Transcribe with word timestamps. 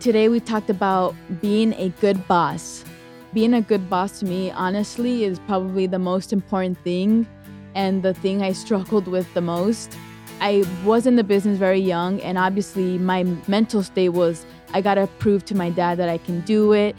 Today 0.00 0.28
we 0.28 0.40
talked 0.40 0.70
about 0.70 1.14
being 1.40 1.72
a 1.74 1.90
good 2.00 2.26
boss. 2.26 2.84
Being 3.32 3.54
a 3.54 3.60
good 3.60 3.88
boss 3.88 4.18
to 4.20 4.24
me, 4.24 4.50
honestly, 4.50 5.24
is 5.24 5.38
probably 5.40 5.86
the 5.86 5.98
most 5.98 6.32
important 6.32 6.78
thing 6.78 7.28
and 7.74 8.02
the 8.02 8.14
thing 8.14 8.42
I 8.42 8.52
struggled 8.52 9.06
with 9.06 9.32
the 9.34 9.40
most. 9.40 9.96
I 10.40 10.64
was 10.84 11.06
in 11.06 11.16
the 11.16 11.22
business 11.22 11.58
very 11.58 11.78
young, 11.78 12.20
and 12.22 12.38
obviously, 12.38 12.98
my 12.98 13.24
mental 13.46 13.82
state 13.82 14.08
was 14.08 14.44
I 14.72 14.80
gotta 14.80 15.06
prove 15.18 15.44
to 15.46 15.54
my 15.54 15.70
dad 15.70 15.98
that 15.98 16.08
I 16.08 16.18
can 16.18 16.40
do 16.40 16.72
it. 16.72 16.96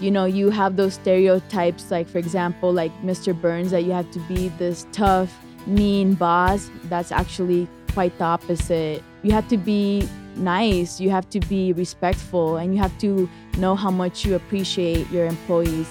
You 0.00 0.10
know, 0.12 0.24
you 0.24 0.50
have 0.50 0.76
those 0.76 0.94
stereotypes, 0.94 1.90
like, 1.90 2.06
for 2.06 2.18
example, 2.18 2.72
like 2.72 2.92
Mr. 3.02 3.38
Burns, 3.38 3.72
that 3.72 3.82
you 3.82 3.90
have 3.92 4.10
to 4.12 4.20
be 4.20 4.48
this 4.58 4.86
tough, 4.92 5.34
mean 5.66 6.14
boss. 6.14 6.70
That's 6.84 7.10
actually 7.10 7.68
quite 7.94 8.16
the 8.18 8.24
opposite. 8.24 9.02
You 9.22 9.32
have 9.32 9.48
to 9.48 9.56
be 9.56 10.08
nice, 10.38 11.00
you 11.00 11.10
have 11.10 11.28
to 11.30 11.40
be 11.40 11.72
respectful, 11.72 12.56
and 12.56 12.74
you 12.74 12.80
have 12.80 12.96
to 12.98 13.28
know 13.58 13.74
how 13.74 13.90
much 13.90 14.24
you 14.24 14.34
appreciate 14.34 15.10
your 15.10 15.26
employees. 15.26 15.88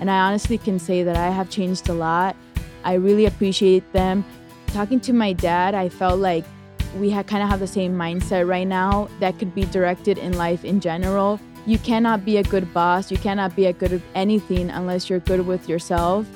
And 0.00 0.10
I 0.10 0.18
honestly 0.20 0.58
can 0.58 0.78
say 0.78 1.02
that 1.02 1.16
I 1.16 1.30
have 1.30 1.48
changed 1.50 1.88
a 1.88 1.94
lot. 1.94 2.36
I 2.84 2.94
really 2.94 3.26
appreciate 3.26 3.92
them. 3.92 4.24
Talking 4.68 5.00
to 5.00 5.12
my 5.12 5.32
dad, 5.32 5.74
I 5.74 5.88
felt 5.88 6.20
like 6.20 6.44
we 6.98 7.10
kind 7.10 7.42
of 7.42 7.48
have 7.48 7.60
the 7.60 7.66
same 7.66 7.94
mindset 7.94 8.48
right 8.48 8.66
now 8.66 9.08
that 9.20 9.38
could 9.38 9.54
be 9.54 9.64
directed 9.66 10.18
in 10.18 10.36
life 10.36 10.64
in 10.64 10.80
general. 10.80 11.40
You 11.66 11.78
cannot 11.78 12.24
be 12.24 12.36
a 12.36 12.42
good 12.42 12.72
boss, 12.72 13.10
you 13.10 13.18
cannot 13.18 13.56
be 13.56 13.66
a 13.66 13.72
good 13.72 14.00
anything 14.14 14.70
unless 14.70 15.10
you're 15.10 15.20
good 15.20 15.46
with 15.46 15.68
yourself. 15.68 16.26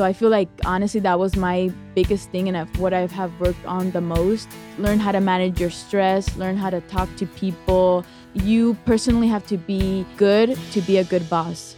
So 0.00 0.06
I 0.06 0.14
feel 0.14 0.30
like 0.30 0.48
honestly 0.64 0.98
that 1.00 1.18
was 1.18 1.36
my 1.36 1.70
biggest 1.94 2.30
thing 2.30 2.48
and 2.48 2.56
what 2.78 2.94
I 2.94 3.04
have 3.04 3.38
worked 3.38 3.62
on 3.66 3.90
the 3.90 4.00
most. 4.00 4.48
Learn 4.78 4.98
how 4.98 5.12
to 5.12 5.20
manage 5.20 5.60
your 5.60 5.68
stress, 5.68 6.34
learn 6.38 6.56
how 6.56 6.70
to 6.70 6.80
talk 6.88 7.14
to 7.16 7.26
people. 7.26 8.06
You 8.32 8.78
personally 8.86 9.28
have 9.28 9.46
to 9.48 9.58
be 9.58 10.06
good 10.16 10.56
to 10.72 10.80
be 10.80 10.96
a 10.96 11.04
good 11.04 11.28
boss. 11.28 11.76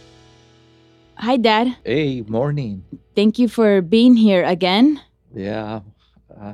Hi 1.17 1.35
dad. 1.35 1.75
Hey, 1.83 2.21
morning. 2.21 2.85
Thank 3.13 3.39
you 3.39 3.49
for 3.49 3.81
being 3.81 4.15
here 4.15 4.45
again. 4.45 5.01
Yeah. 5.35 5.81
Uh, 6.31 6.53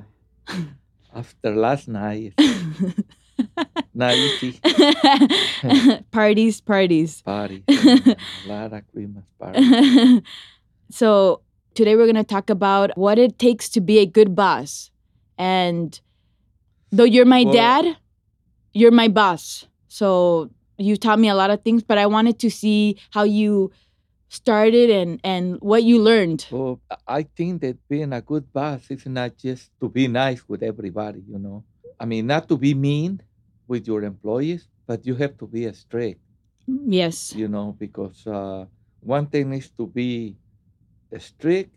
after 1.14 1.54
last 1.54 1.88
night. 1.88 2.34
not 3.94 4.16
easy. 4.16 4.60
parties, 6.10 6.62
parties. 6.62 7.22
Party. 7.22 7.64
A 7.70 8.18
lot 8.48 8.74
of 8.74 8.82
Christmas 8.92 9.30
party. 9.38 10.24
so 10.90 11.42
today 11.80 11.96
we're 11.96 12.06
gonna 12.12 12.26
talk 12.26 12.50
about 12.50 12.92
what 12.98 13.18
it 13.18 13.40
takes 13.40 13.70
to 13.70 13.80
be 13.80 14.00
a 14.00 14.06
good 14.06 14.36
boss. 14.36 14.92
And 15.38 15.96
though 16.92 17.06
you're 17.08 17.24
my 17.38 17.44
Well- 17.46 17.54
dad, 17.54 17.86
you're 18.74 18.92
my 18.92 19.08
boss. 19.08 19.66
So 19.88 20.50
you 20.78 20.98
taught 20.98 21.20
me 21.20 21.30
a 21.30 21.36
lot 21.36 21.52
of 21.52 21.64
things, 21.64 21.82
but 21.82 21.98
I 21.98 22.06
wanted 22.06 22.38
to 22.40 22.50
see 22.52 22.98
how 23.16 23.24
you 23.24 23.72
started 24.28 24.90
and 25.00 25.12
and 25.24 25.56
what 25.62 25.82
you 25.90 25.96
learned. 26.04 26.42
Well, 26.52 26.82
I 27.08 27.24
think 27.38 27.62
that 27.64 27.78
being 27.88 28.12
a 28.12 28.22
good 28.22 28.52
boss 28.52 28.92
is 28.92 29.06
not 29.08 29.38
just 29.38 29.72
to 29.80 29.88
be 29.88 30.08
nice 30.24 30.42
with 30.52 30.62
everybody, 30.72 31.24
you 31.32 31.40
know. 31.40 31.64
I 31.98 32.04
mean, 32.12 32.28
not 32.28 32.44
to 32.50 32.58
be 32.58 32.74
mean 32.90 33.22
with 33.72 33.88
your 33.88 34.04
employees, 34.04 34.68
but 34.86 35.06
you 35.08 35.16
have 35.16 35.34
to 35.42 35.48
be 35.48 35.62
strict, 35.72 36.20
Yes. 37.00 37.34
you 37.42 37.48
know, 37.48 37.68
because 37.80 38.28
uh, 38.28 38.66
one 39.00 39.28
thing 39.28 39.54
is 39.54 39.72
to 39.80 39.88
be 39.88 40.36
strict, 41.18 41.74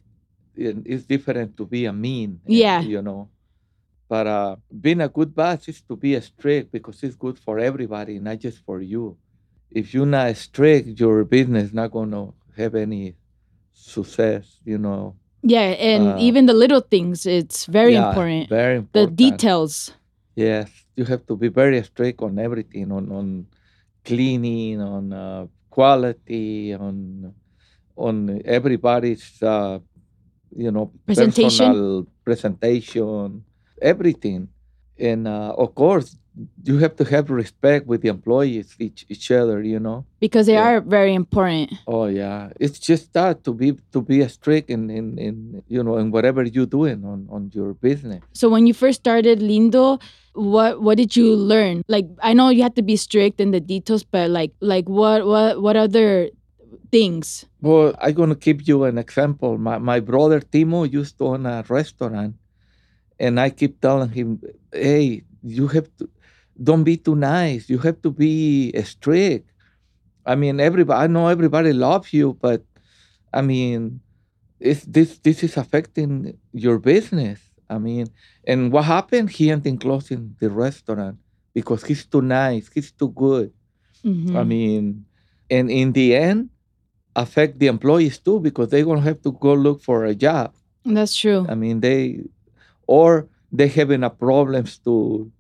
it's 0.55 1.05
different 1.05 1.57
to 1.57 1.67
be 1.67 1.87
a 1.87 1.93
mean, 1.93 2.41
Yeah. 2.47 2.81
you 2.83 3.01
know. 3.03 3.29
But 4.09 4.27
uh, 4.27 4.57
being 4.69 5.01
a 5.01 5.09
good 5.09 5.35
boss 5.35 5.67
is 5.69 5.81
to 5.89 5.97
be 5.97 6.21
strict 6.21 6.71
because 6.73 7.03
it's 7.03 7.17
good 7.17 7.39
for 7.39 7.59
everybody, 7.59 8.19
not 8.19 8.39
just 8.41 8.59
for 8.67 8.81
you. 8.83 9.17
If 9.71 9.95
you're 9.95 10.05
not 10.05 10.37
strict, 10.37 11.01
your 11.01 11.25
business 11.25 11.73
not 11.73 11.91
gonna 11.93 12.29
have 12.57 12.75
any 12.75 13.15
success, 13.73 14.59
you 14.65 14.77
know. 14.77 15.17
Yeah, 15.43 15.73
and 15.81 16.09
Uh, 16.09 16.17
even 16.21 16.47
the 16.47 16.53
little 16.53 16.81
things, 16.83 17.25
it's 17.27 17.65
very 17.67 17.95
Yeah, 17.95 18.09
important. 18.11 18.49
Very 18.51 18.87
The 18.93 19.07
details. 19.07 19.93
Yes, 20.37 20.69
you 20.95 21.05
have 21.07 21.25
to 21.27 21.37
be 21.37 21.49
very 21.49 21.83
strict 21.83 22.21
on 22.23 22.39
everything, 22.39 22.93
on 22.93 23.11
on 23.11 23.47
cleaning, 24.05 24.81
on 24.81 25.13
uh, 25.13 25.47
quality, 25.71 26.75
on 26.75 27.33
on 28.03 28.43
everybody's 28.45 29.25
uh, 29.43 29.79
you 30.57 30.71
know 30.71 30.91
Presentation. 31.07 31.45
personal 31.49 32.07
presentation, 32.25 33.45
everything, 33.81 34.49
and 34.99 35.27
uh, 35.29 35.55
of 35.57 35.75
course 35.75 36.19
you 36.65 36.79
have 36.79 36.97
to 36.97 37.05
have 37.05 37.29
respect 37.29 37.87
with 37.87 38.01
the 38.01 38.09
employees 38.09 38.75
each 38.81 39.05
each 39.09 39.31
other. 39.31 39.63
You 39.63 39.79
know. 39.81 40.05
Because 40.21 40.47
they 40.47 40.55
Yeah. 40.57 40.77
are 40.77 40.81
very 40.81 41.15
important. 41.15 41.73
Oh 41.87 42.07
yeah, 42.07 42.51
it's 42.61 42.79
just 42.79 43.13
that 43.13 43.45
to 43.45 43.53
be 43.55 43.77
to 43.93 44.01
be 44.03 44.27
strict 44.29 44.71
in 44.71 44.91
in, 44.91 45.19
in 45.19 45.35
you 45.69 45.83
know 45.85 45.97
in 45.99 46.11
whatever 46.11 46.43
you're 46.43 46.69
doing 46.71 47.05
on 47.05 47.29
on 47.31 47.51
your 47.55 47.75
business. 47.75 48.23
So 48.35 48.49
when 48.49 48.67
you 48.67 48.75
first 48.75 49.01
started 49.05 49.41
Lindo, 49.41 50.01
what 50.33 50.81
what 50.81 50.97
did 50.97 51.17
you 51.17 51.37
learn? 51.37 51.83
Like 51.89 52.09
I 52.23 52.33
know 52.33 52.49
you 52.49 52.63
had 52.63 52.77
to 52.77 52.85
be 52.85 52.97
strict 52.97 53.41
in 53.41 53.51
the 53.53 53.61
details, 53.61 54.05
but 54.05 54.31
like 54.31 54.53
like 54.61 54.89
what 54.89 55.27
what 55.27 55.61
what 55.61 55.77
other 55.77 56.31
things? 56.91 57.47
Well, 57.61 57.95
I'm 58.01 58.15
gonna 58.15 58.35
give 58.37 58.63
you 58.69 58.85
an 58.85 58.99
example. 58.99 59.59
My 59.59 59.79
my 59.79 60.01
brother 60.01 60.41
Timo 60.41 60.91
used 60.91 61.19
to 61.19 61.29
own 61.29 61.47
a 61.47 61.65
restaurant, 61.69 62.37
and 63.19 63.41
I 63.41 63.51
keep 63.51 63.81
telling 63.81 64.11
him, 64.11 64.41
"Hey, 64.73 65.25
you 65.43 65.69
have 65.69 65.89
to 65.99 66.09
don't 66.63 66.85
be 66.85 66.97
too 66.97 67.17
nice. 67.17 67.69
You 67.71 67.79
have 67.79 68.03
to 68.03 68.11
be 68.11 68.73
strict. 68.85 69.49
I 70.25 70.35
mean, 70.37 70.61
everybody. 70.61 71.05
I 71.05 71.07
know 71.09 71.29
everybody 71.29 71.73
loves 71.73 72.13
you, 72.13 72.35
but 72.41 72.63
I 73.33 73.43
mean, 73.43 74.01
it's 74.61 74.85
this 74.85 75.19
this 75.19 75.43
is 75.43 75.57
affecting 75.57 76.39
your 76.53 76.79
business. 76.79 77.41
I 77.69 77.79
mean, 77.79 78.07
and 78.47 78.71
what 78.73 78.85
happened? 78.85 79.31
He 79.31 79.51
ended 79.51 79.81
closing 79.81 80.37
the 80.39 80.51
restaurant 80.51 81.19
because 81.55 81.85
he's 81.85 82.05
too 82.07 82.23
nice. 82.23 82.71
He's 82.73 82.93
too 82.93 83.11
good. 83.11 83.53
Mhm. 84.05 84.37
I 84.37 84.45
mean, 84.45 85.07
and 85.51 85.71
in 85.71 85.93
the 85.93 86.15
end, 86.17 86.51
affect 87.15 87.59
the 87.59 87.67
employees 87.67 88.19
too 88.19 88.41
because 88.41 88.69
they're 88.69 88.85
gonna 88.85 89.01
have 89.01 89.21
to 89.23 89.33
go 89.33 89.55
look 89.55 89.83
for 89.83 90.05
a 90.05 90.15
job. 90.15 90.55
That's 90.85 91.15
true. 91.17 91.47
I 91.49 91.55
mean, 91.55 91.81
they 91.81 92.21
or 92.87 93.29
they 93.53 93.69
having 93.69 94.03
a 94.03 94.11
problems 94.11 94.79
to 94.79 95.31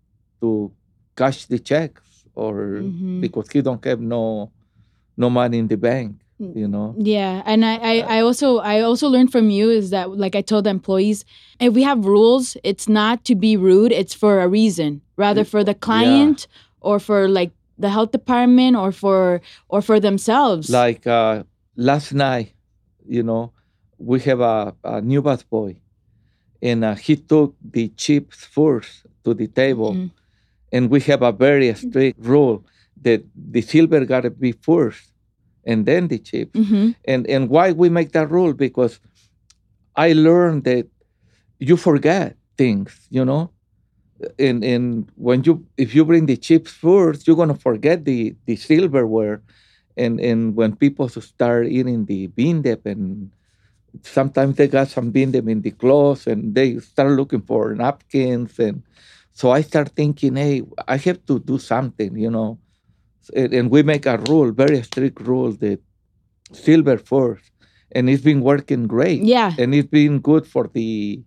to 0.41 0.73
cash 1.17 1.47
the 1.47 1.59
checks 1.59 2.25
or 2.35 2.83
Mhm. 2.83 3.21
because 3.21 3.51
he 3.51 3.63
don't 3.63 3.85
have 3.85 4.01
no 4.01 4.51
no 5.17 5.29
money 5.31 5.59
in 5.59 5.69
the 5.69 5.77
bank. 5.77 6.17
You 6.39 6.67
know. 6.67 6.95
Yeah, 6.99 7.43
and 7.47 7.65
I, 7.65 7.77
I, 7.77 7.95
I 8.17 8.21
also 8.21 8.59
I 8.59 8.81
also 8.81 9.07
learned 9.09 9.31
from 9.31 9.49
you 9.51 9.71
is 9.71 9.91
that 9.91 10.11
like 10.19 10.35
I 10.35 10.43
told 10.43 10.65
the 10.65 10.71
employees, 10.71 11.25
if 11.61 11.73
we 11.73 11.85
have 11.85 12.05
rules, 12.05 12.57
it's 12.65 12.89
not 12.89 13.25
to 13.27 13.37
be 13.37 13.57
rude, 13.57 13.93
it's 13.93 14.13
for 14.13 14.41
a 14.41 14.49
reason. 14.49 15.03
Rather 15.17 15.45
for 15.45 15.63
the 15.63 15.75
client 15.75 16.49
or 16.81 16.99
for 16.99 17.29
like 17.29 17.53
the 17.79 17.91
health 17.91 18.11
department 18.11 18.75
or 18.77 18.91
for 18.91 19.41
or 19.69 19.83
for 19.83 20.01
themselves. 20.01 20.69
Like 20.69 21.07
uh, 21.07 21.45
last 21.77 22.13
night, 22.13 22.55
you 23.07 23.23
know, 23.23 23.53
we 23.99 24.21
have 24.21 24.41
a, 24.41 24.75
a 24.85 25.01
new 25.01 25.23
bus 25.23 25.43
boy, 25.43 25.77
and 26.63 26.85
uh, 26.85 26.95
he 26.95 27.17
took 27.17 27.55
the 27.63 27.89
chips 27.91 28.45
first 28.45 29.07
to 29.25 29.35
the 29.35 29.49
table. 29.49 29.95
Mhm. 29.95 30.11
and 30.73 30.91
we 30.91 31.01
have 31.01 31.23
a 31.23 31.33
very 31.33 31.73
strict 31.75 32.19
rule 32.21 32.65
that 33.03 33.23
the 33.53 33.63
silver 33.63 34.05
got 34.05 34.23
to 34.23 34.31
be 34.31 34.53
first 34.53 35.13
and 35.65 35.87
then 35.87 36.09
the 36.09 36.19
chips. 36.19 36.59
Mhm. 36.59 36.95
And 37.05 37.23
and 37.35 37.49
why 37.51 37.73
we 37.73 37.89
make 37.91 38.13
that 38.13 38.31
rule? 38.31 38.55
Because 38.55 39.01
I 39.97 40.13
learned 40.13 40.65
that 40.65 40.87
you 41.59 41.77
forget 41.77 42.37
things, 42.57 42.91
you 43.11 43.25
know. 43.25 43.51
And 44.39 44.65
and 44.65 45.11
when 45.17 45.43
you 45.45 45.67
if 45.77 45.95
you 45.95 46.05
bring 46.05 46.27
the 46.27 46.37
chips 46.37 46.71
first, 46.73 47.27
you're 47.27 47.37
gonna 47.37 47.55
forget 47.69 48.05
the 48.05 48.37
the 48.47 48.57
silverware. 48.57 49.43
And 49.97 50.21
and 50.21 50.55
when 50.57 50.77
people 50.77 51.09
start 51.09 51.67
eating 51.67 52.07
the 52.07 52.29
bean 52.29 52.63
dip 52.63 52.87
and 52.87 53.31
sometimes 54.03 54.57
they 54.57 54.69
got 54.69 54.89
some 54.89 55.11
bean 55.11 55.31
dip 55.33 55.49
in 55.49 55.61
the 55.63 55.71
clothes 55.71 56.27
and 56.27 56.55
they 56.55 56.79
start 56.79 57.13
looking 57.13 57.43
for 57.43 57.75
napkins 57.75 58.59
and 58.59 58.83
so 59.33 59.51
I 59.51 59.63
start 59.63 59.91
thinking, 59.97 60.37
hey, 60.37 60.63
I 60.87 60.99
have 60.99 61.25
to 61.27 61.39
do 61.41 61.59
something, 61.59 62.17
you 62.19 62.31
know. 62.31 62.59
And, 63.35 63.55
and 63.55 63.71
we 63.71 63.83
make 63.83 64.07
a 64.07 64.19
rule, 64.19 64.53
very 64.53 64.83
strict 64.83 65.21
rule 65.21 65.53
that 65.53 65.81
silver 66.53 66.99
first, 66.99 67.51
and 67.93 68.11
it's 68.11 68.23
been 68.23 68.41
working 68.43 68.87
great. 68.87 69.23
Yeah. 69.23 69.53
and 69.59 69.75
it's 69.75 69.89
been 69.89 70.21
good 70.21 70.47
for 70.47 70.69
the 70.73 71.23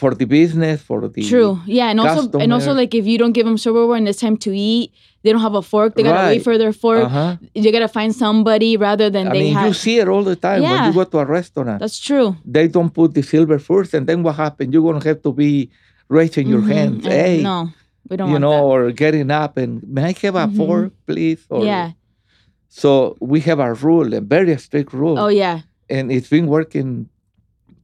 for 0.00 0.10
the 0.20 0.24
business, 0.38 0.76
for 0.88 0.98
the 1.14 1.22
True. 1.32 1.52
Yeah, 1.78 1.90
and 1.92 1.98
also 2.00 2.22
and 2.42 2.50
also 2.56 2.72
like 2.80 2.92
if 3.00 3.04
you 3.10 3.16
don't 3.22 3.32
give 3.38 3.46
them 3.50 3.58
silverware 3.66 3.96
and 4.00 4.08
it's 4.10 4.20
time 4.26 4.36
to 4.46 4.50
eat, 4.70 4.86
they 5.22 5.30
don't 5.32 5.44
have 5.48 5.54
a 5.54 5.64
fork. 5.72 5.90
They 5.94 6.02
gotta 6.02 6.26
wait 6.32 6.42
for 6.48 6.56
their 6.62 6.72
fork. 6.84 7.04
Uh-huh. 7.04 7.36
You 7.54 7.70
gotta 7.76 7.92
find 7.98 8.12
somebody 8.24 8.70
rather 8.88 9.08
than 9.14 9.24
I 9.28 9.32
they 9.34 9.40
mean, 9.54 9.64
you 9.66 9.74
see 9.84 9.96
it 10.02 10.08
all 10.12 10.24
the 10.32 10.36
time 10.46 10.62
when 10.62 10.84
you 10.86 10.92
go 11.00 11.04
to 11.04 11.18
a 11.24 11.26
restaurant. 11.38 11.78
That's 11.84 11.98
true. 12.08 12.28
they 12.56 12.66
don't 12.76 12.92
put 13.00 13.08
the 13.18 13.22
silver 13.32 13.58
first, 13.70 13.90
and 13.96 14.04
then 14.08 14.18
what 14.26 14.36
happens? 14.44 14.68
You're 14.72 14.86
gonna 14.90 15.04
have 15.10 15.20
to 15.28 15.32
be 15.44 15.52
raising 16.18 16.46
your 16.54 16.62
Mhm. 16.64 16.72
hands. 16.74 17.06
Uh, 17.06 17.10
Hey, 17.10 17.36
no. 17.52 17.58
We 18.08 18.16
don't 18.16 18.30
you 18.32 18.40
know, 18.46 18.64
or 18.74 18.90
getting 19.04 19.30
up 19.42 19.52
and 19.62 19.70
may 19.96 20.04
I 20.10 20.14
have 20.26 20.36
a 20.44 20.46
Mhm. 20.48 20.56
fork, 20.60 20.90
please? 21.06 21.42
that. 21.48 21.54
Or, 21.56 21.64
Yeah. 21.70 21.86
So 22.80 22.88
we 23.32 23.38
have 23.48 23.60
a 23.68 23.70
rule, 23.86 24.08
a 24.14 24.20
very 24.36 24.56
strict 24.66 24.92
rule, 25.02 25.18
Oh 25.24 25.28
yeah. 25.42 25.56
and 25.96 26.04
it's 26.16 26.28
been 26.36 26.46
working. 26.56 26.88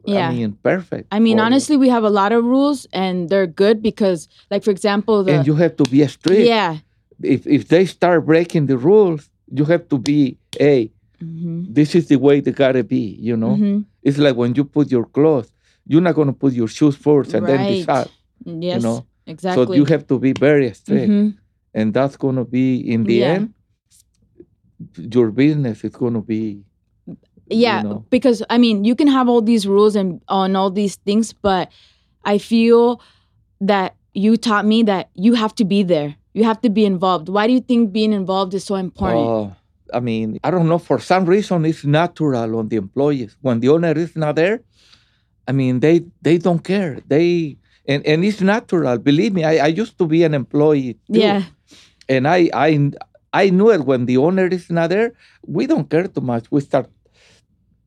Yeah. 0.06 0.28
I 0.28 0.32
mean, 0.32 0.58
perfect. 0.62 1.08
I 1.10 1.18
mean, 1.18 1.38
honestly, 1.40 1.76
we 1.76 1.88
have 1.88 2.04
a 2.04 2.10
lot 2.10 2.32
of 2.32 2.44
rules, 2.44 2.86
and 2.92 3.28
they're 3.28 3.46
good 3.46 3.82
because, 3.82 4.28
like, 4.50 4.62
for 4.64 4.70
example, 4.70 5.24
the 5.24 5.32
and 5.34 5.46
you 5.46 5.54
have 5.56 5.76
to 5.76 5.84
be 5.84 6.06
strict. 6.06 6.46
yeah, 6.46 6.78
If 7.22 7.46
if 7.46 7.68
they 7.68 7.86
start 7.86 8.26
breaking 8.26 8.66
the 8.66 8.76
rules, 8.78 9.30
you 9.50 9.64
have 9.66 9.88
to 9.88 9.98
be, 9.98 10.38
hey, 10.58 10.92
hmm 11.20 11.64
this 11.68 11.94
is 11.94 12.06
the 12.08 12.16
way 12.16 12.40
they 12.40 12.52
gotta 12.52 12.84
be. 12.84 13.16
You 13.20 13.36
know, 13.36 13.56
hmm 13.56 13.80
it's 14.02 14.18
like 14.18 14.36
when 14.36 14.54
you 14.54 14.64
put 14.64 14.90
your 14.90 15.04
clothes, 15.06 15.50
you're 15.86 16.02
not 16.02 16.14
gonna 16.14 16.32
put 16.32 16.52
your 16.52 16.68
shoes 16.68 16.96
first 16.96 17.34
and 17.34 17.46
then 17.46 17.60
Right. 17.60 17.68
decide. 17.78 18.08
yes, 18.44 18.82
know, 18.82 19.06
exactly. 19.26 19.66
So 19.66 19.72
you 19.72 19.84
have 19.86 20.06
to 20.08 20.18
be 20.18 20.32
very 20.32 20.72
strict, 20.72 21.10
Mhm. 21.10 21.34
and 21.74 21.92
that's 21.94 22.16
gonna 22.16 22.44
be 22.44 22.66
in 22.94 23.04
the 23.04 23.18
Yeah. 23.18 23.34
end. 23.34 23.54
Your 24.96 25.30
business 25.30 25.84
is 25.84 25.90
gonna 25.96 26.20
be 26.22 26.62
yeah 27.48 27.82
know. 27.82 28.04
because 28.10 28.42
i 28.50 28.58
mean 28.58 28.84
you 28.84 28.94
can 28.94 29.06
have 29.08 29.28
all 29.28 29.40
these 29.40 29.66
rules 29.66 29.96
and 29.96 30.20
on 30.28 30.56
all 30.56 30.70
these 30.70 30.96
things 30.96 31.32
but 31.32 31.70
i 32.24 32.38
feel 32.38 33.00
that 33.60 33.94
you 34.14 34.36
taught 34.36 34.64
me 34.64 34.82
that 34.82 35.10
you 35.14 35.34
have 35.34 35.54
to 35.54 35.64
be 35.64 35.82
there 35.82 36.14
you 36.34 36.44
have 36.44 36.60
to 36.60 36.70
be 36.70 36.84
involved 36.84 37.28
why 37.28 37.46
do 37.46 37.52
you 37.52 37.60
think 37.60 37.92
being 37.92 38.12
involved 38.12 38.54
is 38.54 38.64
so 38.64 38.74
important 38.74 39.26
Uh, 39.26 39.50
I 39.94 40.00
mean, 40.00 40.40
I 40.42 40.50
don't 40.50 40.66
know. 40.66 40.78
For 40.82 40.98
some 40.98 41.26
reason, 41.26 41.64
it's 41.64 41.84
natural 41.84 42.58
on 42.58 42.66
the 42.66 42.74
employees. 42.74 43.36
When 43.40 43.60
the 43.60 43.68
owner 43.68 43.92
is 43.92 44.16
not 44.16 44.34
there, 44.34 44.58
I 45.46 45.52
mean, 45.52 45.78
they 45.78 46.02
they 46.22 46.38
don't 46.38 46.58
care. 46.58 46.98
They 47.06 47.56
and, 47.86 48.02
and 48.04 48.24
it's 48.24 48.40
natural. 48.40 48.98
Believe 48.98 49.32
me, 49.32 49.44
I, 49.44 49.66
I 49.66 49.70
used 49.70 49.96
to 49.98 50.04
be 50.04 50.24
an 50.24 50.34
employee. 50.34 50.98
Too, 51.06 51.22
yeah 51.22 51.46
and 52.08 52.28
I 52.28 52.50
I 52.52 52.90
I 53.32 53.50
knew 53.50 53.70
it 53.70 53.84
when 53.84 54.06
the 54.06 54.16
owner 54.16 54.46
is 54.46 54.70
not 54.70 54.90
there. 54.90 55.12
We 55.46 55.66
don't 55.66 55.88
care 55.88 56.06
too 56.08 56.20
much. 56.20 56.46
We 56.50 56.60
start 56.60 56.88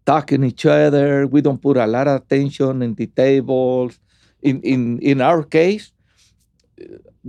talking 0.10 0.44
each 0.44 0.66
other. 0.66 1.28
We 1.28 1.40
don't 1.46 1.62
put 1.62 1.78
a 1.78 1.86
lot 1.86 2.08
of 2.08 2.16
attention 2.22 2.82
in 2.82 2.96
the 2.96 3.08
tables. 3.24 4.00
In 4.42 4.56
in 4.74 4.82
in 5.12 5.22
our 5.22 5.44
case, 5.44 5.92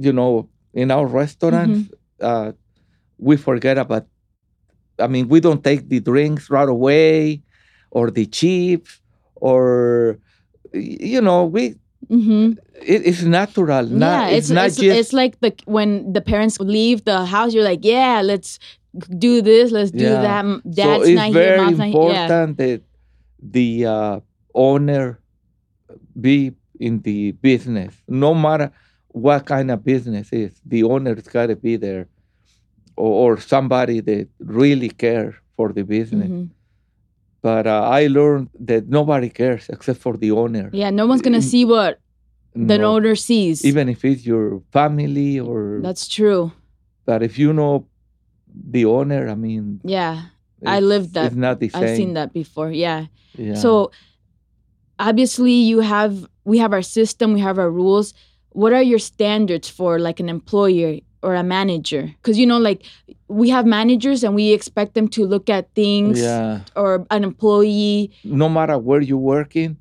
you 0.07 0.13
know, 0.19 0.49
in 0.73 0.89
our 0.91 1.07
restaurants, 1.07 1.91
uh, 2.29 2.53
we 3.19 3.37
forget 3.37 3.77
about. 3.77 4.07
I 4.99 5.09
mean, 5.09 5.29
we 5.29 5.41
don't 5.41 5.63
take 5.71 5.89
the 5.93 6.01
drinks 6.01 6.49
right 6.57 6.69
away, 6.69 7.43
or 7.91 8.11
the 8.11 8.27
chips, 8.27 9.01
or 9.35 10.19
you 10.73 11.21
know, 11.21 11.45
we. 11.45 11.77
Mm-hmm. 12.09 12.59
It, 12.93 13.01
it's 13.09 13.23
natural. 13.23 13.85
yeah 13.87 14.05
Not, 14.07 14.33
it's 14.33 14.51
not 14.51 14.67
it's, 14.69 14.81
just 14.81 14.99
it's 15.01 15.13
like 15.13 15.39
the 15.45 15.53
when 15.67 15.91
the 16.17 16.23
parents 16.33 16.59
leave 16.59 17.05
the 17.05 17.21
house 17.35 17.53
you're 17.55 17.69
like 17.73 17.85
yeah 17.85 18.23
let's 18.25 18.59
do 19.19 19.41
this 19.43 19.71
let's 19.71 19.91
do 19.91 20.05
Yeah. 20.05 20.23
that 20.23 20.45
dad's 20.71 21.05
so 21.05 21.11
it's 21.11 21.17
not 21.17 21.27
here 21.27 21.33
very 21.33 21.57
mom's 21.61 21.79
not 21.79 21.89
yeah 21.89 21.91
important 21.91 22.59
that 22.59 22.83
the 23.43 23.87
uh, 23.87 24.21
owner 24.55 25.21
be 26.21 26.53
in 26.79 27.01
the 27.03 27.33
business, 27.33 27.95
no 28.09 28.35
matter 28.35 28.71
what 29.09 29.45
kind 29.47 29.71
of 29.71 29.85
business 29.85 30.33
is. 30.33 30.53
The 30.65 30.83
owner's 30.85 31.23
got 31.29 31.47
to 31.47 31.57
be 31.57 31.77
there, 31.77 32.09
or, 32.97 33.33
or 33.35 33.41
somebody 33.41 34.01
that 34.01 34.29
really 34.39 34.89
cares 34.91 35.35
for 35.57 35.73
the 35.73 35.83
business. 35.85 36.29
Mhm. 36.31 36.49
But 37.43 37.67
uh, 37.67 37.83
I 37.89 38.07
learned 38.09 38.49
that 38.61 38.89
nobody 38.89 39.29
cares 39.31 39.69
except 39.69 40.01
for 40.01 40.17
the 40.17 40.31
owner. 40.33 40.69
yeah 40.73 40.91
no 40.91 41.07
one's 41.07 41.23
gonna 41.23 41.43
see 41.43 41.65
what 41.65 41.99
the 42.55 42.79
No, 42.79 42.95
owner 42.97 43.15
sees 43.15 43.65
even 43.65 43.89
if 43.89 44.05
it's 44.05 44.27
your 44.27 44.61
family 44.73 45.39
or. 45.41 45.81
that's 45.83 46.07
true 46.09 46.53
but 47.07 47.23
if 47.23 47.39
you 47.39 47.53
know 47.53 47.87
the 48.55 48.85
owner, 48.85 49.29
I 49.29 49.35
mean, 49.35 49.81
yeah 49.85 50.23
I 50.67 50.81
lived 50.81 51.15
that. 51.15 51.27
It's 51.27 51.37
not 51.37 51.61
the 51.61 51.69
same. 51.69 51.83
I've 51.83 51.97
seen 51.97 52.15
that 52.15 52.33
before. 52.33 52.71
Yeah. 52.71 53.07
Yeah. 53.37 53.55
So 53.55 53.91
obviously 54.99 55.53
you 55.53 55.81
have 55.81 56.27
we 56.45 56.59
have 56.59 56.73
our 56.73 56.83
system, 56.83 57.33
we 57.33 57.41
have 57.41 57.59
our 57.59 57.71
rules. 57.71 58.15
What 58.51 58.73
are 58.73 58.83
your 58.83 58.99
standards 58.99 59.69
for 59.69 59.99
like 59.99 60.21
an 60.21 60.29
employer 60.29 60.99
or 61.23 61.35
a 61.35 61.43
manager? 61.43 62.15
Cuz 62.23 62.39
you 62.39 62.47
know 62.47 62.59
like 62.59 62.85
we 63.29 63.49
have 63.49 63.65
managers 63.67 64.25
and 64.25 64.35
we 64.35 64.53
expect 64.53 64.95
them 64.95 65.09
to 65.09 65.25
look 65.25 65.49
at 65.49 65.73
things 65.75 66.21
yeah. 66.21 66.61
or 66.75 67.07
an 67.11 67.25
employee. 67.25 68.11
no 68.25 68.49
matter 68.49 68.77
where 68.77 69.01
you're 69.01 69.17
working, 69.17 69.77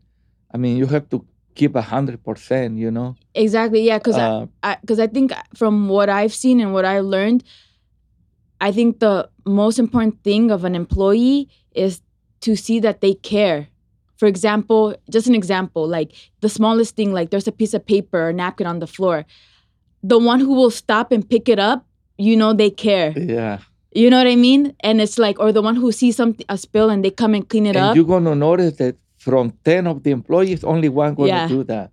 I 0.53 0.57
mean, 0.57 0.77
you 0.77 0.85
have 0.85 1.09
to 1.09 1.25
keep 1.55 1.75
a 1.75 1.81
hundred 1.81 2.23
percent. 2.23 2.77
You 2.77 2.91
know, 2.91 3.15
Exactly. 3.33 3.81
Yeah, 3.81 3.99
cuz 3.99 4.15
uh, 4.15 4.45
I 4.63 4.77
because 4.81 4.99
I 4.99 5.07
think 5.07 5.33
from 5.55 5.89
what 5.89 6.09
I've 6.09 6.33
seen 6.33 6.61
and 6.61 6.73
what 6.73 6.85
I 6.85 6.99
learned, 6.99 7.43
I 8.61 8.71
think 8.71 8.99
the 8.99 9.29
most 9.45 9.79
important 9.79 10.23
thing 10.23 10.51
of 10.51 10.63
an 10.65 10.75
employee 10.75 11.47
is 11.73 12.01
to 12.41 12.55
see 12.55 12.79
that 12.81 13.01
they 13.01 13.13
care. 13.13 13.67
For 14.17 14.27
example, 14.27 14.95
just 15.09 15.27
an 15.27 15.35
example, 15.35 15.87
like 15.87 16.11
the 16.41 16.49
smallest 16.49 16.95
thing, 16.95 17.13
like 17.13 17.29
there's 17.29 17.47
a 17.47 17.51
piece 17.53 17.73
of 17.73 17.85
paper 17.85 18.27
or 18.29 18.33
napkin 18.33 18.67
on 18.67 18.79
the 18.79 18.87
floor. 18.87 19.25
The 20.03 20.17
one 20.19 20.39
who 20.41 20.53
will 20.53 20.71
stop 20.71 21.11
and 21.11 21.27
pick 21.27 21.47
it 21.49 21.59
up, 21.59 21.85
you 22.17 22.35
know 22.35 22.53
they 22.53 22.69
care. 22.69 23.11
yeah. 23.17 23.59
You 23.91 24.09
know 24.11 24.17
what 24.17 24.27
I 24.27 24.35
mean? 24.35 24.75
And 24.81 25.01
it's 25.01 25.17
like, 25.17 25.39
or 25.39 25.51
the 25.51 25.63
one 25.63 25.75
who 25.75 25.91
sees 25.91 26.15
something 26.15 26.45
a 26.47 26.57
spill 26.59 26.89
and 26.91 27.03
they 27.03 27.09
come 27.09 27.33
and 27.33 27.47
clean 27.49 27.65
it 27.65 27.75
and 27.75 27.85
up. 27.85 27.95
you're 27.95 28.05
gonna 28.05 28.35
notice 28.35 28.75
that 28.77 28.97
from 29.17 29.51
ten 29.63 29.87
of 29.87 30.03
the 30.03 30.11
employees, 30.11 30.63
only 30.63 30.89
one 30.89 31.15
gonna 31.15 31.27
Yeah. 31.29 31.47
do 31.47 31.63
that. 31.63 31.91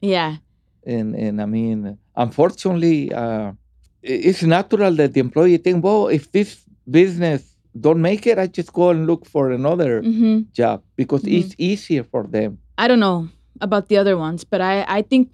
yeah. 0.00 0.36
And 0.84 1.14
and 1.14 1.40
I 1.40 1.46
mean, 1.46 1.96
unfortunately, 2.16 3.12
uh, 3.12 3.52
it's 4.02 4.42
natural 4.42 4.92
that 4.96 5.12
the 5.14 5.20
employee 5.20 5.56
think, 5.58 5.84
well, 5.84 6.08
if 6.08 6.30
this 6.32 6.62
business 6.88 7.54
don't 7.78 8.00
make 8.00 8.26
it, 8.26 8.38
I 8.38 8.46
just 8.46 8.72
go 8.72 8.90
and 8.90 9.06
look 9.06 9.26
for 9.26 9.50
another 9.50 10.02
hmm 10.02 10.40
job 10.52 10.82
because 10.96 11.22
Mhm. 11.22 11.38
it's 11.38 11.54
easier 11.58 12.04
for 12.04 12.24
them. 12.26 12.58
I 12.78 12.88
don't 12.88 13.00
know 13.00 13.28
about 13.60 13.88
the 13.88 13.96
other 13.98 14.16
ones, 14.16 14.44
but 14.44 14.60
I, 14.60 14.84
I 14.88 15.02
think 15.02 15.32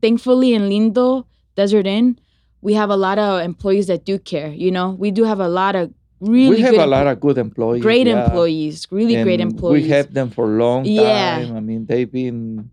thankfully 0.00 0.54
in 0.54 0.62
Lindo, 0.68 1.24
Desert 1.56 1.86
Inn, 1.86 2.18
we 2.62 2.74
have 2.74 2.90
a 2.90 2.96
lot 2.96 3.18
of 3.18 3.42
employees 3.42 3.86
that 3.88 4.04
do 4.04 4.18
care. 4.18 4.48
You 4.48 4.70
know, 4.70 4.90
we 4.98 5.10
do 5.10 5.24
have 5.24 5.40
a 5.40 5.48
lot 5.48 5.76
of 5.76 5.92
really 6.20 6.56
we 6.56 6.62
have 6.62 6.74
good, 6.74 6.80
a 6.80 6.86
lot 6.86 7.06
of 7.06 7.20
good 7.20 7.36
employees. 7.38 7.82
great 7.82 8.06
yeah. 8.06 8.24
employees, 8.24 8.86
really 8.90 9.22
great 9.22 9.40
employees. 9.40 9.84
We 9.84 9.90
have 9.90 10.14
them 10.14 10.30
for 10.30 10.44
a 10.54 10.56
long 10.56 10.86
Yeah. 10.86 11.44
time. 11.44 11.56
I 11.56 11.60
mean, 11.60 11.86
they've 11.86 12.10
been. 12.10 12.70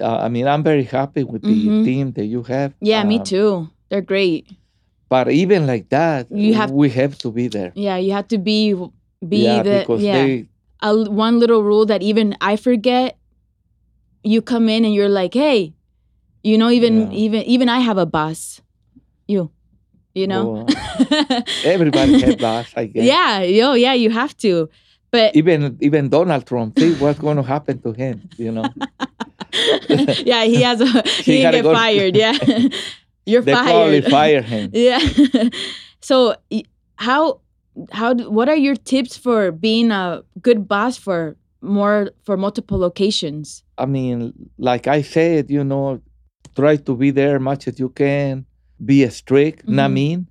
Uh, 0.00 0.18
I 0.18 0.28
mean, 0.28 0.46
I'm 0.46 0.62
very 0.62 0.84
happy 0.84 1.24
with 1.24 1.42
the 1.42 1.56
Mhm. 1.70 1.84
team 1.84 2.12
that 2.12 2.26
you 2.26 2.42
have. 2.42 2.74
yeah, 2.80 3.02
me 3.02 3.16
Um, 3.18 3.24
too. 3.24 3.68
They're 3.88 4.02
great. 4.02 4.50
But 5.08 5.30
even 5.30 5.66
like 5.66 5.88
that, 5.90 6.26
You 6.30 6.54
have- 6.54 6.70
we 6.70 6.90
have 6.90 7.16
to 7.18 7.30
be 7.30 7.48
there. 7.48 7.72
Yeah, 7.74 7.96
you 7.96 8.12
have 8.12 8.26
to 8.28 8.38
be 8.38 8.74
be 9.26 9.38
yeah, 9.44 9.62
the 9.62 9.78
because 9.80 10.02
yeah. 10.02 10.12
they. 10.22 10.48
a, 10.82 11.08
one 11.10 11.38
little 11.38 11.62
rule 11.62 11.86
that 11.86 12.02
even 12.02 12.36
I 12.40 12.56
forget. 12.56 13.16
You 14.24 14.42
come 14.42 14.68
in 14.68 14.84
and 14.84 14.92
you're 14.92 15.08
like, 15.08 15.34
hey, 15.34 15.72
you 16.42 16.58
know, 16.58 16.68
even 16.70 17.12
Yeah. 17.12 17.18
even 17.24 17.42
even 17.46 17.68
I 17.68 17.78
have 17.78 17.96
a 17.98 18.06
boss. 18.06 18.60
You, 19.28 19.50
you 20.14 20.26
know. 20.26 20.66
everybody 21.64 22.20
has 22.20 22.34
boss, 22.36 22.66
I 22.76 22.86
guess. 22.86 23.04
yeah, 23.04 23.42
yo, 23.42 23.74
yeah, 23.74 23.94
you 23.94 24.10
have 24.10 24.36
to. 24.38 24.68
But 25.12 25.36
Even 25.36 25.78
even 25.80 26.08
Donald 26.10 26.44
Trump, 26.46 26.76
see 26.78 26.94
what's 26.98 27.18
going 27.22 27.36
to 27.38 27.42
happen 27.46 27.78
to 27.82 27.92
him. 27.94 28.28
You 28.36 28.50
know, 28.50 28.66
yeah, 30.26 30.42
he 30.44 30.62
has 30.62 30.80
a 30.82 30.86
he, 31.22 31.36
He 31.38 31.42
get 31.42 31.62
go- 31.62 31.72
fired. 31.72 32.16
Yeah, 32.16 32.34
you're 33.26 33.42
they 33.42 33.52
probably 33.52 34.00
fire 34.18 34.42
him. 34.42 34.70
yeah. 34.72 35.00
so 36.00 36.34
how 36.96 37.40
how 37.92 38.14
what 38.14 38.48
are 38.48 38.56
your 38.56 38.76
tips 38.76 39.16
for 39.16 39.52
being 39.52 39.90
a 39.90 40.22
good 40.40 40.66
boss 40.66 40.96
for 40.96 41.36
more 41.60 42.10
for 42.24 42.36
multiple 42.36 42.78
locations? 42.78 43.62
I 43.78 43.86
mean, 43.86 44.32
like 44.58 44.86
I 44.86 45.02
said, 45.02 45.50
you 45.50 45.62
know, 45.64 46.00
try 46.54 46.76
to 46.76 46.96
be 46.96 47.10
there 47.10 47.36
as 47.36 47.42
much 47.42 47.68
as 47.68 47.78
you 47.78 47.90
can. 47.90 48.46
Be 48.84 49.06
strict, 49.08 49.68
not 49.68 49.90
Mhm. 49.90 49.94
mean. 49.94 50.26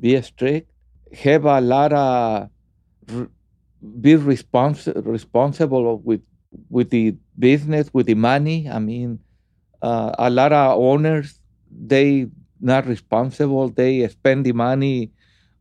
Be 0.00 0.20
strict. 0.22 0.70
Have 1.24 1.44
a 1.44 1.60
lot 1.60 1.92
of. 1.92 2.48
Be 4.00 4.14
respons- 4.14 4.92
responsible 5.04 5.98
with 5.98 6.22
with 6.70 6.90
the 6.90 7.16
business, 7.38 7.90
with 7.92 8.06
the 8.06 8.14
money. 8.14 8.68
I 8.70 8.78
mean, 8.78 9.18
uh, 9.82 10.12
a 10.18 10.30
lot 10.30 10.52
of 10.52 10.78
owners 10.78 11.38
they 11.72 12.26
not 12.60 12.86
responsible. 12.86 13.68
They 13.68 14.06
spend 14.08 14.46
the 14.46 14.52
money 14.52 15.10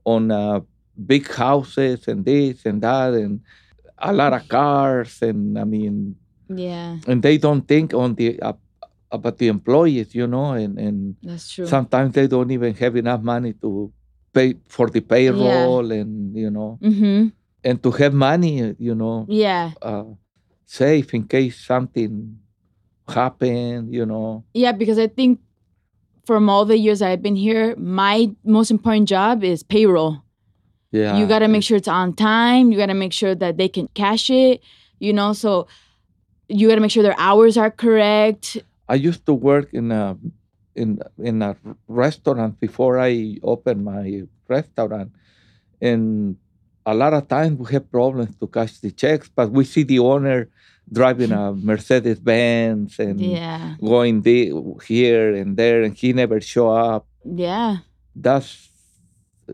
on 0.05 0.31
uh, 0.31 0.61
big 1.05 1.27
houses 1.31 2.07
and 2.07 2.25
this 2.25 2.65
and 2.65 2.81
that 2.81 3.13
and 3.13 3.41
a 3.97 4.13
lot 4.13 4.33
of 4.33 4.47
cars 4.47 5.21
and 5.21 5.57
I 5.57 5.63
mean 5.63 6.15
Yeah, 6.51 6.97
and 7.07 7.23
they 7.23 7.37
don't 7.37 7.63
think 7.67 7.93
on 7.93 8.15
the 8.15 8.35
uh, 8.41 8.53
about 9.11 9.37
the 9.39 9.47
employees, 9.47 10.13
you 10.15 10.27
know, 10.27 10.51
and 10.53 10.77
and 10.77 11.15
that's 11.23 11.51
true. 11.51 11.65
sometimes 11.65 12.13
they 12.15 12.27
don't 12.27 12.51
even 12.51 12.73
have 12.75 12.95
enough 12.95 13.21
money 13.23 13.53
to 13.63 13.91
pay 14.33 14.55
for 14.67 14.87
the 14.89 14.99
payroll 15.01 15.91
and 15.91 16.35
you 16.35 16.49
know 16.51 16.79
mm-hmm. 16.81 17.31
and 17.63 17.83
to 17.83 17.91
have 17.91 18.13
money, 18.13 18.75
you 18.79 18.95
know, 18.95 19.25
Yeah, 19.29 19.71
uh, 19.81 20.11
safe 20.65 21.13
in 21.13 21.23
case 21.27 21.59
something 21.63 22.39
happened, 23.07 23.93
you 23.93 24.05
know. 24.05 24.43
yeah, 24.53 24.71
because 24.71 24.99
I 24.99 25.07
think 25.07 25.39
from 26.31 26.47
all 26.47 26.63
the 26.63 26.77
years 26.77 27.01
I've 27.01 27.21
been 27.21 27.35
here, 27.35 27.75
my 27.75 28.31
most 28.45 28.71
important 28.71 29.09
job 29.09 29.43
is 29.43 29.63
payroll. 29.63 30.23
Yeah. 30.91 31.17
You 31.17 31.27
got 31.27 31.39
to 31.39 31.49
make 31.49 31.61
sure 31.61 31.75
it's 31.75 31.89
on 31.89 32.15
time. 32.15 32.71
You 32.71 32.77
got 32.77 32.85
to 32.85 32.93
make 32.93 33.11
sure 33.11 33.35
that 33.35 33.57
they 33.57 33.67
can 33.67 33.89
cash 33.95 34.29
it, 34.29 34.63
you 34.99 35.11
know, 35.11 35.33
so 35.33 35.67
you 36.47 36.69
got 36.69 36.75
to 36.75 36.79
make 36.79 36.91
sure 36.91 37.03
their 37.03 37.19
hours 37.19 37.57
are 37.57 37.69
correct. 37.69 38.57
I 38.87 38.95
used 38.95 39.25
to 39.25 39.33
work 39.33 39.73
in 39.73 39.91
a 39.91 40.15
in 40.73 41.03
in 41.19 41.41
a 41.41 41.57
restaurant 41.89 42.61
before 42.61 42.97
I 42.97 43.35
opened 43.43 43.83
my 43.83 44.23
restaurant, 44.47 45.11
and 45.81 46.37
a 46.85 46.95
lot 46.95 47.11
of 47.11 47.27
times 47.27 47.59
we 47.59 47.73
have 47.73 47.91
problems 47.91 48.37
to 48.39 48.47
cash 48.47 48.79
the 48.79 48.91
checks, 48.91 49.27
but 49.27 49.51
we 49.51 49.65
see 49.65 49.83
the 49.83 49.99
owner 49.99 50.47
driving 50.91 51.31
a 51.31 51.53
Mercedes 51.53 52.19
Benz 52.19 52.99
and 52.99 53.19
Yeah. 53.19 53.75
going 53.79 54.23
here 54.85 55.33
and 55.33 55.55
there, 55.57 55.81
and 55.83 55.95
he 55.95 56.13
never 56.13 56.41
show 56.41 56.69
up. 56.69 57.07
Yeah. 57.23 57.77
That's 58.15 58.69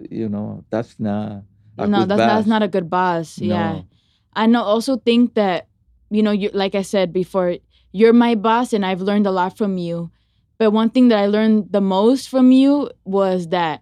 you 0.10 0.30
know 0.30 0.64
that's 0.70 1.00
not 1.00 1.44
a 1.78 1.88
no, 1.88 2.00
good 2.00 2.10
that's, 2.10 2.20
that's 2.20 2.48
not 2.48 2.64
a 2.64 2.68
good 2.68 2.90
boss. 2.90 3.38
Yeah. 3.40 3.74
No. 3.74 3.86
I 4.34 4.46
know 4.46 4.62
also 4.62 4.98
think 4.98 5.34
that, 5.34 5.68
you 6.10 6.22
know, 6.22 6.32
you 6.32 6.50
like 6.54 6.76
I 6.76 6.84
said 6.84 7.12
before, 7.12 7.58
you're 7.92 8.14
my 8.14 8.36
boss 8.36 8.74
and 8.74 8.86
I've 8.86 9.02
learned 9.02 9.26
a 9.26 9.32
lot 9.32 9.58
from 9.58 9.78
you. 9.78 10.12
But 10.60 10.72
one 10.72 10.90
thing 10.90 11.08
that 11.10 11.20
I 11.20 11.28
learned 11.28 11.72
the 11.72 11.82
most 11.82 12.30
from 12.30 12.52
you 12.52 12.90
was 13.06 13.50
that 13.50 13.82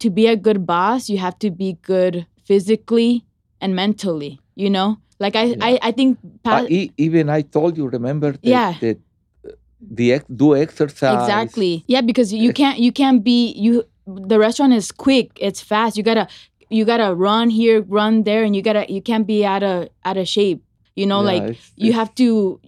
to 0.00 0.10
be 0.10 0.26
a 0.26 0.36
good 0.36 0.66
boss, 0.66 1.08
you 1.08 1.18
have 1.18 1.38
to 1.40 1.50
be 1.50 1.78
good 1.82 2.26
physically 2.44 3.24
and 3.60 3.74
mentally, 3.74 4.40
you 4.54 4.70
know? 4.70 4.98
Like 5.20 5.36
I 5.36 5.54
I, 5.60 5.78
I 5.82 5.92
think 5.92 6.18
pa- 6.42 6.66
e- 6.68 6.90
even 6.96 7.28
I 7.28 7.42
told 7.42 7.76
you, 7.76 7.86
remember 7.88 8.32
that, 8.32 8.40
Yeah. 8.56 8.74
that 8.80 8.98
uh, 9.46 9.52
the 9.80 10.12
ex- 10.14 10.24
do 10.34 10.56
exercise. 10.56 11.20
exactly. 11.22 11.84
Yeah, 11.86 12.00
because 12.00 12.32
you 12.32 12.52
can't 12.52 12.78
you 12.78 12.90
can't 12.90 13.22
be 13.22 13.52
you 13.52 13.84
the 14.06 14.38
restaurant 14.38 14.72
is 14.72 14.90
quick, 14.90 15.30
it's 15.40 15.60
fast. 15.60 15.96
You 15.98 16.02
gotta 16.02 16.26
you 16.70 16.84
gotta 16.84 17.14
run 17.14 17.50
here, 17.50 17.82
run 17.82 18.22
there, 18.24 18.42
and 18.44 18.56
you 18.56 18.62
gotta 18.62 18.90
you 18.90 19.02
can't 19.02 19.26
be 19.26 19.44
out 19.44 19.62
of 19.62 19.88
out 20.04 20.16
of 20.16 20.26
shape. 20.26 20.64
You 20.96 21.06
know, 21.06 21.20
Yeah, 21.20 21.26
like 21.32 21.42
it's- 21.52 21.72
you 21.76 21.90
it's- 21.90 21.98
have 22.00 22.14
to 22.16 22.60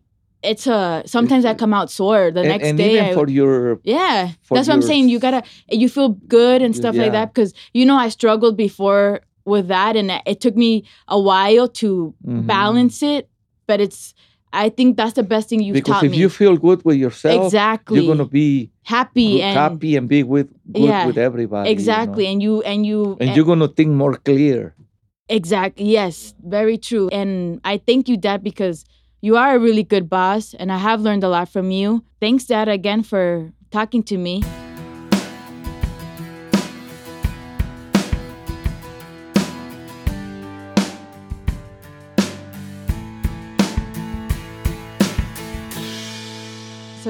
it's 0.43 0.67
a 0.67 1.03
sometimes 1.07 1.45
I 1.45 1.55
come 1.55 1.73
out 1.73 1.89
sore 1.89 2.33
the 2.33 2.41
and, 2.41 2.49
next 2.49 2.67
and 2.69 2.77
day. 2.77 2.93
even 2.95 3.05
I- 3.07 3.15
for 3.15 3.29
your 3.31 3.81
yeah, 3.85 4.33
for 4.43 4.57
that's 4.57 4.69
what 4.69 4.75
I'm 4.75 4.83
saying. 4.83 5.09
You 5.09 5.19
gotta 5.19 5.43
you 5.71 5.89
feel 5.89 6.11
good 6.29 6.61
and 6.63 6.75
stuff 6.77 6.97
like 6.97 7.13
that 7.13 7.33
because 7.33 7.55
you 7.73 7.87
know 7.87 7.97
I 7.97 8.09
struggled 8.11 8.57
before 8.59 9.23
with 9.45 9.69
that, 9.69 9.97
and 9.97 10.11
it 10.27 10.41
took 10.41 10.57
me 10.57 10.85
a 11.09 11.19
while 11.21 11.69
to 11.69 12.15
Mhm. 12.27 12.47
balance 12.47 13.03
it. 13.03 13.29
But 13.67 13.81
it's 13.81 14.15
I 14.55 14.69
think 14.69 14.99
that's 14.99 15.15
the 15.15 15.23
best 15.23 15.49
thing 15.49 15.61
you've 15.63 15.73
because 15.73 15.95
taught 15.95 16.05
if 16.05 16.11
me. 16.13 16.19
you 16.19 16.29
feel 16.29 16.59
good 16.59 16.85
with 16.85 16.99
yourself, 16.99 17.47
exactly, 17.47 18.01
you're 18.01 18.15
gonna 18.15 18.29
be 18.29 18.71
happy 18.83 19.33
good- 19.37 19.41
and 19.43 19.57
happy 19.59 19.97
and 19.97 20.09
be 20.09 20.23
with 20.23 20.49
good 20.73 20.83
Yeah, 20.83 21.07
with 21.07 21.17
everybody. 21.17 21.71
you 21.71 21.75
know. 21.75 21.79
exactly, 21.79 22.27
and 22.27 22.43
you 22.43 22.61
and 22.63 22.85
you 22.85 23.17
and 23.21 23.35
you're 23.35 23.47
gonna 23.47 23.69
think 23.69 23.91
more 23.93 24.15
clear. 24.15 24.75
Exactly. 25.29 25.87
Yes, 25.87 26.35
very 26.45 26.77
true. 26.77 27.09
And 27.09 27.61
I 27.65 27.79
thank 27.79 28.09
you, 28.11 28.19
Dad, 28.19 28.43
because 28.43 28.85
you 29.23 29.37
are 29.37 29.57
a 29.57 29.59
really 29.59 29.85
good 29.85 30.11
boss, 30.11 30.53
and 30.59 30.71
I 30.71 30.77
have 30.77 31.01
learned 31.01 31.25
a 31.25 31.29
lot 31.31 31.49
from 31.49 31.71
you. 31.71 32.03
Thanks, 32.21 32.45
Dad, 32.45 32.69
again 32.69 33.03
for 33.03 33.53
talking 33.71 34.03
to 34.03 34.19
me. 34.19 34.43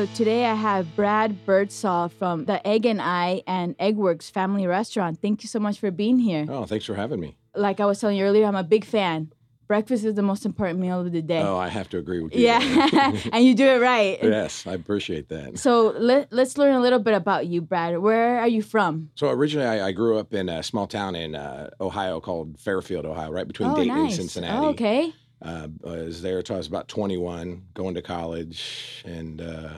So 0.03 0.09
today 0.17 0.47
I 0.47 0.55
have 0.55 0.97
Brad 0.97 1.47
Birdsall 1.47 2.09
from 2.09 2.45
the 2.47 2.67
Egg 2.67 2.87
and 2.87 3.01
I 3.01 3.45
and 3.47 3.79
Eggworks 3.79 4.33
Family 4.33 4.67
Restaurant. 4.67 5.23
Thank 5.23 5.45
you 5.45 5.49
so 5.49 5.61
much 5.61 5.79
for 5.79 5.93
being 5.93 6.19
here 6.19 6.45
Oh, 6.49 6.67
thanks 6.67 6.87
for 6.87 6.97
having 6.97 7.21
me. 7.21 7.37
like 7.55 7.79
I 7.79 7.87
was 7.87 8.01
telling 8.01 8.17
you 8.17 8.25
earlier, 8.25 8.45
I'm 8.47 8.57
a 8.57 8.65
big 8.65 8.85
fan. 8.85 9.33
Breakfast 9.69 10.05
is 10.05 10.17
the 10.17 10.23
most 10.23 10.45
important 10.45 10.81
meal 10.81 11.01
of 11.01 11.13
the 11.13 11.23
day. 11.23 11.41
Oh, 11.41 11.57
I 11.57 11.69
have 11.69 11.89
to 11.91 11.99
agree 11.99 12.21
with 12.21 12.35
you. 12.35 12.47
yeah, 12.47 13.17
and 13.33 13.45
you 13.45 13.55
do 13.55 13.65
it 13.65 13.81
right. 13.81 14.19
yes, 14.23 14.67
I 14.67 14.73
appreciate 14.73 15.29
that. 15.29 15.61
So 15.61 15.95
let, 15.97 16.33
let's 16.33 16.59
learn 16.59 16.75
a 16.75 16.81
little 16.81 16.99
bit 16.99 17.15
about 17.15 17.47
you, 17.47 17.63
Brad. 17.63 17.97
Where 17.99 18.41
are 18.41 18.49
you 18.49 18.61
from? 18.61 19.11
So 19.15 19.29
originally, 19.29 19.69
I, 19.69 19.87
I 19.87 19.93
grew 19.93 20.19
up 20.19 20.35
in 20.35 20.49
a 20.49 20.65
small 20.65 20.89
town 20.89 21.15
in 21.15 21.37
uh, 21.37 21.71
Ohio 21.81 22.19
called 22.19 22.59
Fairfield, 22.59 23.07
Ohio, 23.07 23.31
right 23.31 23.47
between 23.47 23.71
oh, 23.71 23.77
Dayton 23.77 23.97
nice. 23.97 24.19
and 24.19 24.29
Cincinnati. 24.29 24.67
Oh, 24.67 24.71
okay. 24.71 25.15
Uh, 25.45 25.69
I 25.87 25.91
was 25.91 26.23
there 26.23 26.39
until 26.39 26.57
I 26.57 26.59
was 26.59 26.67
about 26.69 26.89
21, 26.89 27.63
going 27.75 27.95
to 27.95 28.03
college, 28.03 29.03
and 29.05 29.41
uh, 29.41 29.69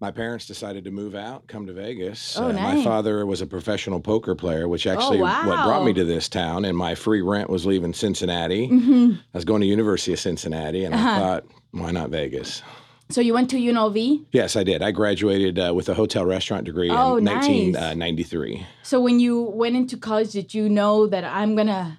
my 0.00 0.10
parents 0.10 0.46
decided 0.46 0.84
to 0.84 0.90
move 0.90 1.14
out, 1.14 1.46
come 1.46 1.66
to 1.66 1.72
Vegas. 1.72 2.36
Oh, 2.36 2.48
uh, 2.48 2.52
nice. 2.52 2.78
My 2.78 2.84
father 2.84 3.24
was 3.24 3.40
a 3.40 3.46
professional 3.46 4.00
poker 4.00 4.34
player, 4.34 4.66
which 4.68 4.86
actually 4.86 5.20
what 5.20 5.46
wow. 5.46 5.64
brought 5.64 5.84
me 5.84 5.92
to 5.94 6.04
this 6.04 6.28
town. 6.28 6.64
And 6.64 6.76
my 6.76 6.94
free 6.94 7.22
rent 7.22 7.48
was 7.48 7.64
leaving 7.64 7.94
Cincinnati. 7.94 8.66
hmm 8.66 9.12
I 9.32 9.38
was 9.38 9.44
going 9.44 9.60
to 9.60 9.66
University 9.66 10.12
of 10.12 10.20
Cincinnati, 10.20 10.84
and 10.84 10.94
Uh-huh. 10.94 11.08
I 11.08 11.18
thought, 11.18 11.44
why 11.70 11.90
not 11.92 12.10
Vegas? 12.10 12.62
So 13.10 13.20
you 13.20 13.34
went 13.34 13.50
to 13.50 13.56
UNLV. 13.56 14.26
Yes, 14.32 14.56
I 14.56 14.64
did. 14.64 14.82
I 14.82 14.90
graduated 14.90 15.58
uh, 15.58 15.72
with 15.74 15.88
a 15.88 15.94
hotel 15.94 16.24
restaurant 16.24 16.64
degree 16.64 16.90
Oh, 16.90 17.16
in 17.18 17.24
nice. 17.24 17.46
1993. 17.46 18.66
So 18.82 19.00
when 19.00 19.20
you 19.20 19.40
went 19.42 19.76
into 19.76 19.96
college, 19.96 20.32
did 20.32 20.54
you 20.54 20.68
know 20.68 21.06
that 21.06 21.22
I'm 21.24 21.54
gonna 21.54 21.98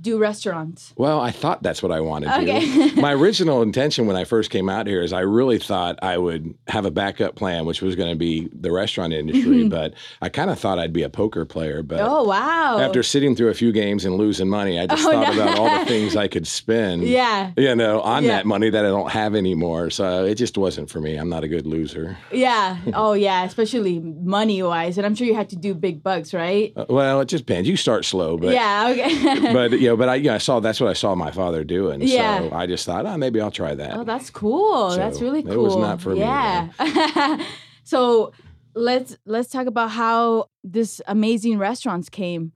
do 0.00 0.18
restaurants? 0.18 0.92
Well, 0.96 1.20
I 1.20 1.30
thought 1.30 1.62
that's 1.62 1.82
what 1.82 1.92
I 1.92 2.00
wanted 2.00 2.30
Okay. 2.30 2.90
to. 2.90 3.00
My 3.00 3.12
original 3.14 3.62
intention 3.62 4.06
when 4.06 4.16
I 4.16 4.24
first 4.24 4.50
came 4.50 4.68
out 4.68 4.86
here 4.86 5.02
is 5.02 5.12
I 5.12 5.20
really 5.20 5.58
thought 5.58 5.98
I 6.02 6.16
would 6.18 6.54
have 6.68 6.84
a 6.84 6.90
backup 6.90 7.34
plan, 7.36 7.66
which 7.66 7.82
was 7.82 7.96
going 7.96 8.10
to 8.10 8.16
be 8.16 8.48
the 8.52 8.70
restaurant 8.72 9.12
industry. 9.12 9.68
but 9.68 9.94
I 10.22 10.28
kind 10.28 10.50
of 10.50 10.58
thought 10.58 10.78
I'd 10.78 10.92
be 10.92 11.02
a 11.02 11.10
poker 11.10 11.44
player. 11.44 11.82
But 11.82 12.00
oh 12.02 12.24
wow! 12.24 12.78
after 12.80 13.02
sitting 13.02 13.34
through 13.34 13.48
a 13.48 13.54
few 13.54 13.72
games 13.72 14.04
and 14.04 14.16
losing 14.16 14.48
money, 14.48 14.78
I 14.78 14.86
just 14.86 15.06
Oh, 15.06 15.12
thought 15.12 15.34
no. 15.36 15.42
about 15.42 15.58
all 15.58 15.78
the 15.80 15.84
things 15.90 16.16
I 16.16 16.28
could 16.28 16.46
spend. 16.46 17.02
yeah, 17.04 17.52
You 17.56 17.74
know, 17.74 18.00
on 18.00 18.24
Yeah. 18.24 18.30
that 18.36 18.46
money 18.46 18.70
that 18.70 18.84
I 18.84 18.88
don't 18.88 19.10
have 19.10 19.34
anymore. 19.34 19.90
So 19.90 20.24
it 20.24 20.36
just 20.36 20.56
wasn't 20.58 20.90
for 20.90 21.00
me. 21.00 21.16
I'm 21.16 21.28
not 21.28 21.44
a 21.44 21.48
good 21.48 21.66
loser. 21.66 22.16
yeah. 22.32 22.76
Oh 22.94 23.12
yeah, 23.14 23.44
especially 23.44 24.00
money 24.00 24.62
wise, 24.62 24.98
and 24.98 25.06
I'm 25.06 25.14
sure 25.14 25.26
you 25.26 25.34
had 25.34 25.48
to 25.50 25.56
do 25.56 25.74
big 25.74 26.02
bucks, 26.02 26.34
right? 26.34 26.72
Uh, 26.76 26.84
well, 26.88 27.20
it 27.20 27.26
just 27.28 27.46
depends. 27.46 27.68
You 27.68 27.76
start 27.76 28.04
slow, 28.04 28.36
but 28.36 28.52
yeah. 28.54 28.88
Okay. 28.90 29.52
but 29.52 29.79
you 29.80 29.88
know, 29.88 29.96
but 29.96 30.08
I, 30.08 30.14
you 30.16 30.24
know, 30.24 30.34
I 30.34 30.38
saw 30.38 30.60
that's 30.60 30.80
what 30.80 30.90
I 30.90 30.92
saw 30.92 31.14
my 31.14 31.30
father 31.30 31.64
doing. 31.64 32.00
Yeah. 32.02 32.48
So 32.48 32.54
I 32.54 32.66
just 32.66 32.84
thought, 32.86 33.06
oh, 33.06 33.16
maybe 33.16 33.40
I'll 33.40 33.50
try 33.50 33.74
that. 33.74 33.96
Oh, 33.96 34.04
that's 34.04 34.30
cool. 34.30 34.90
that's 34.90 35.18
So, 35.18 35.24
really 35.24 35.40
it 35.40 35.46
cool. 35.46 35.64
was 35.64 35.76
not 35.76 36.00
for 36.00 36.10
me, 36.14 36.20
yeah. 36.20 36.68
so 37.84 38.32
let's 38.74 39.16
let's 39.24 39.48
talk 39.50 39.66
about 39.66 39.90
how 39.90 40.48
this 40.62 41.00
amazing 41.06 41.58
restaurants 41.58 42.08
came. 42.08 42.52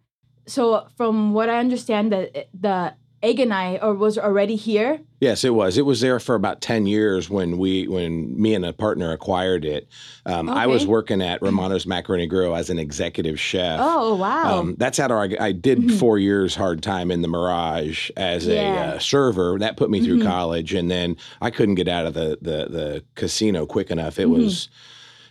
So 0.47 0.87
from 0.97 1.33
what 1.33 1.49
I 1.49 1.59
understand, 1.59 2.13
that 2.13 2.49
the 2.59 2.95
I 3.29 3.79
or 3.81 3.95
was 3.95 4.19
already 4.19 4.57
here. 4.57 5.01
yes, 5.21 5.43
it 5.45 5.55
was. 5.55 5.79
It 5.79 5.87
was 5.87 6.01
there 6.03 6.21
for 6.21 6.35
about 6.35 6.61
ten 6.61 6.87
years 6.87 7.31
when 7.31 7.57
we, 7.57 7.89
when 7.89 8.39
me 8.41 8.55
and 8.55 8.65
a 8.67 8.73
partner 8.75 9.13
acquired 9.13 9.65
it. 9.65 9.89
Um, 10.27 10.51
I 10.51 10.67
was 10.67 10.87
working 10.87 11.23
at 11.23 11.41
Romano's 11.41 11.87
Macaroni 11.87 12.27
Grill 12.27 12.55
as 12.55 12.69
an 12.69 12.79
executive 12.79 13.41
chef. 13.41 13.81
Oh 13.83 14.15
wow. 14.17 14.59
Um, 14.59 14.75
that's 14.79 14.99
how 14.99 15.09
I, 15.17 15.35
I 15.41 15.53
did 15.53 15.79
Mhm. 15.79 15.99
four 15.99 16.19
years 16.19 16.55
hard 16.55 16.83
time 16.83 17.11
in 17.11 17.23
the 17.23 17.29
Mirage 17.29 18.11
as 18.17 18.47
Yeah. 18.47 18.93
a 18.93 18.97
uh, 18.97 18.99
server. 18.99 19.59
That 19.59 19.77
put 19.79 19.89
me 19.91 20.05
through 20.05 20.19
Mhm. 20.21 20.27
college, 20.27 20.75
and 20.75 20.91
then 20.91 21.17
I 21.41 21.51
couldn't 21.51 21.77
get 21.77 21.89
out 21.89 22.05
of 22.07 22.13
the 22.15 22.39
the, 22.43 22.67
the 22.69 23.05
casino 23.15 23.65
quick 23.67 23.91
enough. 23.91 24.19
It 24.19 24.29
Mhm. 24.29 24.37
was. 24.45 24.69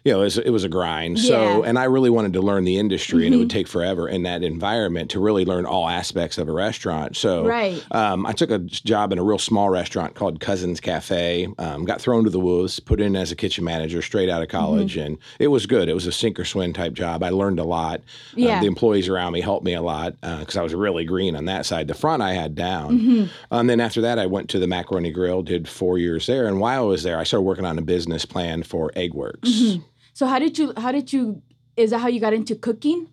You 0.05 0.11
know, 0.11 0.19
it 0.21 0.23
was, 0.25 0.37
it 0.37 0.49
was 0.49 0.63
a 0.65 0.69
grind. 0.69 1.17
Yeah. 1.17 1.27
So, 1.29 1.63
and 1.63 1.79
I 1.79 1.85
really 1.85 2.09
wanted 2.09 2.33
to 2.33 2.41
learn 2.41 2.65
the 2.65 2.77
industry, 2.77 3.25
and 3.25 3.33
it 3.33 3.37
would 3.37 3.49
take 3.49 3.67
forever 3.69 4.07
in 4.09 4.23
that 4.23 4.43
environment 4.43 5.11
to 5.11 5.19
really 5.19 5.45
learn 5.45 5.65
all 5.65 5.87
aspects 5.87 6.37
of 6.37 6.49
a 6.49 6.51
restaurant. 6.51 7.15
So, 7.15 7.45
right. 7.45 7.81
um, 7.91 8.25
I 8.25 8.33
took 8.33 8.51
a 8.51 8.59
job 8.59 9.13
in 9.13 9.17
a 9.19 9.23
real 9.23 9.37
small 9.39 9.69
restaurant 9.69 10.15
called 10.15 10.39
Cousins 10.41 10.81
Cafe. 10.81 11.47
Um, 11.57 11.85
got 11.85 12.01
thrown 12.01 12.25
to 12.25 12.29
the 12.29 12.39
wolves, 12.39 12.79
put 12.81 12.99
in 12.99 13.15
as 13.15 13.31
a 13.31 13.35
kitchen 13.35 13.63
manager 13.63 14.01
straight 14.01 14.29
out 14.29 14.41
of 14.41 14.49
Mm-hmm. 14.49 14.57
college, 14.57 14.97
and 14.97 15.17
it 15.39 15.47
was 15.47 15.65
good. 15.65 15.87
It 15.87 15.93
was 15.93 16.05
a 16.05 16.11
sink 16.11 16.37
or 16.37 16.43
swim 16.45 16.73
type 16.73 16.91
job. 16.93 17.23
I 17.23 17.29
learned 17.29 17.59
a 17.59 17.63
lot. 17.63 17.99
Uh, 18.01 18.03
Yeah. 18.35 18.59
the 18.59 18.67
employees 18.67 19.07
around 19.07 19.31
me 19.33 19.39
helped 19.41 19.63
me 19.65 19.73
a 19.73 19.81
lot 19.81 20.19
because 20.21 20.57
I 20.57 20.63
was 20.63 20.75
really 20.75 21.05
green 21.05 21.35
on 21.35 21.45
that 21.45 21.65
side. 21.65 21.87
The 21.87 21.93
front 21.93 22.21
I 22.21 22.33
had 22.33 22.55
down. 22.55 22.99
Mhm. 22.99 23.29
And 23.51 23.69
then 23.69 23.79
after 23.79 24.01
that, 24.01 24.19
I 24.19 24.25
went 24.25 24.49
to 24.49 24.59
the 24.59 24.67
Macaroni 24.67 25.11
Grill, 25.11 25.41
did 25.43 25.67
four 25.67 25.97
years 25.97 26.27
there. 26.27 26.45
And 26.47 26.59
while 26.59 26.83
I 26.83 26.85
was 26.85 27.03
there, 27.03 27.17
I 27.17 27.23
started 27.23 27.43
working 27.45 27.65
on 27.65 27.77
a 27.79 27.81
business 27.81 28.25
plan 28.25 28.63
for 28.63 28.91
Eggworks. 28.97 29.39
Mhm. 29.43 29.83
So 30.13 30.27
how 30.27 30.39
did 30.39 30.57
you 30.57 30.73
how 30.77 30.91
did 30.91 31.11
you 31.11 31.41
is 31.75 31.89
that 31.89 31.99
how 31.99 32.07
you 32.07 32.19
got 32.19 32.33
into 32.33 32.55
cooking? 32.55 33.07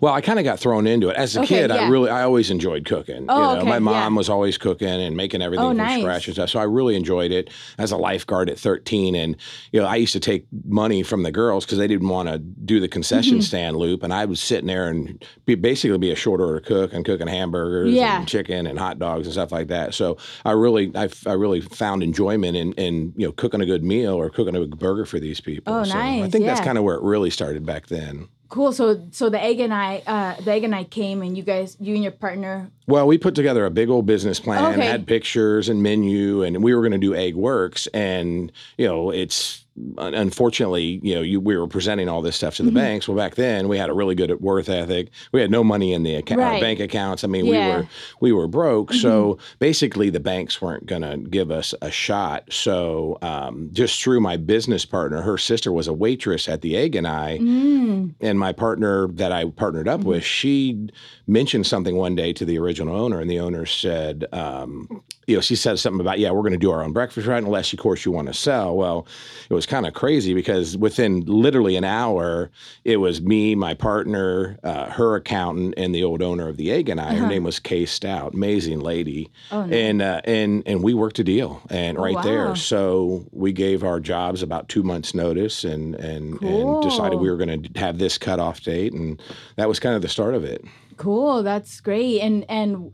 Well, 0.00 0.12
I 0.14 0.20
kind 0.20 0.38
of 0.38 0.44
got 0.44 0.58
thrown 0.58 0.86
into 0.86 1.08
it 1.10 1.16
as 1.16 1.36
a 1.36 1.40
Okay, 1.40 1.48
kid. 1.60 1.70
I 1.70 1.88
really, 1.88 2.10
I 2.10 2.22
always 2.22 2.50
enjoyed 2.50 2.84
cooking. 2.84 3.26
Oh, 3.28 3.36
you 3.36 3.54
know, 3.56 3.60
okay, 3.62 3.68
my 3.68 3.78
mom 3.78 4.14
yeah. 4.14 4.16
was 4.18 4.28
always 4.28 4.58
cooking 4.58 4.88
and 4.88 5.16
making 5.16 5.42
everything 5.42 5.64
Oh, 5.64 5.70
from 5.70 5.76
nice. 5.78 6.00
scratch 6.00 6.26
and 6.26 6.34
stuff. 6.34 6.50
So 6.50 6.58
I 6.58 6.64
really 6.64 6.96
enjoyed 6.96 7.32
it 7.32 7.50
as 7.78 7.92
a 7.92 7.96
lifeguard 7.96 8.50
at 8.50 8.58
13. 8.58 9.14
And 9.14 9.36
you 9.72 9.80
know, 9.80 9.86
I 9.86 9.96
used 9.96 10.12
to 10.14 10.20
take 10.20 10.46
money 10.64 11.02
from 11.02 11.22
the 11.22 11.32
girls 11.32 11.64
because 11.64 11.78
they 11.78 11.86
didn't 11.88 12.08
want 12.08 12.28
to 12.28 12.38
do 12.38 12.80
the 12.80 12.88
concession 12.88 13.34
Mm-hmm. 13.34 13.40
stand 13.42 13.76
loop, 13.76 14.02
and 14.02 14.12
I 14.12 14.24
was 14.24 14.40
sitting 14.40 14.66
there 14.66 14.88
and 14.88 15.24
be, 15.46 15.54
basically 15.56 15.98
be 15.98 16.10
a 16.12 16.16
short 16.16 16.40
order 16.40 16.60
cook 16.60 16.92
and 16.92 17.04
cooking 17.04 17.26
hamburgers 17.26 17.92
Yeah. 17.92 18.18
and 18.18 18.28
chicken 18.28 18.66
and 18.66 18.78
hot 18.78 18.98
dogs 18.98 19.26
and 19.26 19.32
stuff 19.32 19.52
like 19.52 19.68
that. 19.68 19.94
So 19.94 20.16
I 20.44 20.52
really, 20.52 20.92
I, 20.94 21.08
I 21.26 21.32
really 21.32 21.60
found 21.60 22.02
enjoyment 22.02 22.56
in, 22.56 22.72
in 22.74 23.12
you 23.16 23.26
know 23.26 23.32
cooking 23.32 23.60
a 23.60 23.66
good 23.66 23.82
meal 23.84 24.14
or 24.14 24.30
cooking 24.30 24.54
a 24.54 24.60
good 24.60 24.78
burger 24.78 25.06
for 25.06 25.18
these 25.18 25.40
people. 25.40 25.74
Oh, 25.74 25.84
So 25.84 25.96
I 25.98 26.20
nice, 26.20 26.32
think 26.32 26.44
that's 26.46 26.60
kind 26.60 26.78
of 26.78 26.84
where 26.84 26.94
it 26.96 27.02
really 27.02 27.30
started 27.30 27.66
back 27.66 27.86
then. 27.86 28.28
Cool. 28.48 28.72
So 28.72 29.06
so 29.10 29.28
the 29.28 29.42
egg 29.42 29.60
and 29.60 29.74
I, 29.74 30.02
uh, 30.06 30.40
the 30.40 30.52
egg 30.52 30.64
and 30.64 30.74
I 30.74 30.84
came, 30.84 31.22
and 31.22 31.36
you 31.36 31.42
guys, 31.42 31.76
you 31.80 31.94
and 31.94 32.02
your 32.02 32.12
partner. 32.12 32.70
Well, 32.86 33.06
we 33.06 33.18
put 33.18 33.34
together 33.34 33.66
a 33.66 33.70
big 33.70 33.90
old 33.90 34.06
business 34.06 34.38
plan, 34.40 34.64
Okay. 34.72 34.86
had 34.86 35.06
pictures 35.06 35.68
and 35.68 35.82
menu, 35.82 36.42
and 36.42 36.62
we 36.62 36.74
were 36.74 36.80
going 36.80 36.92
to 36.92 36.98
do 36.98 37.14
Egg 37.14 37.34
Works. 37.34 37.86
And 37.88 38.52
you 38.78 38.86
know, 38.86 39.10
it's 39.10 39.65
unfortunately, 39.98 41.00
you 41.02 41.14
know, 41.14 41.20
you, 41.22 41.40
we 41.40 41.56
were 41.56 41.66
presenting 41.66 42.08
all 42.08 42.22
this 42.22 42.36
stuff 42.36 42.56
to 42.56 42.62
the 42.62 42.70
Mm-hmm. 42.70 42.76
banks. 42.76 43.08
Well, 43.08 43.16
back 43.16 43.34
then 43.36 43.68
we 43.68 43.78
had 43.78 43.88
a 43.90 43.92
really 43.94 44.14
good 44.14 44.40
worth 44.40 44.68
ethic. 44.68 45.08
We 45.32 45.40
had 45.40 45.50
no 45.50 45.62
money 45.62 45.92
in 45.92 46.02
the 46.02 46.14
account, 46.16 46.40
Right. 46.40 46.60
bank 46.60 46.80
accounts. 46.80 47.24
I 47.24 47.26
mean, 47.28 47.46
Yeah. 47.46 47.52
Mm-hmm. 47.82 47.86
we 48.20 48.32
were 48.32 48.36
we 48.36 48.42
were 48.42 48.48
broke. 48.48 48.92
So 48.92 49.38
basically, 49.58 50.10
the 50.10 50.20
banks 50.20 50.60
weren't 50.60 50.86
going 50.86 51.02
to 51.02 51.16
give 51.18 51.50
us 51.50 51.74
a 51.82 51.90
shot. 51.90 52.44
So 52.52 53.18
um, 53.22 53.70
just 53.72 54.02
through 54.02 54.20
my 54.20 54.36
business 54.36 54.84
partner, 54.84 55.20
her 55.22 55.38
sister 55.38 55.72
was 55.72 55.86
a 55.88 55.92
waitress 55.92 56.48
at 56.48 56.62
the 56.62 56.76
Egg 56.76 56.96
and 56.96 57.06
I 57.06 57.38
Mm. 57.38 58.14
and 58.20 58.38
my 58.38 58.52
partner 58.52 59.08
that 59.08 59.32
I 59.32 59.44
partnered 59.46 59.88
up 59.88 60.02
with, 60.04 60.24
she 60.24 60.88
mentioned 61.26 61.66
something 61.66 61.96
one 61.96 62.14
day 62.14 62.32
to 62.32 62.44
the 62.44 62.58
original 62.58 62.96
owner, 62.96 63.20
and 63.20 63.28
the 63.30 63.40
owner 63.40 63.66
said, 63.66 64.26
um, 64.32 65.02
you 65.26 65.34
know, 65.34 65.40
she 65.40 65.56
said 65.56 65.76
something 65.76 66.00
about, 66.00 66.20
yeah, 66.20 66.30
we're 66.30 66.42
going 66.42 66.52
to 66.52 66.56
do 66.58 66.70
our 66.70 66.84
own 66.84 66.92
breakfast 66.92 67.26
right, 67.26 67.42
unless 67.42 67.72
of 67.72 67.80
course 67.80 68.04
you 68.04 68.12
want 68.12 68.28
to 68.28 68.34
sell. 68.34 68.76
Well, 68.76 69.08
it 69.50 69.54
was 69.54 69.66
kind 69.66 69.84
of 69.86 69.92
crazy 69.92 70.34
because 70.34 70.76
within 70.76 71.22
literally 71.26 71.74
an 71.74 71.82
hour, 71.82 72.52
it 72.84 72.98
was 72.98 73.20
me, 73.20 73.56
my 73.56 73.74
partner, 73.74 74.56
uh, 74.62 74.88
her 74.90 75.16
accountant, 75.16 75.74
and 75.76 75.92
the 75.92 76.04
old 76.04 76.22
owner 76.22 76.46
of 76.48 76.56
the 76.58 76.70
egg 76.70 76.88
and 76.88 77.00
I. 77.00 77.14
Her 77.14 77.26
name 77.26 77.42
was 77.42 77.58
Kay 77.58 77.86
Stout, 77.86 78.34
amazing 78.34 78.78
lady, 78.78 79.28
Uh-huh. 79.50 79.62
Oh, 79.62 79.66
nice. 79.66 79.74
and 79.74 80.02
uh, 80.02 80.20
and 80.24 80.62
and 80.64 80.82
we 80.84 80.94
worked 80.94 81.18
a 81.18 81.24
deal, 81.24 81.60
and 81.70 81.98
Oh, 81.98 82.02
right 82.02 82.14
wow. 82.14 82.22
there, 82.22 82.54
so 82.54 83.24
we 83.32 83.52
gave 83.52 83.82
our 83.82 83.98
jobs 83.98 84.42
about 84.42 84.68
two 84.68 84.84
months 84.84 85.12
notice, 85.12 85.64
and 85.64 85.96
and 85.96 86.40
and 86.42 86.80
decided 86.82 87.18
we 87.18 87.28
were 87.30 87.36
going 87.36 87.62
to 87.62 87.80
have 87.80 87.98
this 87.98 88.16
cutoff 88.16 88.60
date, 88.60 88.92
and 88.92 89.20
that 89.56 89.68
was 89.68 89.80
kind 89.80 89.96
of 89.96 90.02
the 90.02 90.08
start 90.08 90.34
of 90.36 90.44
it. 90.44 90.64
Cool. 90.96 91.42
That's 91.42 91.80
great. 91.80 92.20
And 92.20 92.44
and 92.48 92.92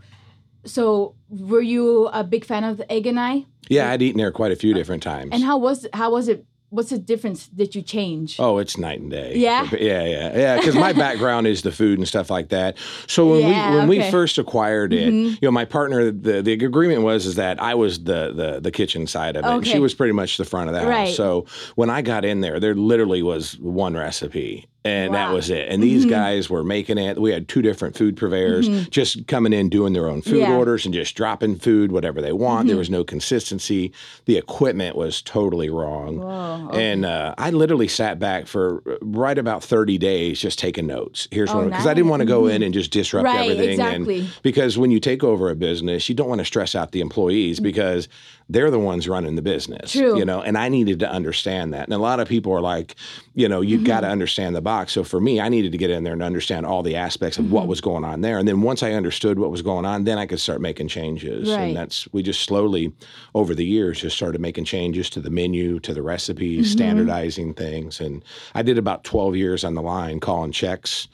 so 0.64 1.14
were 1.28 1.60
you 1.60 2.06
a 2.12 2.22
big 2.24 2.44
fan 2.44 2.64
of 2.64 2.76
the 2.76 2.90
egg 2.92 3.06
and 3.06 3.18
I? 3.18 3.46
Yeah, 3.68 3.90
I'd 3.90 4.02
eaten 4.02 4.18
there 4.18 4.32
quite 4.32 4.52
a 4.52 4.56
few 4.56 4.74
different 4.74 5.02
times. 5.02 5.30
And 5.32 5.42
how 5.42 5.58
was 5.58 5.86
how 5.92 6.12
was 6.12 6.28
it? 6.28 6.44
What's 6.70 6.88
the 6.88 6.98
difference? 6.98 7.48
that 7.48 7.74
you 7.74 7.82
change? 7.82 8.36
Oh, 8.40 8.56
it's 8.56 8.78
night 8.78 8.98
and 8.98 9.10
day. 9.10 9.34
Yeah? 9.36 9.68
yeah, 9.78 10.04
yeah, 10.04 10.34
yeah. 10.38 10.56
Because 10.56 10.74
my 10.74 10.94
background 10.94 11.46
is 11.46 11.60
the 11.60 11.70
food 11.70 11.98
and 11.98 12.08
stuff 12.08 12.30
like 12.30 12.48
that. 12.48 12.78
So 13.06 13.26
when 13.28 13.40
Yeah, 13.40 13.70
we 13.72 13.76
when 13.76 13.88
we 13.88 14.10
first 14.10 14.38
acquired 14.38 14.94
it, 14.94 15.12
Mhm. 15.12 15.32
you 15.32 15.38
know, 15.42 15.50
my 15.50 15.66
partner, 15.66 16.10
the 16.10 16.40
the 16.40 16.52
agreement 16.64 17.02
was 17.02 17.26
is 17.26 17.34
that 17.34 17.62
I 17.62 17.74
was 17.74 18.04
the 18.04 18.32
the 18.32 18.60
the 18.60 18.70
kitchen 18.70 19.06
side 19.06 19.36
of 19.36 19.44
it. 19.44 19.48
and 19.48 19.66
She 19.66 19.78
was 19.80 19.92
pretty 19.92 20.14
much 20.14 20.38
the 20.38 20.46
front 20.46 20.70
of 20.70 20.74
the 20.74 20.86
Right. 20.86 21.08
house. 21.08 21.16
So 21.16 21.44
when 21.74 21.90
I 21.90 22.00
got 22.00 22.24
in 22.24 22.40
there, 22.40 22.58
there 22.58 22.74
literally 22.74 23.22
was 23.22 23.58
one 23.60 23.92
recipe. 23.94 24.66
And 24.84 25.14
that 25.14 25.32
was 25.32 25.48
it. 25.48 25.68
And 25.68 25.80
these 25.80 26.04
Mhm. 26.04 26.10
guys 26.10 26.50
were 26.50 26.64
making 26.64 26.98
it. 26.98 27.16
We 27.20 27.30
had 27.30 27.46
two 27.46 27.62
different 27.62 27.96
food 27.96 28.16
purveyors 28.16 28.68
Mhm. 28.68 28.90
just 28.90 29.28
coming 29.28 29.52
in, 29.52 29.68
doing 29.68 29.92
their 29.92 30.08
own 30.08 30.22
food 30.22 30.38
Yeah. 30.40 30.56
orders 30.56 30.84
and 30.84 30.92
just 30.92 31.14
dropping 31.14 31.56
food, 31.56 31.92
whatever 31.92 32.20
they 32.20 32.32
want. 32.32 32.66
There 32.66 32.74
Mhm. 32.74 32.80
was 32.80 32.90
no 32.90 33.04
consistency. 33.04 33.92
The 34.24 34.36
equipment 34.36 34.96
was 34.96 35.22
totally 35.22 35.70
wrong. 35.70 36.18
Whoa. 36.18 36.68
okay. 36.70 36.92
And 36.92 37.04
uh, 37.04 37.34
I 37.38 37.50
literally 37.50 37.86
sat 37.86 38.18
back 38.18 38.46
for 38.48 38.82
uh, 38.88 38.94
right 39.02 39.38
about 39.38 39.62
30 39.62 39.98
days 39.98 40.40
just 40.40 40.58
taking 40.58 40.86
notes. 40.88 41.28
Here's 41.30 41.50
Oh, 41.50 41.58
one 41.58 41.68
because 41.68 41.86
I 41.86 41.94
didn't 41.94 42.10
want 42.10 42.20
to 42.20 42.26
go 42.26 42.48
in 42.48 42.62
and 42.64 42.74
just 42.74 42.90
disrupt 42.90 43.24
right. 43.24 43.50
everything. 43.50 43.70
Exactly. 43.70 44.18
And 44.20 44.28
because 44.42 44.76
when 44.78 44.90
you 44.90 44.98
take 44.98 45.22
over 45.22 45.48
a 45.48 45.54
business, 45.54 46.08
you 46.08 46.14
don't 46.16 46.28
want 46.28 46.40
to 46.40 46.44
stress 46.44 46.74
out 46.74 46.90
the 46.92 47.00
employees 47.00 47.60
because 47.60 48.08
they're 48.52 48.70
the 48.70 48.78
ones 48.78 49.08
running 49.08 49.34
the 49.36 49.42
business. 49.42 49.92
True. 49.92 50.18
You 50.18 50.24
know, 50.24 50.42
and 50.42 50.56
I 50.58 50.68
needed 50.68 50.98
to 51.00 51.10
understand 51.10 51.72
that. 51.74 51.84
And 51.84 51.94
a 51.94 51.98
lot 51.98 52.20
of 52.20 52.28
people 52.28 52.52
are 52.52 52.60
like, 52.60 52.96
you 53.34 53.48
know, 53.48 53.60
you 53.60 53.78
Mm-hmm. 53.78 53.86
got 53.86 54.00
to 54.02 54.08
understand 54.08 54.54
the 54.54 54.60
box. 54.60 54.92
So 54.92 55.02
for 55.04 55.20
me, 55.20 55.40
I 55.40 55.48
needed 55.48 55.72
to 55.72 55.78
get 55.78 55.90
in 55.90 56.04
there 56.04 56.12
and 56.12 56.22
understand 56.22 56.66
all 56.66 56.82
the 56.82 56.96
aspects 56.96 57.38
of 57.38 57.46
Mm-hmm. 57.46 57.54
what 57.54 57.66
was 57.66 57.80
going 57.80 58.04
on 58.04 58.20
there. 58.20 58.38
And 58.38 58.46
then 58.46 58.60
once 58.62 58.82
I 58.82 58.92
understood 58.92 59.38
what 59.38 59.50
was 59.50 59.62
going 59.62 59.84
on, 59.86 60.04
then 60.04 60.18
I 60.18 60.26
could 60.26 60.40
start 60.40 60.60
making 60.60 60.88
changes. 60.88 61.48
Right. 61.50 61.60
And 61.68 61.76
that's 61.76 62.06
we 62.12 62.22
just 62.22 62.42
slowly 62.42 62.92
over 63.34 63.54
the 63.54 63.64
years 63.64 64.00
just 64.00 64.16
started 64.16 64.40
making 64.40 64.64
changes 64.66 65.08
to 65.10 65.20
the 65.20 65.30
menu, 65.30 65.80
to 65.80 65.94
the 65.94 66.02
recipes, 66.02 66.66
Mm-hmm. 66.66 66.72
standardizing 66.72 67.54
things. 67.54 68.00
And 68.00 68.22
I 68.54 68.62
did 68.62 68.76
about 68.78 69.04
12 69.04 69.34
years 69.36 69.64
on 69.64 69.74
the 69.74 69.82
line 69.82 70.20
calling 70.20 70.52
checks, 70.52 71.08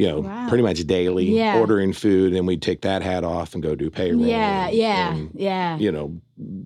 you 0.00 0.08
know, 0.08 0.20
Wow. 0.20 0.48
pretty 0.48 0.62
much 0.64 0.84
daily, 0.86 1.26
Yeah. 1.36 1.58
ordering 1.60 1.92
food, 1.92 2.32
and 2.34 2.46
we'd 2.46 2.62
take 2.62 2.80
that 2.82 3.02
hat 3.02 3.22
off 3.22 3.52
and 3.54 3.62
go 3.62 3.74
do 3.74 3.90
payroll. 3.90 4.24
yeah. 4.24 4.66
and- 4.68 4.76
Yeah. 4.76 5.14
and, 5.14 5.30
yeah. 5.34 5.78
you 5.78 5.92
know, 5.92 6.20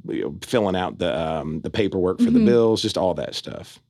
you 0.09 0.23
know, 0.23 0.37
filling 0.43 0.77
out 0.77 0.99
the 0.99 1.11
um, 1.21 1.61
the 1.63 1.71
paperwork 1.71 2.19
for 2.21 2.31
Mhm. 2.31 2.35
the 2.35 2.45
bills, 2.45 2.81
just 2.81 2.97
all 2.97 3.15
that 3.15 3.35
stuff. 3.35 3.81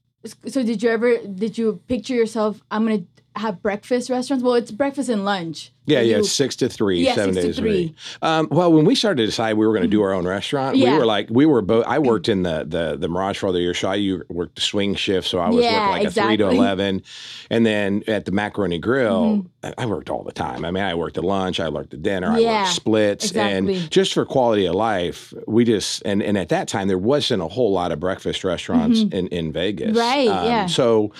So 0.47 0.63
did 0.63 0.83
you 0.83 0.89
ever 0.89 1.19
did 1.19 1.59
you 1.59 1.81
picture 1.89 2.15
yourself? 2.15 2.63
I'm 2.71 2.85
gonna 2.87 3.03
have 3.37 3.63
breakfast 3.63 4.11
restaurants. 4.11 4.45
Well, 4.45 4.55
it's 4.55 4.71
breakfast 4.71 5.09
and 5.09 5.25
lunch. 5.25 5.71
Yeah, 5.87 6.01
yeah, 6.01 6.17
it's 6.17 6.33
six 6.33 6.57
to 6.57 6.69
three, 6.71 7.05
Yeah, 7.05 7.15
seven 7.15 7.35
days 7.35 7.59
a 7.59 7.63
week. 7.63 7.95
Um, 8.23 8.49
well, 8.51 8.73
when 8.73 8.87
we 8.87 8.95
started 8.95 9.21
to 9.21 9.27
decide 9.27 9.59
we 9.59 9.67
were 9.67 9.75
going 9.75 9.83
to 9.83 9.89
do 9.89 10.01
our 10.01 10.15
own 10.15 10.27
restaurant, 10.27 10.77
Yeah. 10.79 10.93
we 10.93 10.99
were 10.99 11.05
like, 11.05 11.29
we 11.31 11.45
were 11.45 11.61
both. 11.61 11.85
I 11.87 11.99
worked 11.99 12.31
in 12.31 12.43
the 12.43 12.65
the 12.67 12.97
the 12.97 13.07
Mirage 13.07 13.39
for 13.39 13.53
the 13.53 13.61
year. 13.61 13.75
So 13.75 13.91
I 13.91 14.19
worked 14.31 14.55
the 14.55 14.63
swing 14.63 14.95
shift, 14.95 15.29
so 15.29 15.41
I 15.41 15.51
was 15.51 15.63
Yeah, 15.63 15.91
working 15.91 16.05
like 16.05 16.17
a 16.17 16.23
three 16.23 16.37
to 16.39 16.49
eleven, 16.49 17.03
and 17.51 17.67
then 17.67 18.03
at 18.07 18.25
the 18.25 18.33
Macaroni 18.33 18.79
Grill, 18.79 19.25
Mm-hmm. 19.65 19.73
I- 19.79 19.85
worked 19.87 20.09
all 20.09 20.23
the 20.25 20.33
time. 20.33 20.65
I 20.65 20.71
mean, 20.71 20.83
I 20.85 20.95
worked 20.95 21.19
at 21.19 21.25
lunch, 21.25 21.61
I 21.61 21.69
worked 21.69 21.93
at 21.93 22.03
dinner, 22.03 22.29
I 22.31 22.41
worked 22.41 22.73
splits, 22.75 23.27
exactly. 23.27 23.77
and 23.77 23.91
just 23.91 24.15
for 24.15 24.25
quality 24.25 24.65
of 24.67 24.75
life, 24.75 25.35
we 25.47 25.65
just 25.65 26.03
and 26.07 26.23
and 26.23 26.39
at 26.39 26.49
that 26.49 26.67
time 26.69 26.89
there 26.89 26.97
wasn't 26.99 27.43
a 27.43 27.49
whole 27.49 27.73
lot 27.73 27.93
of 27.93 28.01
breakfast 28.01 28.43
restaurants 28.43 29.01
in 29.01 29.27
in 29.29 29.53
Vegas, 29.53 29.91
Mm-hmm. 29.91 29.99
Right, 29.99 30.29
Um, 30.29 30.47
yeah. 30.47 30.67
So. 30.67 31.13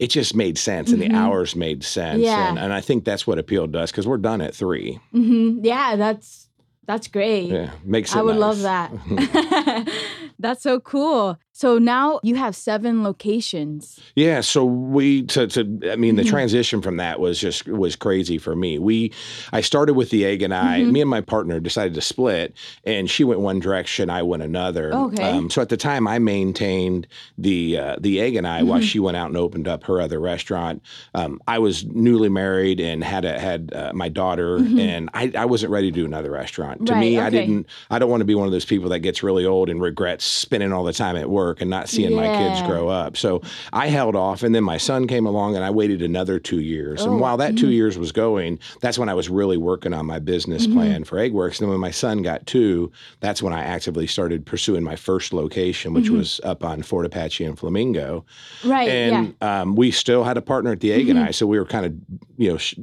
It 0.00 0.08
just 0.08 0.34
made 0.34 0.56
sense, 0.56 0.92
and 0.92 1.00
the 1.00 1.12
hours 1.12 1.54
made 1.54 1.84
sense, 1.84 2.22
Yeah. 2.22 2.48
and, 2.48 2.58
and 2.58 2.72
I 2.72 2.80
think 2.80 3.04
that's 3.04 3.26
what 3.26 3.38
appealed 3.38 3.74
to 3.74 3.80
us 3.80 3.90
because 3.90 4.06
we're 4.06 4.16
done 4.16 4.40
at 4.40 4.54
three. 4.54 4.98
hmm 5.12 5.58
Yeah, 5.62 5.96
that's 5.96 6.48
that's 6.86 7.06
great. 7.06 7.50
Yeah, 7.50 7.70
makes 7.84 8.12
it 8.14 8.18
I 8.18 8.22
would 8.22 8.36
love 8.36 8.62
that. 8.62 8.90
that's 10.38 10.62
so 10.62 10.80
cool. 10.80 11.38
So 11.60 11.76
now 11.76 12.20
you 12.22 12.36
have 12.36 12.56
seven 12.56 13.02
locations. 13.04 14.00
Yeah, 14.14 14.40
so 14.40 14.64
we 14.64 15.24
to 15.24 15.46
to 15.48 15.90
I 15.92 15.96
mean 15.96 16.16
the 16.16 16.22
Mhm. 16.22 16.28
transition 16.30 16.80
from 16.80 16.96
that 16.96 17.20
was 17.20 17.38
just 17.38 17.68
was 17.68 17.96
crazy 17.96 18.38
for 18.38 18.56
me. 18.56 18.78
We 18.78 19.12
I 19.52 19.60
started 19.60 19.92
with 19.92 20.08
the 20.08 20.24
egg 20.24 20.40
and 20.40 20.54
I 20.54 20.80
Mhm. 20.80 20.92
me 20.92 21.00
and 21.02 21.10
my 21.10 21.20
partner 21.20 21.60
decided 21.60 21.92
to 21.96 22.00
split 22.00 22.54
and 22.84 23.10
she 23.10 23.24
went 23.24 23.40
one 23.40 23.60
direction, 23.60 24.08
I 24.08 24.22
went 24.22 24.42
another. 24.42 24.94
Um, 24.94 25.02
Okay. 25.12 25.48
so 25.50 25.60
at 25.60 25.68
the 25.68 25.76
time 25.76 26.08
I 26.08 26.18
maintained 26.18 27.06
the 27.36 27.76
uh, 27.76 27.96
the 28.00 28.22
egg 28.22 28.36
and 28.36 28.46
I 28.46 28.62
while 28.62 28.80
Mhm. 28.80 28.84
she 28.84 28.98
went 28.98 29.18
out 29.18 29.28
and 29.28 29.36
opened 29.36 29.68
up 29.68 29.84
her 29.84 30.00
other 30.00 30.18
restaurant. 30.18 30.80
Um, 31.14 31.40
I 31.46 31.58
was 31.58 31.84
newly 31.84 32.30
married 32.30 32.80
and 32.80 33.04
had 33.04 33.26
a, 33.26 33.38
had 33.38 33.70
uh, 33.74 33.92
my 33.94 34.08
daughter 34.08 34.60
Mhm. 34.60 34.80
and 34.80 35.10
I, 35.12 35.30
I 35.36 35.44
wasn't 35.44 35.72
ready 35.72 35.90
to 35.92 35.94
do 36.00 36.06
another 36.06 36.30
restaurant. 36.30 36.86
To 36.86 36.94
Right, 36.94 37.00
me 37.00 37.18
I 37.18 37.28
didn't 37.28 37.66
I 37.90 37.98
don't 37.98 38.08
want 38.08 38.22
to 38.22 38.30
be 38.32 38.34
one 38.34 38.46
of 38.46 38.52
those 38.52 38.64
people 38.64 38.88
that 38.88 39.00
gets 39.00 39.22
really 39.22 39.44
old 39.44 39.68
and 39.68 39.78
regrets 39.82 40.24
spending 40.24 40.72
all 40.72 40.84
the 40.84 40.94
time 40.94 41.16
at 41.16 41.28
work 41.28 41.49
and 41.60 41.70
not 41.70 41.88
seeing 41.88 42.14
my 42.14 42.26
kids 42.28 42.62
grow 42.62 42.88
up. 42.88 43.16
So 43.16 43.40
I 43.72 43.88
held 43.88 44.14
off, 44.14 44.42
and 44.42 44.54
then 44.54 44.62
my 44.64 44.76
son 44.76 45.06
came 45.06 45.26
along, 45.26 45.56
and 45.56 45.64
I 45.64 45.70
waited 45.70 46.02
another 46.02 46.38
two 46.38 46.60
years. 46.60 47.00
Oh, 47.02 47.10
and 47.10 47.20
while 47.20 47.36
that 47.38 47.56
two 47.56 47.66
mhm. 47.68 47.72
years 47.72 47.98
was 47.98 48.12
going, 48.12 48.58
that's 48.80 48.98
when 48.98 49.08
I 49.08 49.14
was 49.14 49.28
really 49.28 49.56
working 49.56 49.92
on 49.94 50.06
my 50.06 50.18
business 50.18 50.66
Mhm. 50.66 50.72
plan 50.74 51.04
for 51.04 51.16
Eggworks. 51.18 51.58
And 51.58 51.60
then 51.62 51.68
when 51.70 51.80
my 51.80 51.90
son 51.90 52.22
got 52.22 52.46
two, 52.46 52.92
that's 53.20 53.42
when 53.42 53.52
I 53.52 53.62
actively 53.64 54.06
started 54.06 54.44
pursuing 54.44 54.84
my 54.84 54.96
first 54.96 55.32
location, 55.32 55.94
which 55.94 56.06
Mhm. 56.10 56.18
was 56.18 56.40
up 56.44 56.62
on 56.64 56.82
Fort 56.82 57.06
Apache 57.06 57.44
and 57.44 57.58
Flamingo. 57.58 58.24
Right. 58.64 58.88
yeah. 58.88 58.92
And 58.92 59.34
um, 59.40 59.74
we 59.76 59.90
still 59.90 60.24
had 60.24 60.36
a 60.36 60.42
partner 60.42 60.72
at 60.72 60.80
the 60.80 60.92
Egg 60.92 61.08
and 61.08 61.18
Mhm. 61.18 61.28
I, 61.28 61.30
so 61.30 61.46
we 61.46 61.58
were 61.58 61.64
kind 61.64 61.86
of 61.86 61.94
you 62.36 62.50
know 62.50 62.56
sh- 62.58 62.74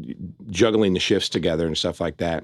juggling 0.50 0.94
the 0.94 1.00
shifts 1.00 1.30
together 1.30 1.66
and 1.68 1.78
stuff 1.78 2.00
like 2.02 2.18
that. 2.18 2.44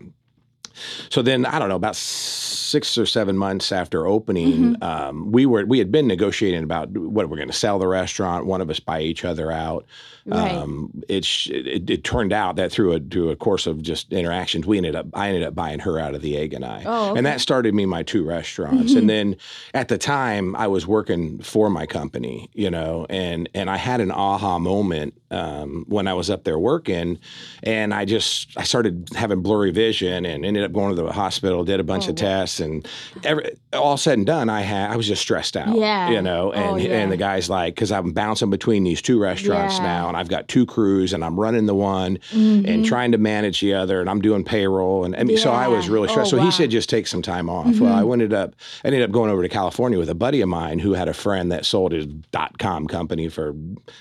So 1.09 1.21
then 1.21 1.45
I 1.45 1.59
don't 1.59 1.69
know 1.69 1.75
about 1.75 1.95
six 1.95 2.97
or 2.97 3.05
seven 3.05 3.37
months 3.37 3.71
after 3.71 4.07
opening, 4.07 4.43
Mm-hmm. 4.75 4.83
um, 4.83 5.31
we 5.31 5.45
were 5.45 5.65
we 5.65 5.79
had 5.79 5.91
been 5.91 6.07
negotiating 6.07 6.63
about 6.63 6.89
what 6.97 7.29
we're 7.29 7.37
going 7.37 7.47
to 7.47 7.53
sell 7.53 7.79
the 7.79 7.87
restaurant. 7.87 8.45
One 8.45 8.61
of 8.61 8.69
us 8.69 8.79
buy 8.79 9.01
each 9.01 9.23
other 9.25 9.51
out. 9.51 9.85
Right. 10.25 10.53
Um, 10.53 11.03
it, 11.09 11.27
it 11.49 11.89
it 11.89 12.03
turned 12.03 12.31
out 12.31 12.55
that 12.55 12.71
through 12.71 12.93
a 12.93 12.99
through 12.99 13.29
a 13.31 13.35
course 13.35 13.67
of 13.67 13.81
just 13.81 14.11
interactions, 14.13 14.65
we 14.65 14.77
ended 14.77 14.95
up 14.95 15.07
I 15.13 15.27
ended 15.29 15.43
up 15.43 15.53
buying 15.55 15.79
her 15.79 15.99
out 15.99 16.15
of 16.15 16.21
the 16.21 16.37
Egg 16.37 16.53
and 16.53 16.63
I, 16.63 16.83
Oh, 16.85 17.09
okay. 17.11 17.17
and 17.17 17.25
that 17.25 17.41
started 17.41 17.73
me 17.73 17.85
my 17.85 18.03
two 18.03 18.23
restaurants. 18.23 18.93
Mhm. 18.93 18.97
And 18.99 19.09
then 19.09 19.35
at 19.73 19.89
the 19.89 19.97
time, 19.97 20.55
I 20.55 20.67
was 20.67 20.87
working 20.87 21.39
for 21.39 21.69
my 21.69 21.85
company, 21.85 22.49
you 22.53 22.69
know, 22.69 23.05
and 23.09 23.49
and 23.53 23.69
I 23.69 23.77
had 23.77 23.99
an 24.01 24.11
aha 24.11 24.59
moment 24.59 25.13
um, 25.33 25.85
when 25.87 26.07
I 26.07 26.13
was 26.13 26.29
up 26.29 26.43
there 26.43 26.59
working, 26.59 27.19
and 27.63 27.93
I 27.93 28.05
just 28.05 28.49
I 28.57 28.63
started 28.63 29.09
having 29.15 29.41
blurry 29.41 29.71
vision 29.71 30.25
and 30.25 30.45
ended 30.45 30.63
up 30.63 30.71
going 30.71 30.95
to 30.95 31.01
the 31.01 31.11
hospital, 31.11 31.63
did 31.63 31.79
a 31.79 31.83
bunch 31.83 32.05
Oh, 32.07 32.11
of 32.11 32.15
wow. 32.21 32.27
tests, 32.27 32.59
and 32.59 32.87
every, 33.23 33.49
all 33.73 33.97
said 33.97 34.17
and 34.17 34.25
done, 34.27 34.49
I 34.49 34.61
had 34.61 34.91
I 34.91 34.95
was 34.95 35.07
just 35.07 35.21
stressed 35.21 35.57
out. 35.57 35.75
Yeah. 35.77 36.09
you 36.11 36.21
know, 36.21 36.51
and 36.51 36.63
Oh, 36.63 36.75
yeah. 36.75 36.99
and 36.99 37.11
the 37.11 37.17
guy's 37.17 37.49
like, 37.49 37.75
because 37.75 37.91
I'm 37.91 38.11
bouncing 38.11 38.49
between 38.49 38.83
these 38.83 39.01
two 39.01 39.19
restaurants 39.19 39.77
Yeah. 39.77 39.83
now, 39.83 40.07
and 40.07 40.15
I've 40.17 40.29
got 40.29 40.47
two 40.47 40.65
crews, 40.65 41.13
and 41.13 41.23
I'm 41.25 41.39
running 41.39 41.65
the 41.65 41.75
one 41.75 42.17
Mm-hmm. 42.31 42.65
and 42.67 42.85
trying 42.85 43.11
to 43.13 43.17
manage 43.17 43.61
the 43.61 43.73
other, 43.73 43.99
and 44.01 44.09
I'm 44.09 44.21
doing 44.21 44.43
payroll, 44.43 45.05
and 45.05 45.15
I 45.15 45.23
mean, 45.23 45.37
so 45.37 45.51
I 45.51 45.67
was 45.67 45.89
really 45.89 46.07
stressed. 46.09 46.27
Oh, 46.27 46.31
so 46.31 46.37
wow. 46.37 46.43
Mm-hmm. 46.43 46.51
he 46.51 46.57
said, 46.57 46.69
just 46.69 46.89
take 46.89 47.07
some 47.07 47.21
time 47.21 47.49
off. 47.49 47.79
Well, 47.79 47.93
I 47.93 48.03
ended 48.13 48.33
up 48.33 48.53
I 48.83 48.87
ended 48.87 49.01
up 49.01 49.11
going 49.11 49.29
over 49.31 49.41
to 49.41 49.49
California 49.49 49.97
with 49.97 50.09
a 50.09 50.15
buddy 50.15 50.41
of 50.41 50.49
mine 50.49 50.79
who 50.79 50.93
had 50.93 51.07
a 51.07 51.13
friend 51.13 51.51
that 51.51 51.65
sold 51.65 51.91
his 51.91 52.05
dot 52.05 52.57
com 52.59 52.87
company 52.87 53.29
for 53.29 53.55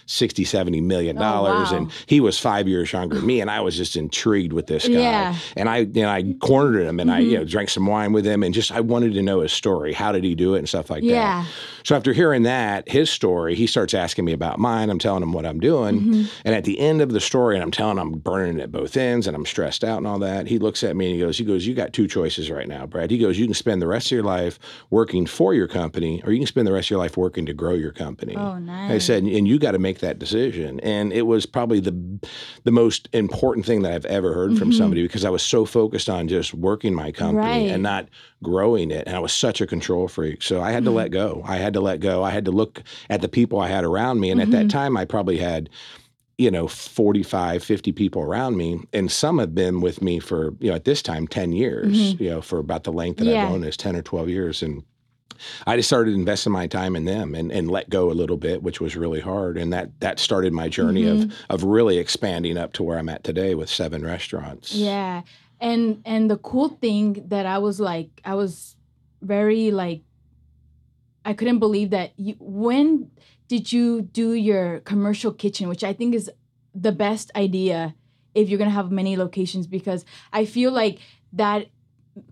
60, 0.07 0.45
70 0.45 0.81
million 0.81 1.17
dollars, 1.23 1.69
Oh, 1.71 1.73
wow. 1.73 1.79
and 1.79 1.93
he 2.07 2.21
was 2.21 2.39
five 2.39 2.69
years 2.69 2.93
younger 2.93 3.17
than 3.17 3.27
me, 3.27 3.41
and 3.41 3.51
I 3.51 3.61
was 3.61 3.77
just 3.77 3.97
intrigued 3.97 4.53
with 4.53 4.67
this 4.67 4.87
guy. 4.87 4.95
Yeah. 4.95 5.37
And 5.57 5.69
I, 5.69 5.79
you 5.79 6.03
know, 6.03 6.09
I 6.11 6.35
cornered 6.41 6.83
him, 6.83 7.01
and 7.01 7.11
I, 7.11 7.21
Mm-hmm. 7.21 7.31
you 7.31 7.39
know, 7.39 7.45
drank 7.45 7.69
some 7.71 7.87
wine 7.87 8.13
with 8.13 8.25
him, 8.27 8.43
and 8.43 8.53
just 8.55 8.71
I 8.73 8.81
wanted 8.81 9.15
to 9.15 9.23
know 9.23 9.41
his 9.41 9.53
story. 9.53 9.93
How 9.93 10.13
did 10.13 10.25
he 10.25 10.35
do 10.35 10.55
it, 10.55 10.59
and 10.59 10.69
stuff 10.69 10.91
like 10.91 11.03
Yeah. 11.03 11.43
that. 11.45 11.49
So 11.85 11.97
after 11.97 12.13
hearing 12.13 12.45
that, 12.45 12.89
his 12.89 13.11
story, 13.11 13.55
he 13.57 13.67
starts 13.67 13.93
asking 13.95 14.25
me 14.25 14.33
about 14.33 14.59
mine. 14.61 14.89
I'm 14.89 14.99
telling 15.01 15.23
him 15.23 15.33
what 15.33 15.45
I'm 15.47 15.59
doing. 15.59 16.01
Mm-hmm. 16.01 16.23
And 16.45 16.55
at 16.55 16.63
the 16.65 16.79
end 16.79 17.01
of 17.03 17.13
the 17.13 17.21
story, 17.21 17.57
and 17.57 17.63
I'm 17.63 17.73
telling 17.73 17.99
him 17.99 18.13
I'm 18.13 18.19
burning 18.21 18.61
at 18.61 18.71
both 18.71 18.97
ends 18.97 19.27
and 19.27 19.35
I'm 19.37 19.45
stressed 19.45 19.83
out 19.83 19.99
and 19.99 20.07
all 20.07 20.21
that, 20.21 20.47
he 20.47 20.59
looks 20.61 20.85
at 20.85 20.95
me 20.95 21.07
and 21.07 21.15
he 21.17 21.21
goes, 21.21 21.39
he 21.39 21.45
goes, 21.45 21.67
you 21.67 21.75
got 21.75 21.93
two 21.93 22.07
choices 22.07 22.51
right 22.53 22.69
now, 22.69 22.87
Brad. 22.87 23.11
He 23.11 23.19
goes, 23.19 23.37
you 23.39 23.47
can 23.47 23.55
spend 23.55 23.83
the 23.83 23.89
rest 23.89 24.07
of 24.07 24.13
your 24.13 24.23
life 24.23 24.61
working 24.91 25.27
for 25.27 25.55
your 25.55 25.67
company, 25.67 26.23
or 26.25 26.33
you 26.33 26.39
can 26.39 26.47
spend 26.47 26.69
the 26.69 26.73
rest 26.73 26.87
of 26.87 26.91
your 26.91 26.99
life 27.01 27.17
working 27.17 27.47
to 27.47 27.53
grow 27.53 27.75
your 27.75 27.93
company. 27.93 28.37
Oh, 28.37 28.59
nice. 28.59 28.91
I 28.93 28.99
said, 28.99 29.25
and 29.25 29.49
you 29.49 29.59
got 29.59 29.73
to 29.73 29.79
make 29.81 29.99
that 30.01 30.19
decision. 30.21 30.79
And 30.81 31.12
it 31.13 31.23
was 31.27 31.47
probably 31.47 31.81
the 31.81 31.93
the 32.65 32.71
most 32.73 33.09
important 33.13 33.67
thing 33.67 33.83
that 33.83 33.93
I've 33.93 34.07
ever 34.07 34.33
heard 34.35 34.57
from 34.59 34.73
somebody 34.73 35.03
because 35.03 35.25
I 35.25 35.31
was 35.31 35.43
so 35.43 35.65
focused 35.65 36.09
on 36.09 36.29
just 36.29 36.55
working 36.55 36.95
my 36.95 37.13
company 37.13 37.43
Mm-hmm. 37.47 37.63
Right. 37.65 37.71
and 37.73 37.83
not 37.83 38.09
growing 38.43 38.91
it. 38.91 39.07
And 39.07 39.15
I 39.17 39.19
was 39.21 39.33
such 39.33 39.61
a 39.61 39.67
control 39.67 40.09
freak. 40.09 40.43
So 40.43 40.61
I 40.61 40.73
had 40.73 40.85
to 40.85 40.91
Mm-hmm. 40.91 40.97
let 40.97 41.11
go. 41.13 41.43
I 41.47 41.57
had 41.57 41.73
to 41.75 41.81
let 41.81 42.01
go. 42.01 42.23
I 42.23 42.31
had 42.31 42.45
to 42.47 42.51
look 42.51 42.83
at 43.11 43.21
the 43.21 43.29
people 43.29 43.61
I 43.61 43.69
had 43.69 43.85
around 43.85 44.21
me. 44.21 44.31
And 44.31 44.41
at 44.41 44.49
Mm-hmm. 44.49 44.53
that 44.69 44.71
time, 44.71 44.97
I 44.97 45.05
probably 45.05 45.39
had 45.39 45.69
you 46.39 46.51
know 46.51 46.67
45 46.67 47.63
50 47.63 47.93
people 47.93 48.23
around 48.23 48.57
me 48.57 48.81
and 48.95 49.13
some 49.13 49.39
have 49.39 49.55
been 49.55 49.81
with 49.83 50.01
me 50.01 50.19
for 50.19 50.55
you 50.61 50.71
know 50.71 50.75
at 50.77 50.85
this 50.87 51.03
time 51.03 51.29
10 51.29 51.53
years 51.53 52.15
you 52.19 52.31
know 52.31 52.41
for 52.41 52.59
about 52.59 52.85
the 52.85 52.93
length 52.93 53.19
that 53.19 53.25
Mm-hmm. 53.27 53.35
Yeah. 53.35 53.47
i've 53.47 53.53
owned 53.53 53.63
this 53.63 53.77
10 53.77 53.97
or 53.97 54.03
12 54.03 54.29
years 54.31 54.63
and 54.63 54.83
I 55.67 55.77
just 55.77 55.89
started 55.89 56.15
investing 56.15 56.53
my 56.53 56.67
time 56.67 56.97
in 56.97 57.05
them 57.05 57.35
and, 57.35 57.51
and 57.53 57.71
let 57.71 57.91
go 57.91 58.11
a 58.11 58.13
little 58.15 58.37
bit, 58.37 58.63
which 58.63 58.81
was 58.81 58.97
really 58.97 59.21
hard. 59.21 59.57
And 59.59 59.73
that 59.73 59.89
that 60.01 60.19
started 60.19 60.53
my 60.53 60.69
journey 60.69 61.03
Mm-hmm. 61.03 61.31
of 61.51 61.63
of 61.63 61.65
really 61.65 61.99
expanding 61.99 62.57
up 62.59 62.73
to 62.75 62.83
where 62.83 62.99
I'm 62.99 63.09
at 63.09 63.25
today 63.25 63.55
with 63.55 63.69
seven 63.71 64.05
restaurants. 64.05 64.75
Yeah. 64.75 65.23
And 65.61 66.03
and 66.05 66.31
the 66.31 66.37
cool 66.39 66.69
thing 66.69 67.25
that 67.29 67.47
I 67.47 67.59
was 67.59 67.81
like 67.81 68.09
I 68.25 68.35
was 68.35 68.77
very 69.21 69.71
like 69.71 70.03
I 71.25 71.33
couldn't 71.35 71.61
believe 71.61 71.91
that 71.91 72.13
you 72.17 72.35
when 72.39 73.11
did 73.49 73.73
you 73.73 74.03
do 74.03 74.33
your 74.33 74.81
commercial 74.81 75.33
kitchen, 75.33 75.69
which 75.69 75.85
I 75.85 75.93
think 75.93 76.15
is 76.15 76.31
the 76.75 76.93
best 76.93 77.31
idea 77.37 77.95
if 78.35 78.49
you're 78.49 78.59
going 78.59 78.71
to 78.71 78.75
have 78.75 78.91
many 78.91 79.17
locations 79.17 79.67
because 79.67 80.05
I 80.33 80.47
feel 80.47 80.73
like 80.73 80.99
that 81.35 81.67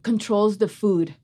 controls 0.03 0.59
the 0.59 0.69
food, 0.69 1.15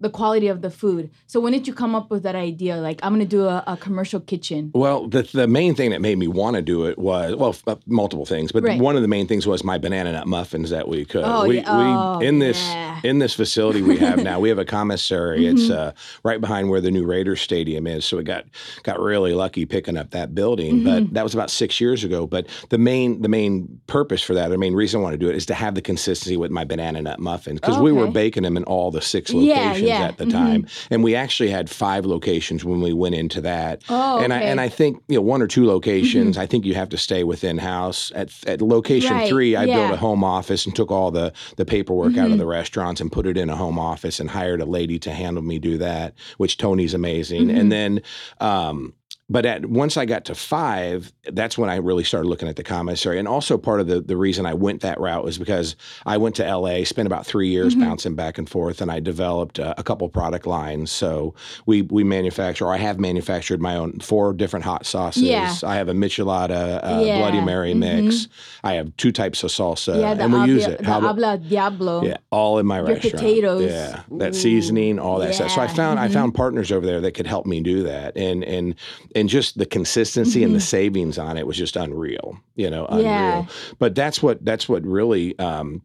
the 0.00 0.10
quality 0.10 0.48
of 0.48 0.60
the 0.60 0.70
food. 0.70 1.10
So 1.26 1.40
when 1.40 1.52
did 1.52 1.66
you 1.66 1.72
come 1.74 1.94
up 1.94 2.10
with 2.10 2.22
that 2.24 2.34
idea 2.34 2.76
like 2.76 3.00
I'm 3.02 3.14
going 3.14 3.24
to 3.26 3.36
do 3.36 3.46
a, 3.46 3.62
a 3.66 3.76
commercial 3.76 4.20
kitchen? 4.20 4.70
Well, 4.74 5.06
the 5.08 5.22
the 5.32 5.46
main 5.46 5.74
thing 5.74 5.90
that 5.90 6.00
made 6.00 6.18
me 6.18 6.28
want 6.28 6.56
to 6.56 6.62
do 6.62 6.86
it 6.86 6.98
was 6.98 7.34
well, 7.36 7.50
f- 7.50 7.62
uh, 7.66 7.76
multiple 7.86 8.26
things, 8.26 8.52
but 8.52 8.62
Right. 8.64 8.80
one 8.80 8.96
of 8.96 9.02
the 9.02 9.08
main 9.08 9.26
things 9.26 9.46
was 9.46 9.62
my 9.64 9.78
banana 9.78 10.12
nut 10.12 10.26
muffins 10.26 10.70
that 10.70 10.88
we 10.88 11.04
could. 11.04 11.22
Oh, 11.24 11.46
we, 11.46 11.56
yeah. 11.58 11.64
Oh, 11.68 12.18
we 12.18 12.26
in 12.26 12.38
this 12.40 12.58
yeah. 12.60 13.00
in 13.04 13.18
this 13.18 13.34
facility 13.34 13.82
we 13.82 13.96
have 13.98 14.22
now, 14.22 14.40
we 14.40 14.48
have 14.48 14.58
a 14.58 14.64
commissary. 14.64 15.46
It's 15.54 15.62
Mm-hmm. 15.64 15.72
uh, 15.88 15.92
right 16.24 16.40
behind 16.40 16.68
where 16.68 16.80
the 16.80 16.90
new 16.90 17.04
Raiders 17.06 17.40
stadium 17.40 17.86
is, 17.86 18.04
so 18.04 18.16
we 18.16 18.24
got 18.24 18.44
got 18.82 18.98
really 19.00 19.32
lucky 19.32 19.64
picking 19.66 19.96
up 19.96 20.10
that 20.10 20.34
building. 20.34 20.80
Mm-hmm. 20.80 21.04
But 21.04 21.14
that 21.14 21.22
was 21.24 21.32
about 21.34 21.50
six 21.50 21.80
years 21.80 22.04
ago. 22.04 22.26
But 22.26 22.46
the 22.70 22.78
main 22.78 23.22
the 23.22 23.28
main 23.28 23.80
purpose 23.86 24.22
for 24.22 24.34
that, 24.34 24.48
the 24.48 24.58
main 24.58 24.74
reason 24.74 25.00
I 25.00 25.02
want 25.04 25.14
to 25.14 25.18
do 25.18 25.28
it, 25.30 25.36
is 25.36 25.46
to 25.46 25.54
have 25.54 25.74
the 25.74 25.82
consistency 25.82 26.36
with 26.36 26.50
my 26.50 26.64
banana 26.64 27.00
nut 27.02 27.20
muffins 27.20 27.60
because 27.60 27.78
we 27.78 27.92
were 27.92 28.08
baking 28.10 28.42
them 28.42 28.56
in 28.56 28.64
all 28.64 28.90
the 28.90 29.00
six 29.00 29.30
Yeah, 29.32 29.74
locations 29.84 30.00
yeah. 30.00 30.08
at 30.08 30.18
the 30.18 30.24
Mhm. 30.24 30.30
time, 30.32 30.66
and 30.90 31.04
we 31.04 31.14
actually 31.14 31.50
had 31.50 31.70
five 31.70 32.04
locations 32.06 32.64
when 32.64 32.80
we 32.80 32.92
went 32.92 33.14
into 33.14 33.40
that. 33.42 33.82
Oh, 33.88 34.18
And 34.18 34.32
I 34.32 34.40
and 34.40 34.60
I 34.60 34.68
think 34.68 35.02
you 35.08 35.16
know 35.16 35.22
one 35.22 35.42
or 35.42 35.46
two 35.46 35.66
locations. 35.66 36.36
I 36.38 36.46
think 36.46 36.64
you 36.64 36.74
have 36.74 36.88
to 36.90 36.98
stay 36.98 37.24
within 37.24 37.58
house. 37.58 38.10
At 38.14 38.30
at 38.46 38.60
location 38.62 39.12
Right, 39.16 39.28
three, 39.28 39.56
I 39.56 39.66
built 39.66 39.92
a 39.92 39.96
home 39.96 40.24
office 40.24 40.66
and 40.66 40.74
took 40.74 40.90
all 40.90 41.10
the 41.10 41.32
the 41.56 41.64
paperwork 41.64 42.12
out 42.16 42.26
of 42.26 42.30
Mm-hmm. 42.32 42.38
the 42.38 42.46
restaurants 42.46 43.00
and 43.00 43.10
put 43.12 43.26
it 43.26 43.36
in 43.36 43.50
a 43.50 43.56
home 43.56 43.78
office 43.78 44.20
and 44.20 44.30
hired 44.30 44.60
a 44.60 44.66
lady 44.66 44.98
to 45.00 45.10
handle 45.12 45.42
me 45.42 45.58
do 45.58 45.78
that. 45.78 46.14
Which 46.38 46.56
Tony's 46.56 46.94
amazing. 46.94 47.48
Mm-hmm. 47.48 47.58
And 47.58 47.72
then. 47.72 48.00
Um, 48.40 48.94
but 49.34 49.44
at 49.44 49.66
once 49.66 49.96
I 49.96 50.04
got 50.04 50.24
to 50.26 50.34
five, 50.36 51.12
that's 51.32 51.58
when 51.58 51.68
I 51.68 51.76
really 51.76 52.04
started 52.04 52.28
looking 52.28 52.46
at 52.48 52.54
the 52.54 52.62
commissary. 52.62 53.18
And 53.18 53.26
also 53.26 53.58
part 53.58 53.80
of 53.80 53.88
the, 53.88 54.00
the 54.00 54.16
reason 54.16 54.46
I 54.46 54.54
went 54.54 54.82
that 54.82 55.00
route 55.00 55.24
was 55.24 55.38
because 55.38 55.74
I 56.06 56.18
went 56.18 56.36
to 56.36 56.44
LA, 56.56 56.84
spent 56.84 57.06
about 57.06 57.26
three 57.26 57.48
years 57.48 57.74
Mm-hmm. 57.74 57.80
bouncing 57.84 58.14
back 58.14 58.38
and 58.38 58.48
forth, 58.48 58.80
and 58.80 58.92
I 58.92 59.00
developed 59.00 59.58
uh, 59.58 59.74
a 59.76 59.82
couple 59.82 60.08
product 60.08 60.46
lines. 60.46 60.92
So 60.92 61.34
we 61.66 61.82
we 61.82 62.04
manufacture, 62.04 62.66
or 62.66 62.72
I 62.72 62.76
have 62.76 63.00
manufactured 63.00 63.60
my 63.60 63.74
own 63.74 63.98
four 63.98 64.32
different 64.34 64.64
hot 64.64 64.86
sauces. 64.86 65.22
Yeah. 65.24 65.52
I 65.64 65.74
have 65.74 65.88
a 65.88 65.94
Michelada 65.94 66.78
uh, 66.84 67.02
Yeah. 67.04 67.18
Bloody 67.18 67.40
Mary 67.40 67.72
Mhm. 67.74 68.04
mix. 68.04 68.28
I 68.62 68.74
have 68.74 68.96
two 68.96 69.10
types 69.10 69.42
of 69.42 69.50
salsa, 69.50 70.00
yeah, 70.00 70.12
and 70.12 70.32
we 70.32 70.38
habla, 70.38 70.46
use 70.54 70.66
it. 70.66 70.78
the 70.78 70.84
habla 70.84 71.38
diablo. 71.38 72.04
yeah, 72.04 72.18
all 72.30 72.58
in 72.60 72.66
my 72.66 72.76
Your 72.78 72.86
restaurant. 72.86 73.16
potatoes. 73.16 73.62
Yeah, 73.72 74.02
that 74.18 74.30
Ooh, 74.30 74.38
seasoning, 74.38 75.00
all 75.00 75.18
that 75.18 75.34
stuff. 75.34 75.50
So 75.50 75.60
I 75.60 75.66
found 75.66 75.98
I 75.98 76.06
Mhm. 76.08 76.12
found 76.12 76.34
partners 76.36 76.70
over 76.70 76.86
there 76.86 77.00
that 77.00 77.14
could 77.14 77.26
help 77.26 77.46
me 77.46 77.60
do 77.60 77.82
that, 77.84 78.16
and 78.16 78.44
and 78.44 78.74
and 79.16 79.23
just 79.28 79.58
the 79.58 79.66
consistency 79.66 80.42
and 80.42 80.54
the 80.54 80.60
savings 80.60 81.18
on 81.18 81.36
it 81.36 81.46
was 81.46 81.56
just 81.56 81.76
unreal. 81.76 82.38
You 82.54 82.70
know, 82.70 82.86
unreal. 82.86 83.06
Mm-hmm. 83.06 83.48
Yeah. 83.48 83.74
But 83.78 83.94
that's 83.94 84.22
what 84.22 84.44
that's 84.44 84.68
what 84.68 84.84
really. 84.84 85.38
Um, 85.38 85.82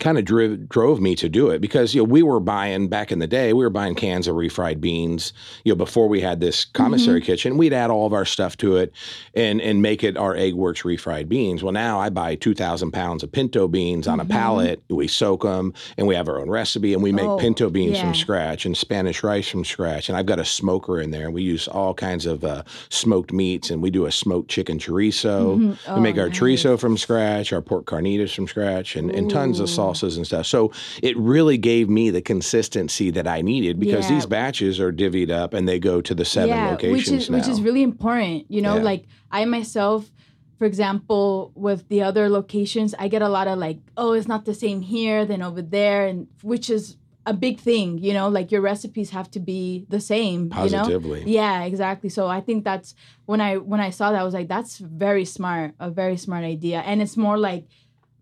kind 0.00 0.18
of 0.18 0.24
drove 0.24 0.68
drove 0.68 1.00
me 1.00 1.14
to 1.16 1.28
do 1.28 1.48
it 1.50 1.60
because 1.60 1.94
you 1.94 2.00
know 2.00 2.04
we 2.04 2.22
were 2.22 2.40
buying 2.40 2.88
back 2.88 3.10
in 3.10 3.18
the 3.18 3.26
day 3.26 3.52
we 3.52 3.64
were 3.64 3.70
buying 3.70 3.94
cans 3.94 4.28
of 4.28 4.36
refried 4.36 4.80
beans 4.80 5.32
you 5.64 5.72
know 5.72 5.76
before 5.76 6.08
we 6.08 6.20
had 6.20 6.40
this 6.40 6.64
commissary 6.64 7.20
Mm-hmm. 7.20 7.26
kitchen 7.26 7.56
we'd 7.56 7.72
add 7.72 7.90
all 7.90 8.06
of 8.06 8.12
our 8.12 8.24
stuff 8.24 8.56
to 8.58 8.76
it 8.76 8.92
and 9.34 9.60
and 9.60 9.80
make 9.82 10.04
it 10.04 10.16
our 10.16 10.34
egg 10.36 10.54
works 10.54 10.82
refried 10.82 11.28
beans 11.28 11.62
well 11.62 11.72
now 11.72 11.98
I 11.98 12.10
buy 12.10 12.34
2000 12.34 12.90
pounds 12.92 13.22
of 13.22 13.32
pinto 13.32 13.68
beans 13.68 14.06
on 14.06 14.20
a 14.20 14.24
pallet 14.24 14.82
we 14.88 15.08
soak 15.08 15.42
them 15.42 15.72
and 15.96 16.06
we 16.06 16.14
have 16.14 16.28
our 16.28 16.38
own 16.40 16.50
recipe 16.50 16.92
and 16.94 17.02
we 17.02 17.12
make 17.12 17.24
Mm-hmm. 17.26 17.30
Oh, 17.32 17.38
pinto 17.38 17.70
beans 17.70 17.96
yeah. 17.96 18.02
from 18.04 18.14
scratch 18.14 18.66
and 18.66 18.76
Spanish 18.76 19.22
rice 19.24 19.48
from 19.48 19.64
scratch 19.64 20.08
and 20.08 20.16
I've 20.18 20.26
got 20.26 20.38
a 20.38 20.44
smoker 20.44 21.00
in 21.00 21.10
there 21.10 21.24
and 21.26 21.34
we 21.34 21.42
use 21.42 21.66
all 21.68 21.94
kinds 21.94 22.26
of 22.26 22.44
uh, 22.44 22.62
smoked 22.88 23.32
meats 23.32 23.70
and 23.70 23.82
we 23.82 23.90
do 23.90 24.06
a 24.06 24.12
smoked 24.12 24.48
chicken 24.50 24.78
chorizo 24.78 25.56
Mhm. 25.58 25.94
we 25.96 26.00
make 26.00 26.16
Oh, 26.18 26.22
our 26.22 26.28
nice. 26.28 26.38
chorizo 26.38 26.78
from 26.78 26.96
scratch, 26.96 27.52
our 27.52 27.62
pork 27.62 27.84
carnitas 27.86 28.34
from 28.34 28.46
scratch, 28.46 28.96
and, 28.96 29.10
and 29.10 29.30
tons 29.30 29.58
of 29.60 29.64
Ooh. 29.68 29.72
Salsas 29.86 30.16
and 30.16 30.26
stuff. 30.26 30.46
So 30.46 30.72
it 31.02 31.16
really 31.16 31.58
gave 31.58 31.88
me 31.88 32.10
the 32.10 32.20
consistency 32.22 33.10
that 33.10 33.26
I 33.26 33.42
needed 33.42 33.78
because 33.78 34.08
Yeah. 34.08 34.14
these 34.16 34.26
batches 34.26 34.80
are 34.80 34.92
divvied 34.92 35.30
up 35.30 35.54
and 35.54 35.68
they 35.68 35.78
go 35.78 36.00
to 36.00 36.14
the 36.14 36.24
seven 36.24 36.56
locations 36.70 37.10
which 37.10 37.20
is 37.20 37.30
now. 37.30 37.38
which 37.38 37.48
is 37.48 37.60
really 37.60 37.82
important. 37.82 38.46
You 38.48 38.62
know, 38.62 38.76
Yeah. 38.76 38.82
like 38.82 39.04
I 39.30 39.44
myself, 39.44 40.10
for 40.58 40.64
example, 40.64 41.52
with 41.54 41.88
the 41.88 42.02
other 42.02 42.28
locations, 42.28 42.94
I 42.98 43.08
get 43.08 43.22
a 43.22 43.28
lot 43.28 43.46
of 43.48 43.58
like, 43.58 43.78
oh, 43.96 44.12
it's 44.12 44.28
not 44.28 44.44
the 44.44 44.54
same 44.54 44.80
here 44.80 45.24
than 45.26 45.42
over 45.42 45.62
there, 45.62 46.06
and 46.06 46.26
which 46.42 46.70
is 46.70 46.96
a 47.26 47.34
big 47.34 47.58
thing. 47.58 47.98
You 47.98 48.12
know, 48.14 48.28
like 48.28 48.52
your 48.52 48.60
recipes 48.60 49.10
have 49.10 49.28
to 49.32 49.40
be 49.40 49.84
the 49.88 50.00
same. 50.00 50.48
Positively. 50.48 51.20
You 51.20 51.26
know? 51.26 51.32
Yeah, 51.32 51.64
exactly. 51.64 52.08
So 52.08 52.26
I 52.28 52.40
think 52.40 52.64
that's 52.64 52.94
when 53.26 53.40
I 53.40 53.56
when 53.56 53.80
I 53.80 53.90
saw 53.90 54.12
that 54.12 54.20
I 54.20 54.24
was 54.24 54.32
like, 54.34 54.48
that's 54.48 54.78
very 54.78 55.24
smart, 55.24 55.74
a 55.80 55.90
very 55.90 56.16
smart 56.16 56.44
idea, 56.44 56.78
and 56.80 57.02
it's 57.02 57.16
more 57.16 57.36
like 57.36 57.64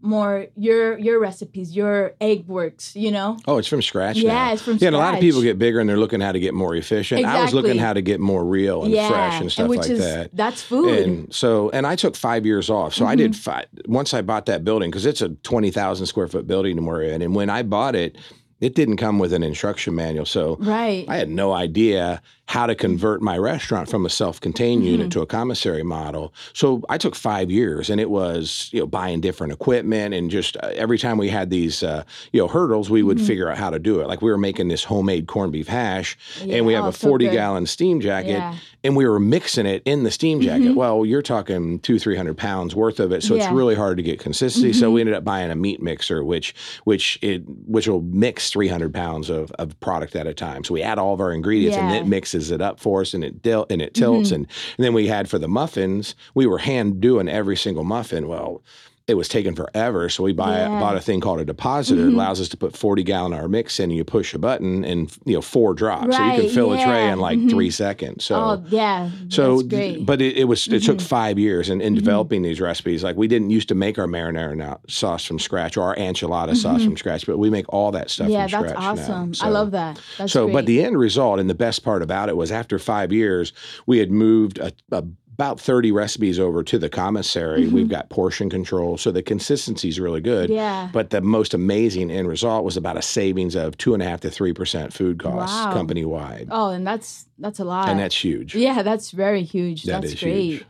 more 0.05 0.47
your 0.57 0.99
your 0.99 1.19
recipes, 1.19 1.75
your 1.75 2.15
egg 2.21 2.47
works. 2.47 2.95
You 2.95 3.11
know. 3.11 3.39
Oh, 3.47 3.59
it's 3.59 3.67
from 3.69 3.83
scratch 3.83 4.17
Yeah, 4.19 4.33
now. 4.33 4.53
it's 4.53 4.63
from 4.63 4.75
scratch. 4.79 4.83
yeah, 4.83 4.87
and 4.89 4.97
a 4.97 4.99
lot 4.99 5.15
of 5.15 5.21
people 5.21 5.43
get 5.43 5.59
bigger 5.59 5.81
and 5.81 5.89
they're 5.89 5.97
looking 5.97 6.21
how 6.21 6.33
to 6.33 6.39
get 6.41 6.55
more 6.55 6.77
efficient. 6.77 7.21
Exactly. 7.21 7.41
I 7.41 7.43
was 7.45 7.55
looking 7.55 7.79
how 7.79 7.93
to 7.95 8.03
get 8.03 8.21
more 8.21 8.45
real 8.45 8.85
and 8.85 8.93
yeah, 8.93 9.09
fresh 9.09 9.41
and 9.41 9.51
stuff 9.51 9.69
which 9.69 9.81
like 9.81 9.91
is 9.91 9.99
that. 10.01 10.31
that's 10.35 10.63
food. 10.63 10.99
And 10.99 11.35
so, 11.35 11.71
and 11.71 11.87
I 11.87 11.97
took 11.97 12.15
five 12.17 12.45
years 12.47 12.71
off. 12.71 12.95
So 12.95 13.07
I 13.07 13.15
Mm-hmm. 13.15 13.19
did 13.19 13.37
five. 13.37 13.67
Once 13.87 14.13
I 14.15 14.23
bought 14.23 14.47
that 14.47 14.65
building, 14.65 14.91
because 14.91 15.07
it's 15.07 15.23
a 15.23 15.31
20,000 15.31 16.07
square 16.07 16.29
foot 16.29 16.47
building 16.47 16.85
we're 16.85 17.03
in. 17.03 17.23
And 17.23 17.35
when 17.35 17.49
I 17.51 17.63
bought 17.63 17.95
it, 17.97 18.17
It 18.61 18.75
didn't 18.75 18.97
come 18.97 19.19
with 19.19 19.33
an 19.33 19.43
instruction 19.43 19.95
manual. 19.95 20.27
So 20.27 20.57
Right. 20.61 21.05
I 21.09 21.17
had 21.17 21.29
no 21.29 21.53
idea 21.53 22.23
how 22.47 22.67
to 22.67 22.75
convert 22.75 23.23
my 23.23 23.39
restaurant 23.39 23.89
from 23.89 24.05
a 24.05 24.11
self-contained 24.11 24.83
Mm-hmm. 24.83 24.91
unit 24.91 25.11
to 25.13 25.23
a 25.23 25.27
commissary 25.27 25.83
model. 25.83 26.33
So 26.53 26.83
I 26.91 26.99
took 26.99 27.15
five 27.15 27.51
years, 27.51 27.89
and 27.89 27.99
it 28.01 28.11
was 28.11 28.69
you 28.71 28.81
know 28.81 28.87
buying 28.87 29.21
different 29.23 29.53
equipment 29.55 30.13
and 30.15 30.31
just 30.31 30.57
uh, 30.59 30.71
every 30.75 30.99
time 30.99 31.17
we 31.17 31.31
had 31.31 31.49
these 31.51 31.83
uh, 31.83 32.05
you 32.33 32.41
know 32.41 32.49
hurdles, 32.49 32.91
we 32.91 33.01
Mm-hmm. 33.01 33.09
would 33.09 33.21
figure 33.23 33.49
out 33.51 33.57
how 33.59 33.71
to 33.71 33.79
do 33.79 34.01
it. 34.01 34.09
Like 34.09 34.21
we 34.23 34.31
were 34.31 34.37
making 34.39 34.69
this 34.69 34.85
homemade 34.85 35.27
corned 35.27 35.53
beef 35.53 35.69
hash, 35.69 36.17
and 36.43 36.67
we 36.67 36.75
have 36.75 36.85
Oh, 36.85 36.89
a 36.89 36.93
forty 36.93 37.25
good. 37.27 37.33
gallon 37.33 37.65
steam 37.67 38.01
jacket, 38.01 38.33
Yeah. 38.33 38.55
and 38.85 38.95
we 38.95 39.07
were 39.09 39.19
mixing 39.21 39.65
it 39.67 39.81
in 39.87 40.05
the 40.05 40.11
steam 40.11 40.41
jacket. 40.43 40.73
Mhm. 40.73 40.75
Well, 40.75 41.07
you're 41.07 41.23
talking 41.23 41.79
two 41.81 41.99
three 41.99 42.17
hundred 42.17 42.37
pounds 42.37 42.75
worth 42.75 43.01
of 43.01 43.11
it, 43.11 43.23
so 43.23 43.35
it's 43.37 43.49
really 43.51 43.75
hard 43.75 43.97
to 43.97 44.03
get 44.03 44.21
consistency. 44.21 44.73
So 44.75 44.91
Mhm. 44.91 44.95
we 44.95 45.01
ended 45.01 45.15
up 45.17 45.25
buying 45.25 45.51
a 45.51 45.57
meat 45.57 45.83
mixer, 45.83 46.23
which 46.23 46.55
which 46.85 47.19
it 47.23 47.43
which 47.67 47.89
will 47.89 48.03
mix 48.03 48.44
three 48.51 48.69
hundred 48.69 48.93
pounds 48.95 49.31
of, 49.31 49.51
of 49.53 49.79
product 49.81 50.15
at 50.17 50.27
a 50.27 50.35
time. 50.35 50.65
So 50.65 50.75
we 50.75 50.83
add 50.83 50.99
all 50.99 51.15
of 51.15 51.21
our 51.21 51.33
ingredients 51.33 51.77
and 51.77 51.95
it 51.95 52.07
mixes 52.07 52.51
it 52.51 52.61
up 52.61 52.81
for 52.81 53.01
us 53.03 53.15
and 53.15 53.23
it 53.25 53.43
dil- 53.43 53.67
and 53.71 53.81
it 53.83 53.95
tilts 53.95 54.31
Mhm. 54.31 54.35
and, 54.35 54.47
and 54.79 54.85
then 54.85 54.95
we 54.95 55.07
had 55.09 55.29
for 55.29 55.39
the 55.39 55.49
muffins, 55.49 56.15
we 56.35 56.47
were 56.47 56.59
hand 56.59 57.01
doing 57.01 57.29
every 57.29 57.57
single 57.57 57.85
muffin. 57.85 58.29
Well, 58.29 58.63
it 59.07 59.15
was 59.15 59.29
taking 59.29 59.55
forever, 59.55 60.09
so 60.09 60.23
we 60.25 60.33
buy 60.33 60.61
Yeah. 60.61 60.81
bought 60.81 60.97
a 60.97 61.01
thing 61.01 61.21
called 61.21 61.39
a 61.39 61.45
depositor. 61.45 62.01
It 62.01 62.09
Mhm. 62.11 62.15
allows 62.15 62.41
us 62.41 62.49
to 62.49 62.57
put 62.57 62.75
forty 62.75 63.03
gallon 63.03 63.35
hour 63.35 63.49
mix 63.49 63.79
in, 63.79 63.85
and 63.91 63.93
you 63.93 64.03
push 64.03 64.33
a 64.33 64.39
button, 64.39 64.83
and 64.83 65.13
you 65.27 65.35
know 65.35 65.43
four 65.43 65.75
drops, 65.75 66.17
so 66.17 66.23
you 66.25 66.31
can 66.33 66.41
Right, 66.41 66.51
fill 66.51 66.73
a 66.73 66.83
tray 66.83 67.11
in 67.11 67.19
like 67.21 67.39
Mhm. 67.39 67.51
three 67.51 67.71
seconds. 67.71 68.25
So 68.25 68.35
oh 68.37 68.65
yeah. 68.71 69.11
so, 69.29 69.61
great. 69.61 70.07
but 70.07 70.23
it, 70.23 70.39
it 70.39 70.45
was 70.45 70.67
it 70.69 70.83
took 70.85 70.99
Mhm. 70.99 71.03
five 71.03 71.39
years 71.39 71.69
in, 71.69 71.83
in 71.83 71.93
Mhm. 71.93 71.99
developing 71.99 72.41
these 72.43 72.63
recipes. 72.63 73.05
Like 73.05 73.17
we 73.17 73.29
didn't 73.29 73.51
used 73.51 73.69
to 73.69 73.75
make 73.75 73.99
our 73.99 74.07
marinara 74.07 74.57
now, 74.57 74.79
sauce 74.89 75.27
from 75.27 75.39
scratch 75.39 75.77
or 75.77 75.83
our 75.83 75.97
enchilada 75.97 76.57
sauce 76.57 76.81
Mhm. 76.81 76.85
from 76.87 76.97
scratch, 76.97 77.27
but 77.27 77.39
we 77.39 77.51
make 77.51 77.67
all 77.69 77.93
that 77.93 78.09
stuff 78.09 78.31
yeah, 78.31 78.47
from 78.47 78.63
that's 78.69 78.73
awesome. 78.79 79.33
I 79.43 79.51
love 79.51 79.73
that. 79.73 80.01
That's 80.17 80.33
so, 80.33 80.45
great. 80.47 80.53
but 80.55 80.67
the 80.67 80.83
end 80.83 80.97
result 80.99 81.41
and 81.41 81.51
the 81.51 81.55
best 81.55 81.85
part 81.85 82.03
about 82.03 82.31
it 82.31 82.39
was 82.39 82.51
after 82.51 82.79
five 82.79 83.13
years, 83.13 83.53
we 83.87 83.99
had 83.99 84.11
moved 84.11 84.59
a, 84.59 84.73
a, 84.91 85.05
about 85.35 85.61
30 85.61 85.91
recipes 85.93 86.39
over 86.39 86.63
to 86.63 86.79
the 86.79 86.89
commissary. 86.89 87.65
Mhm. 87.67 87.73
We've 87.73 87.89
got 87.89 88.09
portion 88.09 88.49
control. 88.49 88.97
So 88.97 89.11
the 89.11 89.23
consistency 89.23 89.89
is 89.89 89.99
really 89.99 90.21
good. 90.21 90.49
yeah. 90.49 90.89
But 90.93 91.11
the 91.11 91.21
most 91.21 91.55
amazing 91.55 92.11
end 92.11 92.29
result 92.29 92.65
was 92.65 92.77
about 92.77 92.97
a 92.97 93.03
savings 93.03 93.55
of 93.57 93.77
two 93.77 93.95
and 93.95 94.03
a 94.03 94.07
half 94.07 94.21
to 94.21 94.31
three 94.31 94.53
percent 94.53 94.93
food 94.93 95.19
costs 95.19 95.57
Wow. 95.67 95.73
company 95.73 96.05
wide. 96.05 96.49
oh, 96.51 96.71
and 96.71 96.87
that's 96.87 97.27
that's 97.39 97.59
a 97.59 97.65
lot. 97.65 97.89
and 97.89 97.99
that's 97.99 98.17
huge. 98.25 98.55
Yeah, 98.55 98.83
that's 98.83 99.11
very 99.11 99.43
huge. 99.43 99.83
That 99.85 100.03
that's 100.03 100.15
is 100.15 100.21
great. 100.21 100.41
huge. 100.45 100.65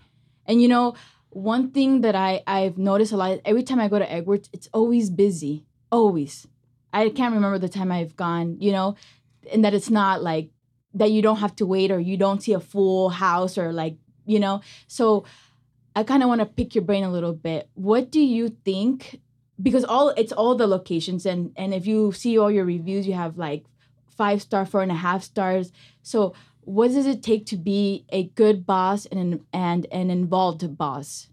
And 0.47 0.63
you 0.63 0.69
know, 0.69 0.95
one 1.31 1.71
thing 1.71 2.01
that 2.03 2.15
I 2.15 2.43
I've 2.47 2.79
noticed 2.79 3.13
a 3.13 3.17
lot 3.19 3.41
every 3.45 3.63
time 3.63 3.81
I 3.81 3.89
go 3.89 3.99
to 3.99 4.07
Eggworks, 4.07 4.49
it's 4.53 4.69
always 4.73 5.11
busy. 5.11 5.67
Always. 5.93 6.47
I 6.93 7.09
can't 7.11 7.35
remember 7.35 7.59
the 7.59 7.69
time 7.69 7.91
I've 7.93 8.17
gone, 8.17 8.57
you 8.61 8.73
know, 8.73 8.95
and 9.53 9.63
that 9.65 9.75
it's 9.75 9.91
not 9.91 10.23
like 10.23 10.51
that 10.95 11.11
you 11.11 11.21
don't 11.23 11.39
have 11.39 11.55
to 11.57 11.67
wait 11.67 11.91
or 11.91 11.99
you 11.99 12.17
don't 12.17 12.41
see 12.43 12.53
a 12.53 12.61
full 12.61 13.09
house 13.11 13.59
or 13.59 13.73
like, 13.73 13.97
you 14.27 14.41
know. 14.41 14.61
So 14.87 15.25
I 15.97 16.03
kind 16.03 16.23
of 16.23 16.29
want 16.29 16.41
to 16.41 16.47
pick 16.47 16.75
your 16.75 16.85
brain 16.85 17.05
a 17.05 17.11
little 17.11 17.33
bit. 17.33 17.69
What 17.75 18.11
do 18.11 18.21
you 18.21 18.49
think 18.65 19.21
because 19.63 19.85
all 19.85 20.09
it's 20.11 20.33
all 20.33 20.55
the 20.55 20.67
locations 20.67 21.27
and 21.27 21.53
and 21.57 21.73
if 21.73 21.87
you 21.87 22.13
see 22.13 22.39
all 22.39 22.51
your 22.51 22.65
reviews, 22.65 23.07
you 23.07 23.15
have 23.15 23.39
like 23.39 23.65
five 24.17 24.43
star, 24.43 24.67
four 24.67 24.83
and 24.83 24.93
a 24.93 24.97
half 24.97 25.23
stars. 25.23 25.73
So 26.03 26.35
what 26.63 26.89
does 26.89 27.07
it 27.07 27.23
take 27.23 27.47
to 27.47 27.57
be 27.57 28.05
a 28.11 28.25
good 28.25 28.67
boss 28.67 29.07
and 29.07 29.21
an, 29.21 29.47
and 29.53 29.87
an 29.93 30.11
involved 30.11 30.77
boss? 30.77 31.29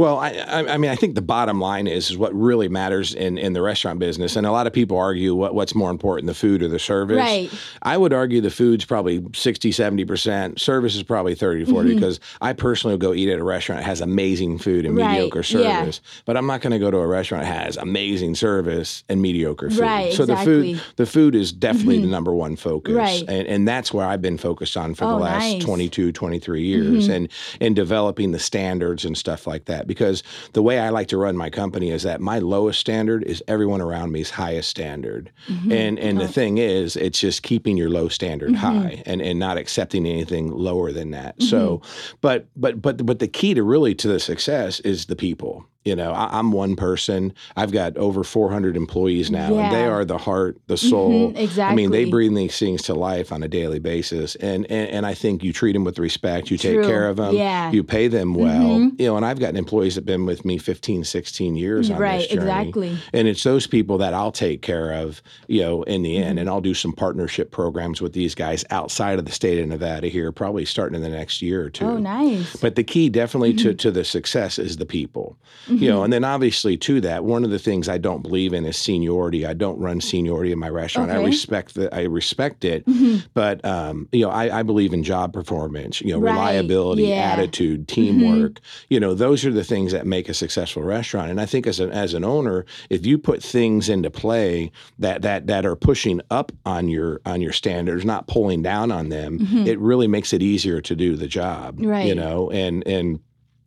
Well, 0.00 0.18
I, 0.18 0.30
I, 0.30 0.74
I 0.74 0.76
mean, 0.78 0.90
I 0.90 0.96
think 0.96 1.14
the 1.14 1.20
bottom 1.20 1.60
line 1.60 1.86
is, 1.86 2.08
is 2.10 2.16
what 2.16 2.34
really 2.34 2.68
matters 2.70 3.12
in, 3.14 3.36
in 3.36 3.52
the 3.52 3.60
restaurant 3.60 3.98
business. 3.98 4.34
And 4.34 4.46
a 4.46 4.50
lot 4.50 4.66
of 4.66 4.72
people 4.72 4.96
argue 4.96 5.34
what, 5.34 5.54
what's 5.54 5.74
more 5.74 5.90
important, 5.90 6.26
the 6.26 6.32
food 6.32 6.62
or 6.62 6.68
the 6.68 6.78
service. 6.78 7.18
Right. 7.18 7.50
I 7.82 7.98
would 7.98 8.14
argue 8.14 8.40
the 8.40 8.50
food's 8.50 8.86
probably 8.86 9.22
60, 9.34 9.70
70%. 9.72 10.58
Service 10.58 10.96
is 10.96 11.02
probably 11.02 11.34
30, 11.34 11.66
40 11.66 11.90
Mhm. 11.90 11.94
because 11.96 12.18
I 12.40 12.54
personally 12.54 12.94
will 12.94 12.98
go 13.00 13.12
eat 13.12 13.28
at 13.28 13.38
a 13.38 13.44
restaurant 13.44 13.82
that 13.82 13.84
has 13.88 14.00
amazing 14.00 14.56
food 14.56 14.86
and 14.86 14.96
Right, 14.96 15.18
mediocre 15.18 15.40
yeah. 15.40 15.80
service. 15.80 16.00
But 16.24 16.38
I'm 16.38 16.46
not 16.46 16.62
going 16.62 16.72
to 16.72 16.78
go 16.78 16.90
to 16.90 16.96
a 16.96 17.06
restaurant 17.06 17.44
that 17.44 17.64
has 17.66 17.76
amazing 17.76 18.36
service 18.36 19.04
and 19.10 19.20
mediocre 19.20 19.68
food. 19.68 19.80
Right, 19.80 20.12
so 20.14 20.24
the 20.24 20.36
food 20.38 20.80
the 20.96 21.04
food 21.04 21.34
is 21.34 21.52
definitely 21.52 21.98
Mhm. 21.98 22.02
the 22.04 22.08
number 22.08 22.32
one 22.34 22.56
focus. 22.56 22.94
Right. 22.94 23.22
And, 23.28 23.46
and 23.46 23.68
that's 23.68 23.92
where 23.92 24.06
I've 24.06 24.22
been 24.22 24.38
focused 24.38 24.78
on 24.78 24.94
for 24.94 25.04
Oh, 25.04 25.08
the 25.10 25.16
last 25.24 25.40
nice. 25.42 25.62
22, 25.62 26.10
23 26.12 26.62
years 26.62 27.08
Mhm. 27.08 27.14
and, 27.14 27.28
and 27.60 27.76
developing 27.76 28.32
the 28.32 28.38
standards 28.38 29.04
and 29.04 29.14
stuff 29.14 29.46
like 29.46 29.66
that. 29.66 29.86
Because 29.90 30.22
the 30.52 30.62
way 30.62 30.78
I 30.78 30.90
like 30.90 31.08
to 31.08 31.16
run 31.16 31.36
my 31.36 31.50
company 31.50 31.90
is 31.90 32.04
that 32.04 32.20
my 32.20 32.38
lowest 32.38 32.78
standard 32.78 33.24
is 33.24 33.42
everyone 33.48 33.80
around 33.80 34.12
me's 34.12 34.30
highest 34.30 34.68
standard. 34.68 35.32
Mhm. 35.48 35.72
And 35.72 35.98
and 35.98 36.20
the 36.20 36.28
thing 36.28 36.58
is, 36.58 36.94
it's 36.94 37.18
just 37.18 37.42
keeping 37.42 37.76
your 37.76 37.90
low 37.90 38.06
standard 38.08 38.50
Mhm. 38.52 38.56
high 38.56 39.02
and, 39.04 39.20
and 39.20 39.40
not 39.40 39.58
accepting 39.58 40.06
anything 40.06 40.52
lower 40.52 40.92
than 40.92 41.10
that. 41.10 41.36
Mm-hmm. 41.38 41.48
So, 41.48 41.82
but 42.20 42.46
but 42.56 42.80
but 42.80 43.04
but 43.04 43.18
the 43.18 43.26
key 43.26 43.52
to 43.54 43.64
really 43.64 43.94
to 43.96 44.06
the 44.06 44.20
success 44.20 44.78
is 44.80 45.06
the 45.06 45.16
people. 45.16 45.64
You 45.84 45.96
know, 45.96 46.12
I, 46.12 46.38
I'm 46.38 46.52
one 46.52 46.76
person. 46.76 47.32
I've 47.56 47.72
got 47.72 47.96
over 47.96 48.22
400 48.22 48.76
employees 48.76 49.30
now, 49.30 49.54
and 49.58 49.72
they 49.72 49.84
are 49.86 50.04
the 50.04 50.18
heart, 50.18 50.58
the 50.66 50.76
soul. 50.76 51.32
Mhm, 51.32 51.38
exactly. 51.38 51.72
I 51.72 51.74
mean, 51.74 51.90
they 51.90 52.04
bring 52.04 52.34
these 52.34 52.58
things 52.58 52.82
to 52.82 52.94
life 52.94 53.32
on 53.32 53.42
a 53.42 53.48
daily 53.48 53.78
basis, 53.78 54.34
and 54.36 54.66
and, 54.70 54.90
and 54.90 55.06
I 55.06 55.14
think 55.14 55.42
you 55.42 55.54
treat 55.54 55.72
them 55.72 55.84
with 55.84 55.98
respect. 55.98 56.50
You 56.50 56.58
take 56.58 56.74
True. 56.74 56.84
care 56.84 57.08
of 57.08 57.16
them. 57.16 57.34
Yeah. 57.34 57.70
You 57.72 57.82
pay 57.82 58.08
them 58.08 58.34
well. 58.34 58.62
Mhm. 58.78 59.00
You 59.00 59.06
know, 59.06 59.16
and 59.16 59.24
I've 59.24 59.40
gotten 59.40 59.56
employees 59.56 59.94
that've 59.94 60.04
been 60.04 60.26
with 60.26 60.44
me 60.44 60.58
15, 60.58 61.02
16 61.02 61.56
years 61.56 61.90
on 61.90 61.96
right. 61.98 62.18
this 62.18 62.28
journey. 62.28 62.42
Exactly. 62.42 62.98
And 63.14 63.26
it's 63.26 63.42
those 63.42 63.66
people 63.66 63.96
that 63.98 64.12
I'll 64.12 64.32
take 64.32 64.60
care 64.60 64.92
of, 64.92 65.22
you 65.48 65.62
know, 65.62 65.82
in 65.84 66.02
the 66.02 66.18
end. 66.18 66.36
Mhm. 66.36 66.40
And 66.42 66.50
I'll 66.50 66.60
do 66.60 66.74
some 66.74 66.92
partnership 66.92 67.50
programs 67.52 68.02
with 68.02 68.12
these 68.12 68.34
guys 68.34 68.66
outside 68.70 69.18
of 69.18 69.24
the 69.24 69.32
state 69.32 69.58
of 69.58 69.66
Nevada 69.66 70.08
here, 70.08 70.30
probably 70.30 70.66
starting 70.66 70.94
in 70.96 71.00
the 71.02 71.08
next 71.08 71.40
year 71.40 71.62
or 71.64 71.70
two. 71.70 71.86
Oh, 71.86 71.96
nice. 71.98 72.54
But 72.56 72.74
the 72.76 72.84
key 72.84 73.08
definitely 73.08 73.54
to, 73.54 73.70
Mhm. 73.72 73.78
to 73.78 73.90
the 73.90 74.04
success 74.04 74.58
is 74.58 74.76
the 74.76 74.84
people. 74.86 75.38
Mhm. 75.70 75.80
You 75.80 75.88
know, 75.88 76.02
and 76.04 76.12
then 76.12 76.24
obviously 76.24 76.76
to 76.78 77.00
that, 77.02 77.24
one 77.24 77.44
of 77.44 77.50
the 77.50 77.58
things 77.58 77.88
I 77.88 77.98
don't 77.98 78.22
believe 78.22 78.52
in 78.52 78.64
is 78.66 78.76
seniority. 78.76 79.46
I 79.46 79.54
don't 79.54 79.78
run 79.78 80.00
seniority 80.00 80.52
in 80.52 80.58
my 80.58 80.68
restaurant. 80.68 81.10
I 81.10 81.22
respect 81.22 81.74
the 81.74 81.94
I 81.94 82.02
respect 82.02 82.64
it, 82.64 82.84
Mhm. 82.86 83.24
but 83.34 83.64
um, 83.64 84.08
you 84.12 84.22
know, 84.24 84.30
I, 84.30 84.60
I 84.60 84.62
believe 84.62 84.92
in 84.92 85.02
job 85.04 85.32
performance, 85.32 86.00
you 86.00 86.12
know, 86.12 86.18
Right. 86.18 86.32
reliability, 86.32 87.02
Yeah. 87.04 87.30
Mm-hmm. 87.32 87.40
attitude, 87.40 87.88
teamwork. 87.88 88.60
You 88.88 88.98
know, 89.00 89.14
those 89.14 89.44
are 89.44 89.52
the 89.52 89.64
things 89.64 89.92
that 89.92 90.06
make 90.06 90.28
a 90.28 90.34
successful 90.34 90.82
restaurant. 90.82 91.30
And 91.30 91.40
I 91.40 91.46
think 91.46 91.66
as 91.66 91.78
an 91.80 91.90
as 91.90 92.14
an 92.14 92.24
owner, 92.24 92.64
if 92.90 93.06
you 93.06 93.16
put 93.18 93.42
things 93.42 93.88
into 93.88 94.10
play 94.10 94.72
that 94.98 95.22
that 95.22 95.46
that 95.46 95.64
are 95.64 95.76
pushing 95.76 96.20
up 96.30 96.52
on 96.66 96.88
your 96.88 97.20
on 97.26 97.40
your 97.40 97.52
standards, 97.52 98.04
not 98.04 98.26
pulling 98.26 98.62
down 98.62 98.90
on 98.90 99.08
them, 99.10 99.38
Mhm. 99.38 99.66
it 99.66 99.78
really 99.78 100.06
makes 100.08 100.32
it 100.32 100.42
easier 100.42 100.80
to 100.80 100.96
do 100.96 101.16
the 101.16 101.26
job. 101.28 101.76
Right. 101.78 102.06
You 102.08 102.14
know, 102.14 102.50
and 102.50 102.86
and 102.86 103.20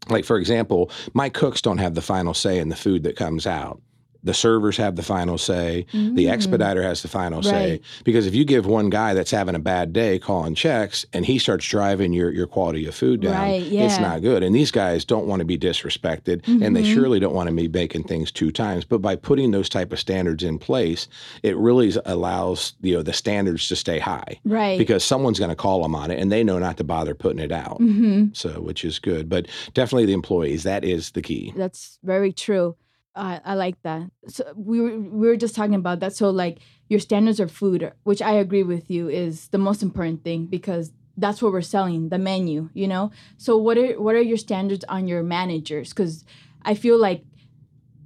like 0.10 0.26
for 0.26 0.38
example, 0.38 0.92
my 1.14 1.30
cooks 1.30 1.62
don't 1.62 1.78
have 1.78 1.96
the 1.96 2.02
final 2.02 2.34
say 2.34 2.60
in 2.60 2.70
the 2.70 2.76
food 2.76 3.04
that 3.04 3.16
comes 3.16 3.48
out. 3.48 3.82
The 4.24 4.34
servers 4.34 4.78
have 4.78 4.96
the 4.96 5.04
final 5.04 5.38
say. 5.38 5.86
The 5.92 6.26
Mm. 6.26 6.32
expediter 6.34 6.82
has 6.84 7.02
the 7.02 7.08
final 7.08 7.44
say. 7.44 7.82
Because 8.04 8.26
if 8.26 8.34
you 8.34 8.46
give 8.46 8.66
one 8.66 8.90
guy 8.90 9.14
that's 9.14 9.32
having 9.32 9.56
a 9.56 9.60
bad 9.60 9.92
day 9.94 10.18
calling 10.20 10.56
checks 10.56 11.06
and 11.14 11.26
he 11.26 11.38
starts 11.38 11.68
driving 11.68 12.14
your, 12.14 12.32
your 12.32 12.48
quality 12.48 12.86
of 12.88 12.96
food 12.96 13.22
down, 13.22 13.34
Right, 13.34 13.64
it's 13.72 14.00
not 14.00 14.22
good. 14.22 14.44
And 14.44 14.56
these 14.56 14.72
guys 14.72 15.04
don't 15.06 15.28
want 15.28 15.40
to 15.42 15.46
be 15.46 15.58
disrespected 15.58 16.42
and 16.48 16.76
they 16.76 16.84
Mhm. 16.84 16.94
surely 16.94 17.20
don't 17.20 17.34
want 17.36 17.50
to 17.50 17.56
be 17.56 17.68
making 17.68 18.04
things 18.04 18.32
two 18.32 18.52
times. 18.52 18.86
But 18.86 19.02
by 19.02 19.16
putting 19.16 19.52
those 19.52 19.70
type 19.70 19.92
of 19.92 20.00
standards 20.00 20.44
in 20.44 20.58
place, 20.58 21.08
it 21.44 21.58
really 21.58 21.94
allows 22.06 22.74
you 22.82 22.94
know 22.96 23.04
the 23.04 23.14
standards 23.14 23.68
to 23.68 23.76
stay 23.76 24.00
high 24.00 24.40
Right. 24.46 24.78
because 24.78 25.04
someone's 25.04 25.40
going 25.40 25.50
to 25.50 25.56
call 25.56 25.82
them 25.84 25.96
on 25.96 26.12
it 26.12 26.20
and 26.20 26.32
they 26.32 26.44
know 26.44 26.60
not 26.60 26.78
to 26.78 26.84
bother 26.84 27.14
putting 27.14 27.40
it 27.40 27.52
out. 27.52 27.78
hmm 27.78 28.26
So, 28.34 28.62
which 28.62 28.86
is 28.86 29.00
good, 29.00 29.28
but 29.30 29.48
definitely 29.74 30.06
the 30.06 30.14
employees. 30.14 30.64
That 30.64 30.84
is 30.84 31.12
the 31.12 31.22
key. 31.22 31.54
That's 31.56 32.00
very 32.04 32.32
true. 32.32 32.76
I 33.16 33.42
I 33.44 33.54
like 33.56 33.82
that. 33.84 34.10
So 34.28 34.44
we 34.56 34.82
were 34.82 35.00
we 35.00 35.28
were 35.28 35.38
just 35.38 35.56
talking 35.56 35.76
about 35.76 36.00
that. 36.00 36.16
So 36.16 36.30
like 36.30 36.60
your 36.90 37.00
standards 37.00 37.40
of 37.40 37.52
food, 37.52 37.92
which 38.04 38.22
I 38.22 38.34
agree 38.34 38.64
with 38.64 38.90
you, 38.90 39.10
is 39.10 39.50
the 39.50 39.58
most 39.58 39.84
important 39.84 40.24
thing 40.24 40.46
because 40.46 40.92
that's 41.18 41.42
what 41.42 41.52
we're 41.52 41.62
selling, 41.62 42.10
the 42.10 42.18
menu. 42.18 42.70
You 42.74 42.88
know. 42.88 43.12
So 43.38 43.58
what 43.58 43.78
are 43.78 44.02
what 44.02 44.16
are 44.16 44.22
your 44.22 44.38
standards 44.38 44.84
on 44.90 45.08
your 45.08 45.24
managers? 45.24 45.90
Because 45.90 46.26
I 46.64 46.74
feel 46.74 46.98
like 46.98 47.24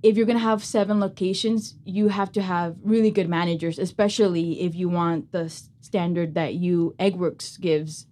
if 0.03 0.15
you're 0.15 0.25
gonna 0.25 0.39
have 0.39 0.63
seven 0.63 0.99
locations, 0.99 1.75
you 1.85 2.09
have 2.09 2.31
to 2.33 2.41
have 2.41 2.75
really 2.83 3.11
good 3.11 3.29
managers, 3.29 3.79
especially 3.79 4.61
if 4.61 4.75
you 4.75 4.89
want 4.89 5.31
the 5.31 5.49
standard 5.81 6.35
that 6.35 6.53
you 6.55 6.95
Eggworks 6.99 7.59
gives. 7.59 8.05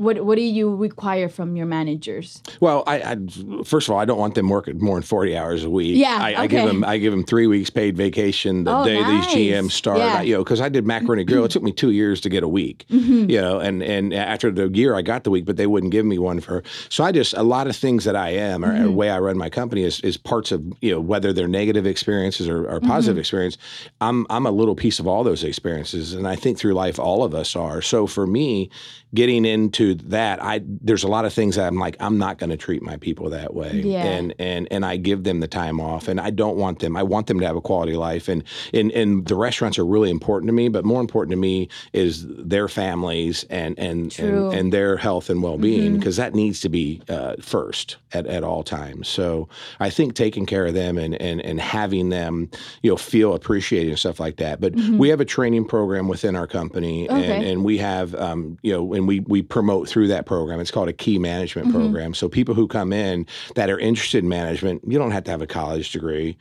What 0.00 0.24
what 0.24 0.36
do 0.36 0.42
you 0.42 0.74
require 0.74 1.28
from 1.28 1.56
your 1.56 1.66
managers? 1.66 2.42
Well, 2.60 2.82
I, 2.86 2.96
I 3.02 3.16
first 3.64 3.88
of 3.88 3.92
all, 3.94 4.00
I 4.00 4.04
don't 4.04 4.18
want 4.18 4.34
them 4.34 4.48
working 4.48 4.78
more 4.78 4.94
than 4.96 5.02
forty 5.02 5.36
hours 5.36 5.62
a 5.64 5.70
week. 5.70 5.96
Yeah, 5.96 6.18
I, 6.20 6.42
I 6.42 6.46
give 6.46 6.66
them 6.66 6.84
I 6.84 6.98
give 6.98 7.12
them 7.12 7.24
three 7.24 7.46
weeks 7.46 7.70
paid 7.70 7.96
vacation 7.96 8.64
the 8.64 8.76
Oh, 8.76 8.84
day 8.84 9.00
nice. 9.00 9.26
these 9.34 9.52
GMs 9.52 9.72
start. 9.72 9.98
Yeah. 9.98 10.22
You 10.22 10.34
know, 10.34 10.44
because 10.44 10.60
I 10.60 10.68
did 10.68 10.86
macaroni 10.86 11.24
grill, 11.24 11.44
it 11.44 11.50
took 11.50 11.62
me 11.62 11.72
two 11.72 11.90
years 11.90 12.20
to 12.22 12.28
get 12.28 12.42
a 12.42 12.48
week. 12.48 12.86
Mm-hmm. 12.90 13.30
You 13.30 13.40
know, 13.40 13.60
and 13.60 13.82
and 13.82 14.14
after 14.14 14.50
the 14.50 14.68
year, 14.68 14.94
I 14.94 15.02
got 15.02 15.24
the 15.24 15.30
week, 15.30 15.44
but 15.44 15.56
they 15.56 15.66
wouldn't 15.66 15.92
give 15.92 16.06
me 16.06 16.18
one 16.18 16.40
for. 16.40 16.62
So 16.88 17.04
I 17.04 17.12
just 17.12 17.34
a 17.34 17.42
lot 17.42 17.66
of 17.66 17.76
things 17.76 18.04
that 18.04 18.16
I 18.16 18.30
am 18.30 18.64
or, 18.64 18.68
or 18.68 18.72
Mm-hmm. 18.72 18.84
the 18.84 18.92
way 18.92 19.10
I 19.10 19.18
run 19.18 19.36
my 19.36 19.50
company 19.50 19.82
is 19.82 20.00
is 20.00 20.16
parts 20.16 20.52
of 20.52 20.62
you 20.80 20.90
know 20.92 21.00
whether 21.00 21.32
they're 21.32 21.48
negative 21.48 21.86
experiences 21.86 22.48
or, 22.48 22.66
or 22.68 22.80
positive 22.80 23.14
Mm-hmm. 23.14 23.20
experience. 23.20 23.58
I'm 24.00 24.26
I'm 24.30 24.46
a 24.46 24.50
little 24.50 24.74
piece 24.74 24.98
of 25.00 25.06
all 25.06 25.24
those 25.24 25.44
experiences, 25.44 26.14
and 26.14 26.26
I 26.26 26.36
think 26.36 26.56
through 26.58 26.74
life 26.74 26.98
all 26.98 27.22
of 27.24 27.34
us 27.34 27.54
are. 27.56 27.82
So 27.82 28.06
for 28.06 28.26
me, 28.26 28.70
getting 29.14 29.44
into 29.44 29.89
that, 29.94 30.42
I 30.42 30.60
there's 30.64 31.04
a 31.04 31.08
lot 31.08 31.24
of 31.24 31.32
things 31.32 31.56
that 31.56 31.66
I'm 31.66 31.78
like 31.78 31.96
I'm 32.00 32.18
not 32.18 32.38
going 32.38 32.50
to 32.50 32.56
treat 32.56 32.82
my 32.82 32.96
people 32.96 33.30
that 33.30 33.54
way, 33.54 33.72
Yeah. 33.84 34.04
and 34.04 34.34
and 34.38 34.68
and 34.70 34.84
I 34.84 34.96
give 34.96 35.24
them 35.24 35.40
the 35.40 35.48
time 35.48 35.80
off, 35.80 36.08
and 36.08 36.20
I 36.20 36.30
don't 36.30 36.56
want 36.56 36.78
them. 36.80 36.96
I 36.96 37.02
want 37.02 37.26
them 37.26 37.40
to 37.40 37.46
have 37.46 37.56
a 37.56 37.60
quality 37.60 37.94
life, 37.96 38.28
and 38.28 38.42
and 38.74 38.90
and 38.92 39.26
the 39.26 39.34
restaurants 39.34 39.78
are 39.78 39.86
really 39.86 40.10
important 40.10 40.48
to 40.48 40.52
me, 40.52 40.68
but 40.68 40.84
more 40.84 41.00
important 41.00 41.32
to 41.32 41.36
me 41.38 41.68
is 41.92 42.26
their 42.28 42.68
families 42.68 43.44
and 43.50 43.78
and 43.78 44.18
and, 44.18 44.52
and 44.52 44.72
their 44.72 44.96
health 44.96 45.30
and 45.30 45.42
well 45.42 45.58
being 45.58 45.80
Mm-hmm. 45.80 45.96
because 45.98 46.16
that 46.16 46.34
needs 46.34 46.60
to 46.60 46.68
be 46.68 47.00
uh, 47.08 47.36
first 47.40 47.96
at, 48.12 48.26
at 48.26 48.42
all 48.44 48.62
times. 48.62 49.08
So 49.08 49.48
I 49.78 49.88
think 49.90 50.14
taking 50.14 50.44
care 50.46 50.66
of 50.66 50.74
them 50.74 50.98
and 50.98 51.14
and 51.20 51.40
and 51.40 51.60
having 51.60 52.08
them 52.10 52.50
you 52.82 52.90
know 52.90 52.96
feel 52.96 53.34
appreciated 53.34 53.90
and 53.90 53.98
stuff 53.98 54.20
like 54.20 54.36
that. 54.36 54.60
But 54.60 54.74
we 54.74 55.08
have 55.10 55.20
a 55.20 55.24
training 55.24 55.66
program 55.66 56.08
within 56.08 56.36
our 56.36 56.46
company, 56.46 57.08
and 57.08 57.20
Mm-hmm. 57.20 57.42
And 57.50 57.64
we 57.64 57.78
have 57.78 58.14
um, 58.16 58.58
you 58.62 58.72
know 58.72 58.92
and 58.94 59.06
we 59.06 59.20
we 59.20 59.42
promote 59.42 59.79
through 59.88 60.08
that 60.08 60.26
program. 60.26 60.60
It's 60.60 60.70
called 60.70 60.88
a 60.88 60.92
key 60.92 61.18
management 61.18 61.68
Mm-hmm. 61.68 61.76
program. 61.78 62.14
So 62.14 62.28
people 62.28 62.54
who 62.54 62.66
come 62.68 62.92
in 62.92 63.26
that 63.54 63.68
are 63.70 63.78
interested 63.78 64.22
in 64.22 64.28
management, 64.28 64.82
you 64.86 64.98
don't 64.98 65.10
have 65.10 65.24
to 65.24 65.30
have 65.30 65.42
a 65.42 65.46
college 65.46 65.90
degree. 65.92 66.36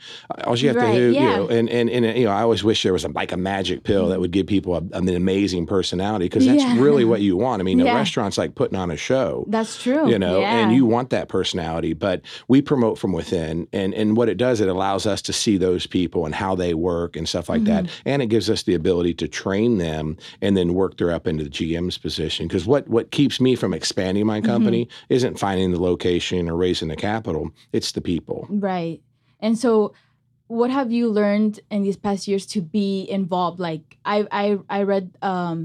All 0.46 0.58
you 0.58 0.68
have 0.70 0.78
Right, 0.78 0.94
to 0.94 0.98
do, 0.98 1.12
yeah. 1.12 1.22
you 1.22 1.28
know, 1.38 1.48
and, 1.50 1.70
and 1.70 1.90
and 1.90 2.18
you 2.18 2.26
know, 2.26 2.32
I 2.32 2.42
always 2.42 2.64
wish 2.64 2.84
there 2.84 2.94
was 2.94 3.04
a, 3.06 3.10
like 3.10 3.32
a 3.32 3.38
magic 3.38 3.84
pill 3.84 4.08
that 4.10 4.20
would 4.20 4.32
give 4.32 4.48
people 4.48 4.76
a, 4.76 4.82
an 4.98 5.10
amazing 5.10 5.66
personality 5.66 6.26
because 6.26 6.46
that's 6.46 6.64
Yeah. 6.64 6.80
really 6.80 7.06
what 7.06 7.22
you 7.22 7.36
want. 7.38 7.62
I 7.62 7.64
mean, 7.64 7.80
Yeah. 7.80 7.94
a 7.94 7.96
restaurant's 7.96 8.38
like 8.38 8.56
putting 8.56 8.78
on 8.78 8.92
a 8.92 8.98
show 8.98 9.46
That's 9.48 9.82
true. 9.82 10.10
you 10.10 10.18
know 10.20 10.42
and 10.42 10.72
you 10.74 10.86
want 10.86 11.10
that 11.10 11.28
personality 11.30 11.94
but 11.94 12.22
we 12.48 12.62
promote 12.62 12.98
from 12.98 13.12
within 13.14 13.68
and 13.74 13.94
and 13.94 14.16
what 14.18 14.30
it 14.30 14.38
does 14.38 14.62
it 14.62 14.68
allows 14.68 15.06
us 15.06 15.22
to 15.24 15.34
see 15.34 15.58
those 15.58 15.86
people 15.88 16.26
and 16.26 16.34
how 16.36 16.56
they 16.56 16.74
work 16.74 17.16
and 17.16 17.28
stuff 17.28 17.50
like 17.50 17.64
that 17.66 17.86
Mm-hmm. 17.86 18.10
and 18.10 18.22
it 18.22 18.28
gives 18.28 18.50
us 18.50 18.64
the 18.64 18.74
ability 18.74 19.14
to 19.16 19.28
train 19.28 19.78
them 19.78 20.18
and 20.42 20.56
then 20.58 20.74
work 20.74 20.98
their 20.98 21.12
up 21.12 21.28
into 21.28 21.44
the 21.44 21.50
GM's 21.50 21.98
position 21.98 22.48
because 22.48 22.66
what 22.66 22.88
what 22.88 23.12
keeps 23.20 23.38
me 23.48 23.52
from 23.62 23.72
expanding 23.74 24.26
my 24.34 24.40
Mm-hmm. 24.40 24.54
company 24.54 24.84
isn't 25.18 25.36
finding 25.46 25.70
the 25.76 25.82
location 25.92 26.42
or 26.50 26.56
raising 26.66 26.90
the 26.94 27.00
capital 27.10 27.44
it's 27.78 27.92
the 27.98 28.04
people 28.12 28.40
Right. 28.70 29.00
And 29.46 29.54
so 29.64 29.94
what 30.60 30.70
have 30.78 30.90
you 30.98 31.06
learned 31.22 31.54
in 31.74 31.80
these 31.86 32.00
past 32.06 32.22
years 32.30 32.46
to 32.54 32.60
be 32.78 32.88
involved? 33.20 33.58
Like 33.70 33.86
I 34.16 34.18
I 34.44 34.46
I 34.78 34.80
read 34.94 35.06
um 35.22 35.58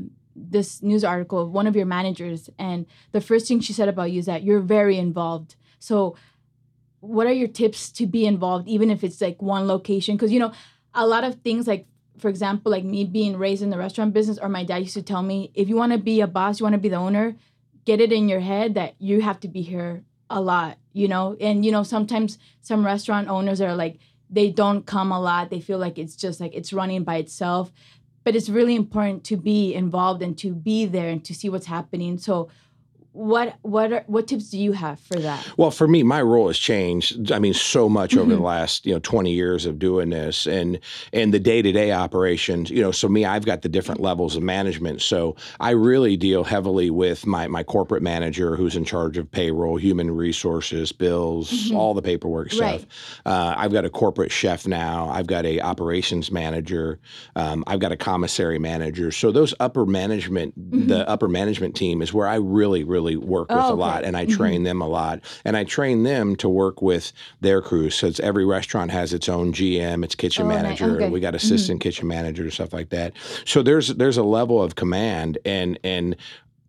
this 0.55 0.69
news 0.91 1.05
article 1.15 1.39
of 1.45 1.49
one 1.59 1.67
of 1.71 1.75
your 1.79 1.87
managers 1.99 2.41
and 2.59 2.79
the 3.17 3.21
first 3.29 3.45
thing 3.49 3.61
she 3.61 3.73
said 3.79 3.89
about 3.95 4.09
you 4.13 4.19
is 4.19 4.27
that 4.33 4.43
you're 4.47 4.67
very 4.77 4.97
involved. 5.09 5.51
So 5.89 5.97
what 7.01 7.27
are 7.31 7.37
your 7.43 7.49
tips 7.61 7.81
to 7.99 8.05
be 8.17 8.23
involved 8.35 8.67
even 8.75 8.89
if 8.95 9.01
it's 9.07 9.21
like 9.27 9.39
one 9.41 9.65
location 9.75 10.13
because 10.17 10.33
you 10.35 10.41
know 10.45 10.53
a 10.95 11.07
lot 11.15 11.23
of 11.29 11.33
things 11.47 11.67
like 11.73 11.85
for 12.19 12.29
example 12.29 12.71
like 12.71 12.85
me 12.85 13.05
being 13.05 13.37
raised 13.37 13.63
in 13.63 13.71
the 13.71 13.79
restaurant 13.79 14.13
business 14.13 14.39
or 14.39 14.49
my 14.49 14.65
dad 14.65 14.79
used 14.79 14.95
to 14.95 15.03
tell 15.03 15.23
me 15.23 15.51
if 15.55 15.69
you 15.69 15.77
want 15.77 15.93
to 15.93 15.99
be 15.99 16.21
a 16.21 16.27
boss 16.27 16.61
you 16.61 16.65
want 16.65 16.75
to 16.75 16.79
be 16.79 16.89
the 16.89 16.97
owner 16.97 17.37
get 17.85 18.01
it 18.01 18.13
in 18.13 18.29
your 18.29 18.41
head 18.41 18.75
that 18.75 18.95
you 18.99 19.21
have 19.21 19.41
to 19.41 19.49
be 19.49 19.63
here 19.63 20.03
a 20.31 20.41
lot 20.41 20.79
you 20.95 21.09
know? 21.09 21.37
And 21.39 21.67
you 21.67 21.71
know 21.71 21.83
sometimes 21.83 22.39
some 22.63 22.87
restaurant 22.87 23.29
owners 23.29 23.61
are 23.61 23.77
like 23.77 23.99
they 24.31 24.51
don't 24.51 24.87
come 24.87 25.13
a 25.13 25.21
lot. 25.21 25.51
They 25.51 25.61
feel 25.61 25.79
like 25.79 25.99
it's 25.99 26.17
just 26.17 26.41
like 26.41 26.55
it's 26.55 26.73
running 26.73 27.05
by 27.05 27.17
itself. 27.17 27.71
But 28.23 28.35
it's 28.35 28.49
really 28.49 28.75
important 28.75 29.23
to 29.25 29.37
be 29.37 29.75
involved 29.75 30.23
and 30.23 30.39
to 30.39 30.55
be 30.55 30.87
there 30.87 31.11
and 31.11 31.23
to 31.27 31.35
see 31.35 31.51
what's 31.51 31.67
happening. 31.67 32.17
So 32.17 32.49
what 33.15 33.55
what 33.63 33.93
are, 33.93 34.05
what 34.09 34.27
tips 34.27 34.51
do 34.51 34.59
you 34.59 34.73
have 34.73 34.99
for 35.01 35.15
that 35.21 35.47
Well, 35.57 35.71
for 35.71 35.87
me, 35.87 36.03
my 36.03 36.21
role 36.21 36.49
has 36.49 36.59
changed. 36.59 37.31
I 37.31 37.39
mean, 37.39 37.55
so 37.55 37.89
much 37.89 38.17
over 38.17 38.29
the 38.29 38.35
Mm-hmm. 38.35 38.45
last 38.45 38.85
you 38.85 38.93
know 38.93 38.99
twenty 38.99 39.33
years 39.33 39.67
of 39.67 39.79
doing 39.79 40.11
this, 40.11 40.47
and 40.47 40.81
and 41.13 41.33
the 41.33 41.39
day 41.39 41.63
to 41.63 41.71
day 41.71 41.93
operations. 41.93 42.71
You 42.71 42.83
know, 42.83 42.91
so 42.91 43.09
me, 43.09 43.25
I've 43.25 43.45
got 43.47 43.63
the 43.63 43.69
different 43.69 44.01
levels 44.01 44.35
of 44.35 44.43
management. 44.43 45.01
So 45.01 45.37
I 45.61 45.71
really 45.71 46.17
deal 46.17 46.43
heavily 46.43 46.91
with 46.91 47.25
my 47.25 47.47
my 47.47 47.63
corporate 47.63 48.03
manager, 48.03 48.57
who's 48.57 48.75
in 48.75 48.85
charge 48.85 49.17
of 49.17 49.31
payroll, 49.31 49.77
human 49.77 50.11
resources, 50.11 50.91
bills, 50.91 51.71
all 51.73 51.95
the 51.95 52.03
paperwork 52.03 52.51
stuff. 52.51 52.83
Mm-hmm. 52.83 53.29
Right. 53.31 53.33
Uh, 53.33 53.55
I've 53.57 53.73
got 53.73 53.85
a 53.85 53.91
corporate 53.91 54.33
chef 54.33 54.67
now. 54.67 55.09
I've 55.09 55.29
got 55.29 55.47
a 55.47 55.61
operations 55.61 56.33
manager. 56.33 56.99
Um, 57.37 57.63
I've 57.69 57.79
got 57.79 57.93
a 57.93 57.97
commissary 57.97 58.59
manager. 58.59 59.13
So 59.13 59.31
those 59.31 59.55
upper 59.61 59.87
management, 59.87 60.55
the 60.89 61.09
upper 61.09 61.29
management 61.29 61.77
team 61.77 62.03
is 62.03 62.13
where 62.13 62.27
I 62.27 62.37
really, 62.37 62.83
really 62.83 63.04
work 63.17 63.49
with 63.49 63.59
Mm-hmm. 63.59 63.71
Oh, 63.71 63.75
a 63.75 63.77
lot, 63.77 64.05
and 64.05 64.17
I 64.17 64.27
train 64.27 64.65
them 64.65 64.81
a 64.81 64.89
lot, 64.89 65.21
and 65.45 65.57
I 65.57 65.65
train 65.65 66.03
them 66.03 66.35
to 66.37 66.49
work 66.49 66.83
with 66.83 67.13
their 67.41 67.63
crews. 67.63 67.95
So 67.95 68.09
it's, 68.09 68.21
every 68.21 68.45
restaurant 68.45 68.91
has 68.91 69.13
its 69.13 69.29
own 69.29 69.53
GM, 69.53 70.05
its 70.05 70.15
kitchen 70.15 70.47
Oh, 70.47 70.49
manager. 70.49 70.97
Okay. 70.97 71.09
We 71.09 71.21
got 71.21 71.35
assistant 71.35 71.81
kitchen 71.81 72.09
managers, 72.09 72.55
stuff 72.55 72.73
like 72.73 72.91
that. 72.91 73.13
So 73.45 73.63
there's 73.63 73.89
there's 73.89 74.17
a 74.17 74.23
level 74.23 74.63
of 74.63 74.75
command, 74.75 75.39
and 75.45 75.79
and 75.85 76.17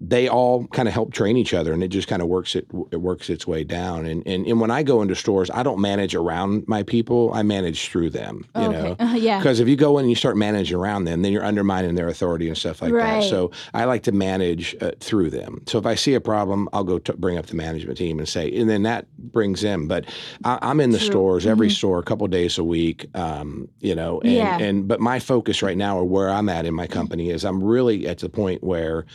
they 0.08 0.28
all 0.28 0.68
kind 0.68 0.88
of 0.88 0.94
help 0.94 1.13
train 1.13 1.36
each 1.38 1.54
other 1.54 1.74
and 1.74 1.84
it 1.84 1.88
just 1.88 2.08
kind 2.08 2.22
of 2.22 2.28
works 2.28 2.56
it, 2.56 2.68
it 2.91 2.98
works 2.98 3.30
its 3.30 3.48
way 3.48 3.63
down. 3.63 4.06
And, 4.06 4.26
and 4.28 4.46
and 4.46 4.60
when 4.62 4.70
I 4.70 4.84
go 4.84 5.02
into 5.02 5.15
stores 5.15 5.50
I 5.50 5.63
don't 5.63 5.80
manage 5.80 6.13
around 6.13 6.68
my 6.68 6.84
people 6.84 7.32
I 7.34 7.44
manage 7.44 7.89
through 7.89 8.12
them 8.12 8.46
you 8.56 8.62
okay. 8.63 8.72
know? 8.72 8.96
Uh, 9.06 9.15
yeah. 9.15 9.39
Because 9.39 9.60
if 9.60 9.68
you 9.68 9.76
go 9.76 9.98
in 9.98 10.04
and 10.04 10.10
you 10.10 10.15
start 10.15 10.38
managing 10.38 10.78
around 10.78 11.06
them 11.06 11.22
then 11.22 11.32
you're 11.32 11.44
undermining 11.46 11.96
their 11.96 12.08
authority 12.08 12.48
and 12.48 12.58
stuff 12.58 12.82
like 12.82 12.91
Right. 12.94 13.22
that. 13.22 13.30
So 13.30 13.52
I 13.74 13.86
like 13.86 14.04
to 14.04 14.12
manage 14.12 14.76
uh, 14.82 14.91
through 15.00 15.30
them. 15.30 15.62
So 15.68 15.78
if 15.80 15.86
I 15.86 15.96
see 15.96 16.13
a 16.13 16.22
problem 16.22 16.70
I'll 16.74 16.84
go 16.84 17.00
t- 17.00 17.13
bring 17.18 17.38
up 17.38 17.46
the 17.48 17.56
management 17.56 17.98
team 17.98 18.20
and 18.20 18.28
say 18.28 18.52
and 18.56 18.70
then 18.70 18.84
that 18.84 19.08
brings 19.18 19.62
them 19.62 19.88
but 19.88 20.06
I, 20.44 20.60
I'm 20.62 20.80
in 20.82 20.91
the 20.91 20.98
True. 21.00 21.08
stores 21.08 21.46
every 21.46 21.70
store 21.70 22.00
a 22.00 22.04
couple 22.04 22.28
days 22.28 22.58
a 22.58 22.63
week 22.63 23.08
um, 23.15 23.70
you 23.80 23.96
know 23.96 24.20
and, 24.22 24.34
Yeah. 24.34 24.58
and 24.60 24.88
but 24.88 25.00
my 25.00 25.20
focus 25.20 25.62
right 25.63 25.78
now 25.78 25.98
or 25.98 26.04
where 26.06 26.30
I'm 26.30 26.50
at 26.50 26.65
in 26.65 26.74
my 26.74 26.88
company 26.88 27.30
is 27.30 27.44
I'm 27.46 27.63
really 27.63 28.08
at 28.08 28.20
the 28.20 28.30
point 28.30 28.63
where 28.63 29.06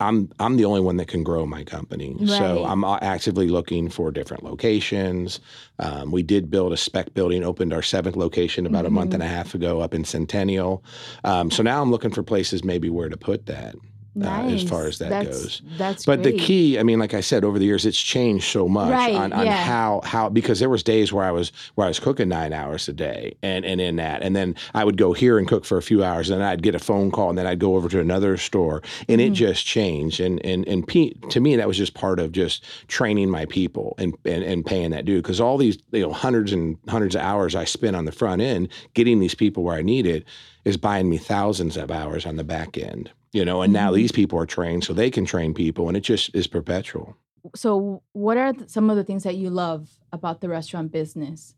I'm 0.00 0.30
I'm 0.40 0.56
the 0.56 0.64
only 0.64 0.80
one 0.80 0.96
that 0.96 1.08
can 1.08 1.22
grow 1.22 1.46
my 1.46 1.64
company. 1.64 2.16
So 2.26 2.64
I'm 2.64 2.84
uh, 2.84 2.98
actively 3.00 3.48
looking 3.48 3.88
for 3.88 4.10
different 4.10 4.42
locations. 4.42 5.40
Um, 5.78 6.10
we 6.10 6.22
did 6.22 6.50
build 6.50 6.72
a 6.72 6.76
spec 6.76 7.14
building, 7.14 7.44
opened 7.44 7.72
our 7.72 7.82
seventh 7.82 8.16
location 8.16 8.66
about 8.66 8.86
a 8.86 8.90
month 8.90 9.10
Mm-hmm. 9.10 9.14
and 9.14 9.22
a 9.22 9.28
half 9.28 9.54
ago 9.54 9.80
up 9.80 9.94
in 9.94 10.04
Centennial. 10.04 10.82
Um, 11.24 11.50
so 11.50 11.62
now 11.62 11.80
I'm 11.82 11.90
looking 11.90 12.10
for 12.10 12.22
places 12.22 12.64
maybe 12.64 12.90
where 12.90 13.08
to 13.08 13.16
put 13.16 13.46
that. 13.46 13.76
Uh, 14.22 14.26
as 14.26 14.62
far 14.62 14.86
as 14.86 14.98
that 14.98 15.10
that's, 15.10 15.28
goes. 15.28 15.62
that's 15.76 16.04
But 16.06 16.22
the 16.22 16.32
key, 16.32 16.78
I 16.78 16.82
mean, 16.84 16.98
like 16.98 17.14
I 17.14 17.20
said, 17.20 17.44
over 17.44 17.58
the 17.58 17.64
years, 17.64 17.84
it's 17.84 18.00
changed 18.00 18.44
so 18.44 18.68
much 18.68 18.90
Right, 18.90 19.14
on, 19.14 19.32
on 19.32 19.46
yeah. 19.46 19.56
how 19.64 20.00
how 20.04 20.28
because 20.28 20.60
there 20.60 20.68
was 20.68 20.82
days 20.82 21.12
where 21.12 21.24
I 21.24 21.30
was 21.32 21.50
where 21.74 21.86
I 21.86 21.88
was 21.88 21.98
cooking 21.98 22.28
nine 22.28 22.52
hours 22.52 22.88
a 22.88 22.92
day, 22.92 23.36
and 23.42 23.64
and 23.64 23.80
in 23.80 23.96
that, 23.96 24.22
and 24.22 24.36
then 24.36 24.54
I 24.74 24.84
would 24.84 24.96
go 24.96 25.12
here 25.14 25.38
and 25.38 25.48
cook 25.48 25.64
for 25.64 25.78
a 25.78 25.82
few 25.82 26.04
hours, 26.04 26.30
and 26.30 26.40
then 26.40 26.46
I'd 26.48 26.62
get 26.62 26.74
a 26.74 26.78
phone 26.78 27.10
call, 27.10 27.28
and 27.28 27.36
then 27.38 27.46
I'd 27.46 27.58
go 27.58 27.76
over 27.76 27.88
to 27.88 28.00
another 28.00 28.36
store, 28.36 28.82
and 29.08 29.20
Mm-hmm. 29.20 29.32
it 29.32 29.36
just 29.36 29.66
changed. 29.66 30.20
And 30.20 30.44
and 30.44 30.66
and 30.68 30.86
P, 30.86 31.14
to 31.30 31.40
me, 31.40 31.56
that 31.56 31.66
was 31.66 31.76
just 31.76 31.94
part 31.94 32.20
of 32.20 32.30
just 32.32 32.64
training 32.88 33.30
my 33.30 33.46
people 33.46 33.94
and 33.98 34.14
and, 34.24 34.44
and 34.44 34.64
paying 34.64 34.90
that 34.90 35.04
due 35.04 35.20
because 35.22 35.40
all 35.40 35.58
these 35.58 35.78
you 35.92 36.02
know 36.02 36.12
hundreds 36.12 36.52
and 36.52 36.78
hundreds 36.88 37.14
of 37.16 37.22
hours 37.22 37.54
I 37.54 37.64
spent 37.64 37.96
on 37.96 38.04
the 38.04 38.12
front 38.12 38.42
end 38.42 38.68
getting 38.94 39.18
these 39.20 39.34
people 39.34 39.64
where 39.64 39.76
I 39.76 39.82
needed 39.82 40.24
is 40.64 40.76
buying 40.76 41.10
me 41.10 41.18
thousands 41.18 41.76
of 41.76 41.90
hours 41.90 42.24
on 42.24 42.36
the 42.36 42.44
back 42.44 42.78
end. 42.78 43.10
You 43.34 43.44
know, 43.44 43.62
and 43.62 43.72
now 43.72 43.90
Mhm. 43.90 43.96
these 43.96 44.12
people 44.12 44.38
are 44.38 44.46
trained 44.46 44.84
so 44.84 44.92
they 44.94 45.10
can 45.10 45.24
train 45.24 45.54
people, 45.54 45.88
and 45.88 45.96
it 45.96 46.04
just 46.12 46.30
is 46.34 46.46
perpetual. 46.46 47.16
so 47.54 48.00
what 48.14 48.36
are 48.38 48.54
some 48.66 48.88
of 48.88 48.96
the 48.96 49.04
things 49.04 49.22
that 49.24 49.36
you 49.36 49.50
love 49.50 49.82
about 50.12 50.40
the 50.40 50.48
restaurant 50.48 50.90
business 50.90 51.54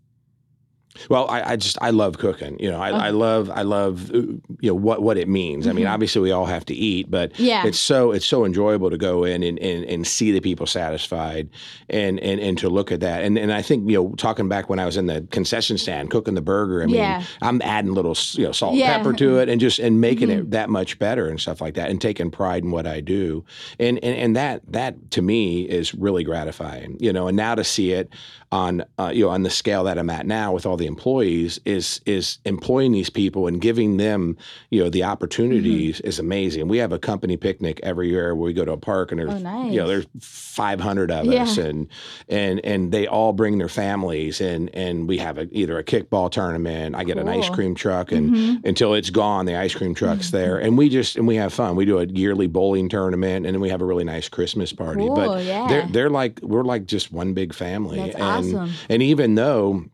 Well, 1.09 1.29
I, 1.29 1.53
I 1.53 1.57
just 1.57 1.79
I 1.81 1.91
love 1.91 2.19
cooking. 2.19 2.59
You 2.59 2.71
know, 2.71 2.81
I, 2.81 2.91
I 2.91 3.11
love 3.11 3.51
I 3.51 3.63
love 3.63 4.11
uh, 4.11 4.19
you 4.19 4.41
know 4.71 4.75
what 4.75 5.03
what 5.03 5.17
it 5.17 5.29
means. 5.29 5.67
I 5.67 5.73
mean, 5.73 5.87
Mhm. 5.87 5.91
obviously 5.93 6.21
we 6.23 6.31
all 6.33 6.47
have 6.47 6.65
to 6.67 6.75
eat, 6.75 7.11
but 7.11 7.39
yeah 7.39 7.67
it's 7.67 7.79
so 7.79 8.13
it's 8.13 8.27
so 8.27 8.45
enjoyable 8.45 8.91
to 8.91 8.97
go 8.99 9.25
in 9.25 9.43
and, 9.43 9.59
and, 9.59 9.85
and 9.85 10.07
see 10.07 10.33
the 10.33 10.41
people 10.41 10.67
satisfied 10.67 11.49
and, 11.91 12.19
and 12.21 12.41
and 12.41 12.59
to 12.59 12.69
look 12.69 12.91
at 12.93 13.01
that. 13.01 13.23
And 13.25 13.39
and 13.39 13.53
I 13.53 13.63
think 13.63 13.89
you 13.91 13.97
know 14.03 14.15
talking 14.17 14.49
back 14.49 14.69
when 14.69 14.79
I 14.79 14.87
was 14.87 14.97
in 14.97 15.07
the 15.07 15.27
concession 15.31 15.79
stand 15.79 16.11
cooking 16.11 16.35
the 16.35 16.43
burger, 16.43 16.83
I 16.83 16.87
mean, 16.87 16.97
Yeah. 16.97 17.23
I'm 17.43 17.61
adding 17.63 17.93
little 17.95 18.17
you 18.33 18.45
know 18.45 18.53
salt 18.53 18.75
Yeah. 18.77 18.93
and 18.97 19.03
pepper 19.05 19.17
to 19.19 19.39
it 19.39 19.49
and 19.49 19.61
just 19.61 19.79
and 19.79 20.01
making 20.01 20.29
Mhm. 20.29 20.39
it 20.39 20.51
that 20.53 20.71
much 20.71 20.99
better 20.99 21.29
and 21.29 21.41
stuff 21.41 21.61
like 21.61 21.75
that 21.75 21.91
and 21.91 22.01
taking 22.01 22.31
pride 22.31 22.63
in 22.65 22.71
what 22.71 22.87
I 22.87 23.01
do. 23.01 23.45
And 23.79 23.99
and 24.03 24.17
and 24.17 24.37
that 24.37 24.63
that 24.73 25.11
to 25.13 25.23
me 25.23 25.63
is 25.63 25.95
really 25.95 26.25
gratifying. 26.25 26.97
You 27.01 27.13
know, 27.13 27.29
and 27.29 27.37
now 27.37 27.55
to 27.55 27.65
see 27.65 27.93
it 27.93 28.09
on 28.53 28.85
uh, 28.99 29.11
you 29.13 29.25
know 29.25 29.31
on 29.31 29.43
the 29.43 29.51
scale 29.51 29.85
that 29.85 29.99
I'm 29.99 30.09
at 30.11 30.27
now 30.27 30.53
with 30.53 30.67
all 30.67 30.77
the 30.77 30.87
employees 30.87 31.59
is 31.65 32.01
is 32.07 32.39
employing 32.45 32.93
these 32.93 33.11
people 33.11 33.47
and 33.49 33.61
giving 33.61 33.97
them 33.97 34.37
you 34.71 34.83
know 34.83 34.89
the 34.91 35.03
opportunities 35.05 35.97
Mm-hmm. 35.99 36.07
is 36.09 36.19
amazing. 36.19 36.69
We 36.69 36.79
have 36.79 36.93
a 36.93 36.99
company 36.99 37.37
picnic 37.37 37.81
every 37.83 38.09
year 38.09 38.35
where 38.35 38.47
we 38.47 38.53
go 38.53 38.65
to 38.65 38.73
a 38.73 38.77
park 38.77 39.11
and 39.13 39.19
there's 39.19 39.31
Oh, 39.33 39.39
nice. 39.39 39.73
you 39.73 39.81
know 39.81 39.87
there's 39.89 40.07
500 40.21 41.11
of 41.11 41.27
Yeah. 41.27 41.43
us 41.43 41.59
and 41.59 41.89
and 42.29 42.61
and 42.65 42.93
they 42.93 43.07
all 43.07 43.33
bring 43.33 43.59
their 43.59 43.69
families 43.69 44.41
and 44.41 44.71
and 44.75 45.09
we 45.09 45.19
have 45.19 45.39
a, 45.39 45.47
either 45.51 45.79
a 45.79 45.85
kickball 45.85 46.31
tournament. 46.31 46.95
I 46.95 47.05
get 47.05 47.19
an 47.19 47.29
ice 47.29 47.49
cream 47.49 47.75
truck 47.75 48.13
and 48.13 48.31
Mhm. 48.35 48.65
until 48.65 48.95
it's 48.95 49.11
gone, 49.11 49.47
the 49.47 49.57
ice 49.57 49.75
cream 49.75 49.95
truck's 49.95 50.29
Mm-hmm. 50.29 50.37
there 50.37 50.59
and 50.59 50.79
we 50.79 50.89
just 50.89 51.17
and 51.17 51.27
we 51.27 51.37
have 51.37 51.53
fun. 51.53 51.77
We 51.77 51.85
do 51.85 51.99
a 51.99 52.07
yearly 52.07 52.47
bowling 52.47 52.89
tournament 52.89 53.47
and 53.47 53.55
then 53.55 53.61
we 53.61 53.69
have 53.71 53.81
a 53.83 53.85
really 53.85 54.05
nice 54.05 54.29
Christmas 54.29 54.73
party. 54.73 55.01
Cool, 55.01 55.15
but 55.17 55.45
yeah. 55.45 55.67
they're 55.69 55.87
they're 55.91 56.11
like 56.11 56.41
we're 56.43 56.65
like 56.65 56.87
just 56.87 57.13
one 57.13 57.35
big 57.35 57.53
family. 57.55 57.99
That's 57.99 58.15
and 58.15 58.23
awesome. 58.25 58.36
And 58.89 59.03
even 59.03 59.35
though 59.35 59.85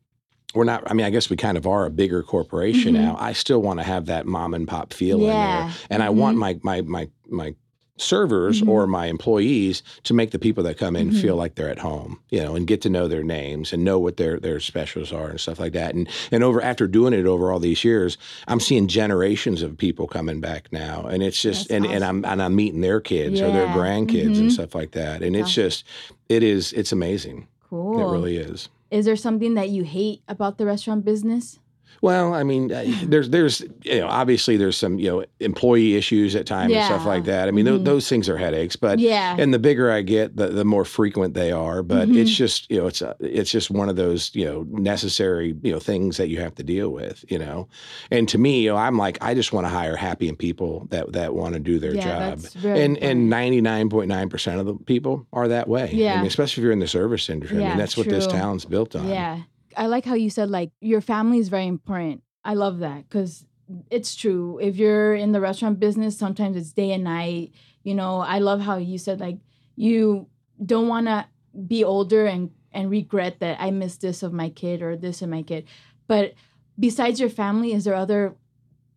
we're 0.54 0.64
not 0.64 0.82
I 0.90 0.94
mean, 0.94 1.06
I 1.06 1.10
guess 1.10 1.30
we 1.30 1.36
kind 1.36 1.56
of 1.56 1.66
are 1.66 1.86
a 1.86 1.90
bigger 1.90 2.22
corporation 2.22 2.94
Mhm. 2.94 3.00
now, 3.00 3.16
I 3.18 3.32
still 3.32 3.62
want 3.62 3.80
to 3.80 3.84
have 3.84 4.06
that 4.06 4.26
mom 4.26 4.52
and 4.54 4.68
pop 4.68 4.92
feel 4.92 5.18
in 5.20 5.24
Yeah. 5.26 5.66
there. 5.66 5.74
And 5.90 6.02
I 6.02 6.10
want 6.10 6.36
my 6.36 6.58
my 6.62 6.82
my 6.82 7.08
my 7.28 7.54
servers 7.98 8.62
Mhm. 8.62 8.68
or 8.68 8.86
my 8.86 9.06
employees 9.06 9.82
to 10.02 10.12
make 10.14 10.30
the 10.32 10.38
people 10.38 10.64
that 10.64 10.76
come 10.76 10.96
in 10.96 11.10
Mhm. 11.10 11.20
feel 11.20 11.36
like 11.36 11.54
they're 11.54 11.68
at 11.68 11.78
home, 11.78 12.18
you 12.30 12.42
know, 12.42 12.56
and 12.56 12.66
get 12.66 12.80
to 12.82 12.88
know 12.88 13.06
their 13.06 13.22
names 13.22 13.72
and 13.72 13.84
know 13.84 13.98
what 13.98 14.16
their 14.16 14.40
their 14.40 14.58
specials 14.60 15.12
are 15.12 15.28
and 15.28 15.40
stuff 15.40 15.60
like 15.60 15.72
that. 15.74 15.94
And 15.94 16.08
and 16.32 16.42
over 16.42 16.60
after 16.60 16.86
doing 16.88 17.12
it 17.12 17.26
over 17.26 17.52
all 17.52 17.60
these 17.60 17.84
years, 17.84 18.18
I'm 18.48 18.60
seeing 18.60 18.88
generations 18.88 19.62
of 19.62 19.78
people 19.78 20.06
coming 20.08 20.40
back 20.40 20.68
now. 20.72 21.06
And 21.08 21.22
it's 21.22 21.40
just 21.40 21.68
That's 21.68 21.84
and, 21.84 21.86
and 21.86 22.04
I'm 22.04 22.24
and 22.24 22.42
I'm 22.42 22.56
meeting 22.56 22.80
their 22.80 23.00
kids 23.00 23.40
or 23.40 23.50
their 23.52 23.66
Yeah. 23.66 23.74
grandkids 23.76 24.34
Mhm. 24.36 24.40
and 24.40 24.52
stuff 24.52 24.74
like 24.74 24.90
that. 24.92 25.22
And 25.22 25.36
it's 25.36 25.48
Awesome. 25.50 25.62
just 25.64 25.84
it 26.28 26.42
is 26.42 26.72
it's 26.72 26.92
amazing. 26.92 27.46
Cool. 27.72 27.98
It 27.98 28.12
really 28.12 28.36
is. 28.36 28.68
Is 28.90 29.06
there 29.06 29.16
something 29.16 29.54
that 29.54 29.70
you 29.70 29.82
hate 29.82 30.20
about 30.28 30.58
the 30.58 30.66
restaurant 30.66 31.06
business? 31.06 31.58
Well, 32.02 32.34
I 32.34 32.42
mean, 32.42 32.70
uh, 32.72 32.84
there's 33.04 33.30
there's 33.30 33.62
you 33.84 34.00
know 34.00 34.08
obviously 34.08 34.56
there's 34.56 34.76
some 34.76 34.98
you 34.98 35.08
know 35.08 35.24
employee 35.40 35.94
issues 35.94 36.34
at 36.36 36.46
times 36.46 36.72
and 36.74 36.84
stuff 36.84 37.06
like 37.06 37.24
that. 37.24 37.48
I 37.48 37.52
mean, 37.52 37.64
tho- 37.64 37.78
Mhm. 37.78 37.84
those 37.84 38.08
things 38.08 38.28
are 38.28 38.36
headaches, 38.36 38.74
but 38.76 38.98
yeah. 38.98 39.36
and 39.38 39.54
the 39.54 39.58
bigger 39.60 39.90
I 39.90 40.02
get, 40.02 40.36
the 40.36 40.48
the 40.48 40.64
more 40.64 40.84
frequent 40.84 41.34
they 41.34 41.52
are. 41.52 41.82
But 41.84 42.08
Mhm. 42.08 42.16
it's 42.16 42.34
just 42.36 42.68
you 42.70 42.78
know 42.78 42.88
it's 42.88 43.00
a, 43.02 43.14
it's 43.20 43.50
just 43.52 43.70
one 43.70 43.88
of 43.88 43.94
those 43.96 44.30
you 44.34 44.44
know 44.44 44.66
necessary 44.68 45.56
you 45.62 45.72
know 45.72 45.78
things 45.78 46.16
that 46.16 46.28
you 46.28 46.40
have 46.40 46.54
to 46.56 46.64
deal 46.64 46.90
with. 46.90 47.24
You 47.28 47.38
know, 47.38 47.68
and 48.10 48.28
to 48.30 48.36
me, 48.38 48.62
you 48.62 48.70
know, 48.70 48.76
I'm 48.76 48.98
like 48.98 49.16
I 49.22 49.32
just 49.34 49.52
want 49.52 49.64
to 49.66 49.70
hire 49.70 49.94
happy 49.96 50.28
and 50.28 50.36
people 50.38 50.88
that 50.90 51.12
that 51.12 51.34
want 51.34 51.54
to 51.54 51.60
do 51.60 51.78
their 51.78 51.94
Yeah, 51.94 52.02
job. 52.30 52.38
that's 52.40 52.54
very 52.54 52.82
And 52.82 52.98
and 52.98 53.30
99.9 53.32 54.28
percent 54.28 54.58
of 54.58 54.66
the 54.66 54.74
people 54.74 55.24
are 55.32 55.46
that 55.48 55.68
way. 55.68 55.84
I 55.84 55.86
Yeah. 55.94 56.16
mean, 56.16 56.26
especially 56.26 56.60
if 56.60 56.64
you're 56.64 56.72
in 56.72 56.80
the 56.80 56.88
service 56.88 57.30
industry. 57.30 57.58
I 57.58 57.60
Yeah, 57.60 57.68
mean, 57.68 57.78
that's 57.78 57.96
what 57.96 58.08
this 58.08 58.26
town's 58.26 58.64
built 58.64 58.96
on. 58.96 59.08
Yeah. 59.08 59.38
I 59.76 59.86
like 59.86 60.04
how 60.04 60.14
you 60.14 60.30
said 60.30 60.50
like 60.50 60.70
your 60.80 61.00
family 61.00 61.38
is 61.38 61.48
very 61.48 61.66
important. 61.66 62.22
I 62.44 62.54
love 62.54 62.80
that 62.80 63.08
because 63.08 63.44
it's 63.90 64.14
true. 64.14 64.58
If 64.60 64.76
you're 64.76 65.14
in 65.14 65.32
the 65.32 65.40
restaurant 65.40 65.80
business, 65.80 66.18
sometimes 66.18 66.56
it's 66.56 66.72
day 66.72 66.92
and 66.92 67.04
night. 67.04 67.52
You 67.82 67.94
know, 67.94 68.20
I 68.20 68.38
love 68.38 68.60
how 68.60 68.76
you 68.76 68.98
said 68.98 69.20
like 69.20 69.38
you 69.76 70.28
don't 70.64 70.88
want 70.88 71.06
to 71.06 71.26
be 71.66 71.84
older 71.84 72.26
and 72.26 72.50
and 72.72 72.90
regret 72.90 73.40
that 73.40 73.58
I 73.60 73.70
missed 73.70 74.00
this 74.00 74.22
of 74.22 74.32
my 74.32 74.48
kid 74.48 74.82
or 74.82 74.96
this 74.96 75.22
of 75.22 75.28
my 75.28 75.42
kid. 75.42 75.66
But 76.06 76.34
besides 76.78 77.20
your 77.20 77.28
family, 77.28 77.72
is 77.72 77.84
there 77.84 77.94
other 77.94 78.36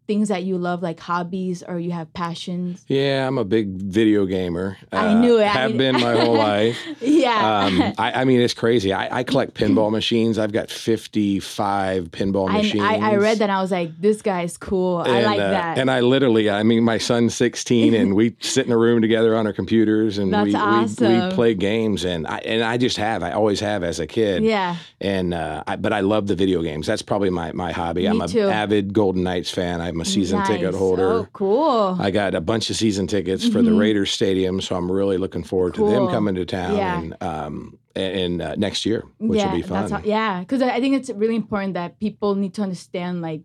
things 0.08 0.28
that 0.30 0.44
you 0.44 0.58
love 0.58 0.84
like 0.84 1.00
hobbies 1.00 1.64
or 1.64 1.80
you 1.80 1.92
have 1.92 2.14
passions? 2.14 2.84
Yeah, 2.88 3.28
I'm 3.28 3.38
a 3.38 3.44
big 3.44 3.70
video 3.70 4.26
gamer. 4.26 4.78
I 4.92 5.08
Uh, 5.08 5.20
knew 5.20 5.38
it. 5.40 5.44
I 5.46 5.48
Have 5.48 5.72
mean- 5.72 5.78
been 5.94 6.02
my 6.02 6.16
whole 6.16 6.36
life. 6.38 6.78
yeah. 7.02 7.66
Um, 7.66 7.94
I, 7.98 8.22
I 8.22 8.24
mean, 8.26 8.40
it's 8.42 8.54
crazy. 8.54 8.94
I, 8.94 9.20
I 9.20 9.24
collect 9.24 9.54
pinball 9.60 9.92
machines. 9.92 10.38
I've 10.38 10.52
got 10.52 10.70
55 10.70 12.12
pinball 12.12 12.50
I, 12.50 12.54
machines. 12.58 12.84
I, 12.84 12.96
I 12.98 13.16
read 13.16 13.40
that 13.40 13.46
and 13.46 13.52
I 13.52 13.62
was 13.62 13.72
like, 13.72 14.00
this 14.00 14.22
guy's 14.22 14.58
cool. 14.58 14.98
I 14.98 15.22
like 15.22 15.40
uh, 15.40 15.50
that. 15.52 15.78
And 15.78 15.90
I 15.90 16.00
literally, 16.02 16.50
I 16.50 16.64
mean, 16.64 16.84
my 16.84 16.98
son's 16.98 17.34
16, 17.36 17.94
and 17.94 18.16
we 18.16 18.36
sit 18.42 18.66
in 18.66 18.72
a 18.72 18.78
room 18.78 19.02
together 19.02 19.36
on 19.36 19.48
our 19.48 19.54
computers, 19.54 20.18
and 20.18 20.32
we, 20.32 20.44
we 20.52 20.56
awesome. 20.56 21.30
we 21.30 21.34
play 21.36 21.54
games, 21.54 22.06
and 22.06 22.28
I 22.28 22.38
and 22.40 22.64
I 22.64 22.78
just 22.78 22.98
have, 22.98 23.24
I 23.24 23.32
always 23.32 23.60
have 23.60 23.84
as 23.84 24.00
a 24.00 24.08
kid. 24.08 24.44
yeah. 24.44 24.78
And 25.02 25.34
uh, 25.34 25.64
I, 25.68 25.76
but 25.76 25.94
I 25.94 26.00
love 26.02 26.28
the 26.28 26.36
video 26.36 26.62
games. 26.62 26.88
That's 26.88 27.02
probably 27.02 27.30
my 27.30 27.52
my 27.54 27.72
hobby. 27.72 28.02
Me 28.02 28.08
I'm 28.08 28.22
an 28.22 28.38
avid 28.38 28.94
Golden 28.94 29.24
Knights 29.24 29.50
fan. 29.52 29.82
I'm 29.96 30.02
a 30.02 30.06
season 30.06 30.44
ticket 30.44 30.76
holder. 30.76 31.10
Oh, 31.10 31.28
cool. 31.32 31.96
I 32.00 32.12
got 32.12 32.36
a 32.36 32.42
bunch 32.42 32.70
of 32.70 32.76
season 32.76 33.08
tickets 33.08 33.48
for 33.48 33.62
the 33.62 33.72
Mhm. 33.72 33.80
Raiders 33.80 34.12
Stadium, 34.12 34.60
so 34.60 34.76
I'm 34.76 34.92
really 34.92 35.18
looking 35.18 35.42
forward 35.44 35.74
to 35.76 35.88
them 35.90 36.10
coming 36.10 36.36
to 36.36 36.46
town 36.46 36.76
Yeah. 36.76 37.00
and 37.00 37.24
um 37.24 37.80
and 37.96 38.42
uh, 38.42 38.56
next 38.58 38.86
year, 38.86 39.06
which 39.20 39.40
yeah, 39.40 39.48
will 39.52 39.56
be 39.56 39.62
fun. 39.62 39.90
That's 39.90 39.92
how, 39.94 40.02
yeah, 40.04 40.42
because 40.42 40.62
I 40.62 40.72
I 40.76 40.80
think 40.82 40.96
it's 40.98 41.10
really 41.12 41.36
important 41.38 41.76
that 41.76 41.98
people 41.98 42.36
need 42.36 42.54
to 42.56 42.62
understand 42.62 43.22
like, 43.22 43.44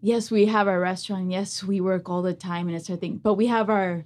yes, 0.00 0.30
we 0.30 0.46
have 0.46 0.66
our 0.66 0.80
restaurant. 0.80 1.30
Yes, 1.30 1.62
we 1.62 1.78
work 1.82 2.08
all 2.08 2.22
the 2.22 2.32
time 2.32 2.68
and 2.68 2.76
it's 2.76 2.88
our 2.88 2.96
thing, 2.96 3.20
but 3.22 3.34
we 3.34 3.48
have 3.48 3.68
our 3.68 4.04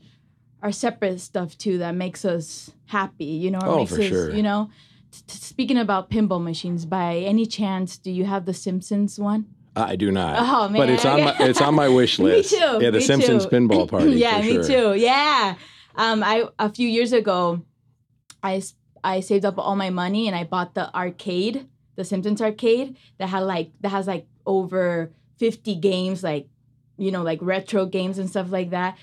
our 0.64 0.72
separate 0.72 1.20
stuff 1.20 1.57
too 1.57 1.78
that 1.78 1.95
makes 1.95 2.24
us 2.24 2.72
happy. 2.87 3.26
You 3.45 3.53
know, 3.53 3.61
Oh, 3.62 3.76
makes 3.76 3.95
for 3.95 4.03
us, 4.03 4.09
sure. 4.09 4.34
You 4.34 4.43
know, 4.43 4.70
T- 5.12 5.22
t- 5.28 5.39
speaking 5.39 5.78
about 5.78 6.11
pinball 6.11 6.43
machines, 6.43 6.84
by 6.84 7.18
any 7.18 7.47
chance, 7.47 7.97
do 7.97 8.11
you 8.11 8.24
have 8.24 8.45
the 8.45 8.53
Simpsons 8.53 9.20
one? 9.20 9.47
I 9.77 9.97
do 9.97 10.11
not. 10.11 10.37
Oh 10.39 10.68
man, 10.68 10.81
But 10.81 10.91
it's 10.91 11.05
on 11.05 11.22
my 11.24 11.37
it's 11.41 11.61
on 11.61 11.74
my 11.74 11.89
wish 12.01 12.18
Me 12.18 12.24
list. 12.27 12.51
too, 12.51 12.57
Yeah, 12.81 12.91
the 12.91 12.99
me 12.99 13.01
Simpsons 13.01 13.45
too. 13.45 13.51
pinball 13.51 13.89
party. 13.91 14.12
yeah, 14.12 14.41
me 14.41 14.55
sure. 14.55 14.64
too. 14.64 14.95
Yeah. 14.99 15.55
Um, 15.97 16.22
I 16.24 16.45
a 16.59 16.68
few 16.72 16.89
years 16.89 17.12
ago, 17.12 17.62
I 18.43 18.62
I 19.05 19.20
saved 19.20 19.45
up 19.45 19.59
all 19.59 19.77
my 19.77 19.91
money 19.91 20.27
and 20.27 20.35
I 20.37 20.45
bought 20.45 20.74
the 20.74 20.95
arcade, 20.95 21.68
the 21.97 22.05
Simpsons 22.05 22.41
arcade 22.43 22.97
that 23.18 23.29
had 23.29 23.41
like 23.41 23.70
that 23.81 23.91
has 23.91 24.07
like 24.07 24.27
over 24.47 25.12
fifty 25.39 25.74
games, 25.74 26.22
like 26.22 26.49
you 26.99 27.11
know, 27.11 27.22
like 27.22 27.39
retro 27.43 27.85
games 27.87 28.18
and 28.18 28.29
stuff 28.31 28.51
like 28.51 28.70
that. 28.70 28.97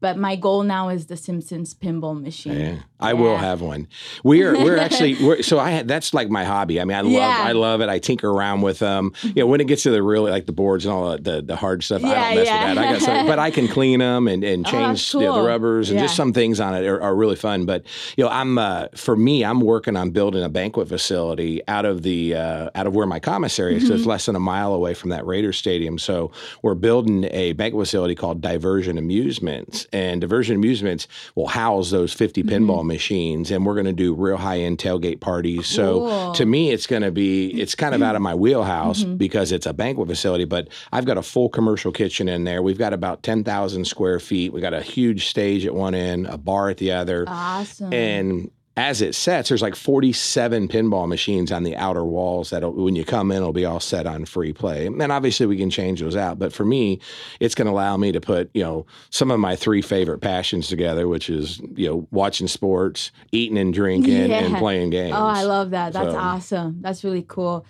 But 0.00 0.18
my 0.18 0.36
goal 0.36 0.62
now 0.62 0.88
is 0.90 1.06
the 1.06 1.16
Simpsons 1.16 1.74
pinball 1.74 2.20
machine. 2.20 2.58
Yeah, 2.58 2.76
I 3.00 3.14
will 3.14 3.36
have 3.36 3.60
one. 3.62 3.88
We're 4.24 4.52
we're 4.62 4.76
actually 4.78 5.14
we're, 5.24 5.42
so 5.42 5.58
I 5.58 5.70
had 5.70 5.88
that's 5.88 6.12
like 6.12 6.28
my 6.28 6.44
hobby. 6.44 6.80
I 6.80 6.84
mean, 6.84 6.96
I 6.96 7.00
love 7.00 7.12
Yeah. 7.12 7.38
I 7.40 7.52
love 7.52 7.80
it. 7.80 7.88
I 7.88 7.98
tinker 7.98 8.28
around 8.30 8.60
with 8.60 8.78
them. 8.78 9.12
You 9.22 9.32
know, 9.36 9.46
when 9.46 9.60
it 9.60 9.66
gets 9.66 9.82
to 9.84 9.90
the 9.90 10.02
really 10.02 10.30
like 10.30 10.46
the 10.46 10.52
boards 10.52 10.84
and 10.84 10.92
all 10.92 11.16
the 11.18 11.42
the, 11.42 11.56
hard 11.56 11.82
stuff, 11.82 12.04
I 12.04 12.14
don't 12.14 12.34
mess 12.36 12.46
yeah. 12.46 12.68
with 12.68 12.74
that. 12.76 12.84
I 12.86 12.92
got 12.92 13.02
some, 13.02 13.26
but 13.26 13.38
I 13.38 13.50
can 13.50 13.68
clean 13.68 13.98
them 14.00 14.28
and 14.28 14.44
and 14.44 14.66
Oh, 14.66 14.70
change 14.70 15.14
you 15.14 15.20
know, 15.20 15.36
the 15.36 15.48
rubbers 15.48 15.90
and 15.90 15.98
just 15.98 16.14
some 16.14 16.32
things 16.32 16.60
on 16.60 16.74
it 16.74 16.86
are, 16.86 17.00
are 17.00 17.14
really 17.14 17.36
fun. 17.36 17.64
But 17.66 17.84
you 18.16 18.24
know, 18.24 18.30
I'm 18.30 18.58
uh, 18.58 18.88
for 18.94 19.16
me, 19.16 19.44
I'm 19.44 19.60
working 19.60 19.96
on 19.96 20.10
building 20.10 20.42
a 20.42 20.48
banquet 20.50 20.88
facility 20.88 21.62
out 21.68 21.84
of 21.86 22.02
the 22.02 22.34
uh, 22.34 22.70
out 22.74 22.86
of 22.86 22.94
where 22.94 23.06
my 23.06 23.18
commissary 23.18 23.76
is. 23.76 23.82
So 23.84 23.86
Mm-hmm. 23.86 23.96
it's 23.96 24.06
less 24.06 24.26
than 24.26 24.36
a 24.36 24.40
mile 24.40 24.74
away 24.74 24.92
from 24.94 25.10
that 25.10 25.24
Raiders 25.24 25.56
stadium. 25.56 25.98
So 25.98 26.30
we're 26.62 26.74
building 26.74 27.24
a 27.30 27.52
banquet 27.54 27.86
facility 27.86 28.14
called 28.14 28.40
Diversion 28.42 28.98
Amusements, 28.98 29.85
and 29.92 30.20
Diversion 30.20 30.56
Amusements 30.56 31.06
will 31.34 31.48
house 31.48 31.90
those 31.90 32.12
50 32.12 32.42
Mm-hmm. 32.42 32.64
pinball 32.70 32.84
machines, 32.84 33.50
and 33.50 33.64
we're 33.64 33.74
going 33.74 33.86
to 33.86 33.92
do 33.92 34.14
real 34.14 34.36
high 34.36 34.58
end 34.60 34.78
tailgate 34.78 35.20
parties. 35.20 35.66
So 35.66 36.32
to 36.34 36.44
me, 36.46 36.70
it's 36.70 36.86
going 36.86 37.02
to 37.02 37.10
be 37.10 37.48
it's 37.60 37.74
kind 37.74 37.94
of 37.94 38.02
out 38.02 38.14
of 38.16 38.22
my 38.22 38.34
wheelhouse 38.34 39.02
Mm-hmm. 39.04 39.16
because 39.16 39.52
it's 39.52 39.66
a 39.66 39.72
banquet 39.72 40.08
facility. 40.08 40.44
But 40.44 40.68
I've 40.92 41.04
got 41.06 41.18
a 41.18 41.22
full 41.22 41.48
commercial 41.48 41.92
kitchen 41.92 42.28
in 42.28 42.44
there. 42.44 42.62
We've 42.62 42.78
got 42.78 42.92
about 42.92 43.22
10,000 43.22 43.84
square 43.86 44.20
feet. 44.20 44.52
We 44.52 44.60
got 44.60 44.74
a 44.74 44.82
huge 44.82 45.26
stage 45.26 45.64
at 45.66 45.74
one 45.74 45.94
end, 45.94 46.26
a 46.26 46.36
bar 46.38 46.68
at 46.70 46.76
the 46.78 46.92
other, 46.92 47.24
Awesome. 47.26 47.92
and 47.92 48.50
as 48.78 49.00
it 49.00 49.14
sets, 49.14 49.48
there's 49.48 49.62
like 49.62 49.74
47 49.74 50.68
pinball 50.68 51.08
machines 51.08 51.50
on 51.50 51.62
the 51.62 51.74
outer 51.76 52.04
walls 52.04 52.50
that 52.50 52.60
when 52.74 52.94
you 52.94 53.06
come 53.06 53.30
in, 53.30 53.38
it'll 53.38 53.54
be 53.54 53.64
all 53.64 53.80
set 53.80 54.06
on 54.06 54.26
free 54.26 54.52
play. 54.52 54.86
And 54.86 55.00
obviously 55.10 55.46
we 55.46 55.56
can 55.56 55.70
change 55.70 56.00
those 56.00 56.14
out. 56.14 56.38
But 56.38 56.52
for 56.52 56.64
me, 56.64 57.00
it's 57.40 57.54
going 57.54 57.66
to 57.66 57.72
allow 57.72 57.96
me 57.96 58.12
to 58.12 58.20
put, 58.20 58.50
you 58.52 58.62
know, 58.62 58.84
some 59.08 59.30
of 59.30 59.40
my 59.40 59.56
three 59.56 59.80
favorite 59.80 60.18
passions 60.18 60.68
together, 60.68 61.08
which 61.08 61.30
is, 61.30 61.58
you 61.74 61.88
know, 61.88 62.08
watching 62.10 62.48
sports, 62.48 63.12
eating 63.32 63.56
and 63.56 63.72
drinking, 63.72 64.30
and 64.30 64.56
playing 64.58 64.90
games. 64.90 65.14
Oh, 65.16 65.24
I 65.24 65.44
love 65.44 65.70
that. 65.70 65.94
That's 65.94 66.12
So- 66.12 66.18
awesome. 66.18 66.78
That's 66.82 67.02
really 67.02 67.24
cool. 67.26 67.64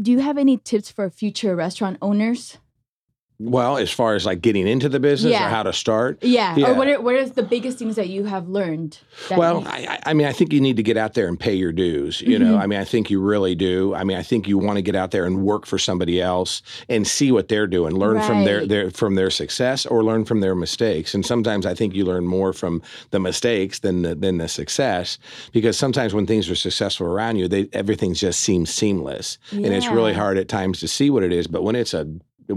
Do 0.00 0.10
you 0.10 0.18
have 0.20 0.38
any 0.38 0.56
tips 0.56 0.90
for 0.90 1.08
future 1.10 1.54
restaurant 1.54 1.98
owners? 2.00 2.56
Well, 3.42 3.78
as 3.78 3.90
far 3.90 4.14
as 4.14 4.26
like 4.26 4.42
getting 4.42 4.68
into 4.68 4.90
the 4.90 5.00
business 5.00 5.32
Yeah. 5.32 5.46
or 5.46 5.48
how 5.48 5.62
to 5.62 5.72
start, 5.72 6.18
Yeah. 6.22 6.54
Yeah. 6.56 6.70
Or 6.70 6.74
what 6.74 6.88
are 6.88 7.00
what 7.00 7.14
is 7.16 7.32
the 7.32 7.42
biggest 7.42 7.78
things 7.78 7.96
that 7.96 8.10
you 8.10 8.24
have 8.24 8.48
learned? 8.50 8.98
Well, 9.34 9.64
I, 9.66 9.98
I- 10.04 10.12
mean, 10.12 10.26
I 10.26 10.32
think 10.32 10.52
you 10.52 10.60
need 10.60 10.76
to 10.76 10.82
get 10.82 10.98
out 10.98 11.14
there 11.14 11.26
and 11.26 11.40
pay 11.40 11.54
your 11.54 11.72
dues. 11.72 12.20
You 12.20 12.38
know, 12.38 12.56
Mhm. 12.56 12.60
I 12.62 12.66
mean, 12.66 12.78
I 12.78 12.84
think 12.84 13.10
you 13.10 13.18
really 13.20 13.54
do. 13.54 13.94
I 13.94 14.04
mean, 14.04 14.18
I 14.18 14.22
think 14.22 14.46
you 14.46 14.58
want 14.58 14.76
to 14.76 14.82
get 14.82 14.94
out 14.94 15.10
there 15.10 15.24
and 15.24 15.42
work 15.42 15.64
for 15.64 15.78
somebody 15.78 16.20
else 16.20 16.60
and 16.90 17.06
see 17.06 17.32
what 17.32 17.48
they're 17.48 17.66
doing, 17.66 17.94
learn 17.96 18.20
from 18.20 18.44
their, 18.44 18.66
their 18.66 18.90
from 18.90 19.14
their 19.14 19.30
success 19.30 19.86
or 19.86 20.04
learn 20.04 20.26
from 20.26 20.40
their 20.40 20.54
mistakes. 20.54 21.14
And 21.14 21.24
sometimes 21.24 21.64
I 21.64 21.72
think 21.72 21.94
you 21.94 22.04
learn 22.04 22.26
more 22.26 22.52
from 22.52 22.82
the 23.10 23.20
mistakes 23.20 23.78
than 23.78 24.02
the, 24.02 24.14
than 24.14 24.36
the 24.36 24.48
success 24.48 25.16
because 25.52 25.78
sometimes 25.78 26.12
when 26.12 26.26
things 26.26 26.50
are 26.50 26.54
successful 26.54 27.06
around 27.06 27.36
you, 27.36 27.48
they 27.48 27.68
everything 27.72 28.12
just 28.12 28.40
seems 28.40 28.68
seamless, 28.68 29.38
and 29.50 29.64
it's 29.66 29.88
really 29.88 30.12
hard 30.12 30.36
at 30.36 30.48
times 30.48 30.80
to 30.80 30.88
see 30.88 31.08
what 31.08 31.22
it 31.22 31.32
is. 31.32 31.46
But 31.46 31.62
when 31.62 31.74
it's 31.74 31.94
a 31.94 32.06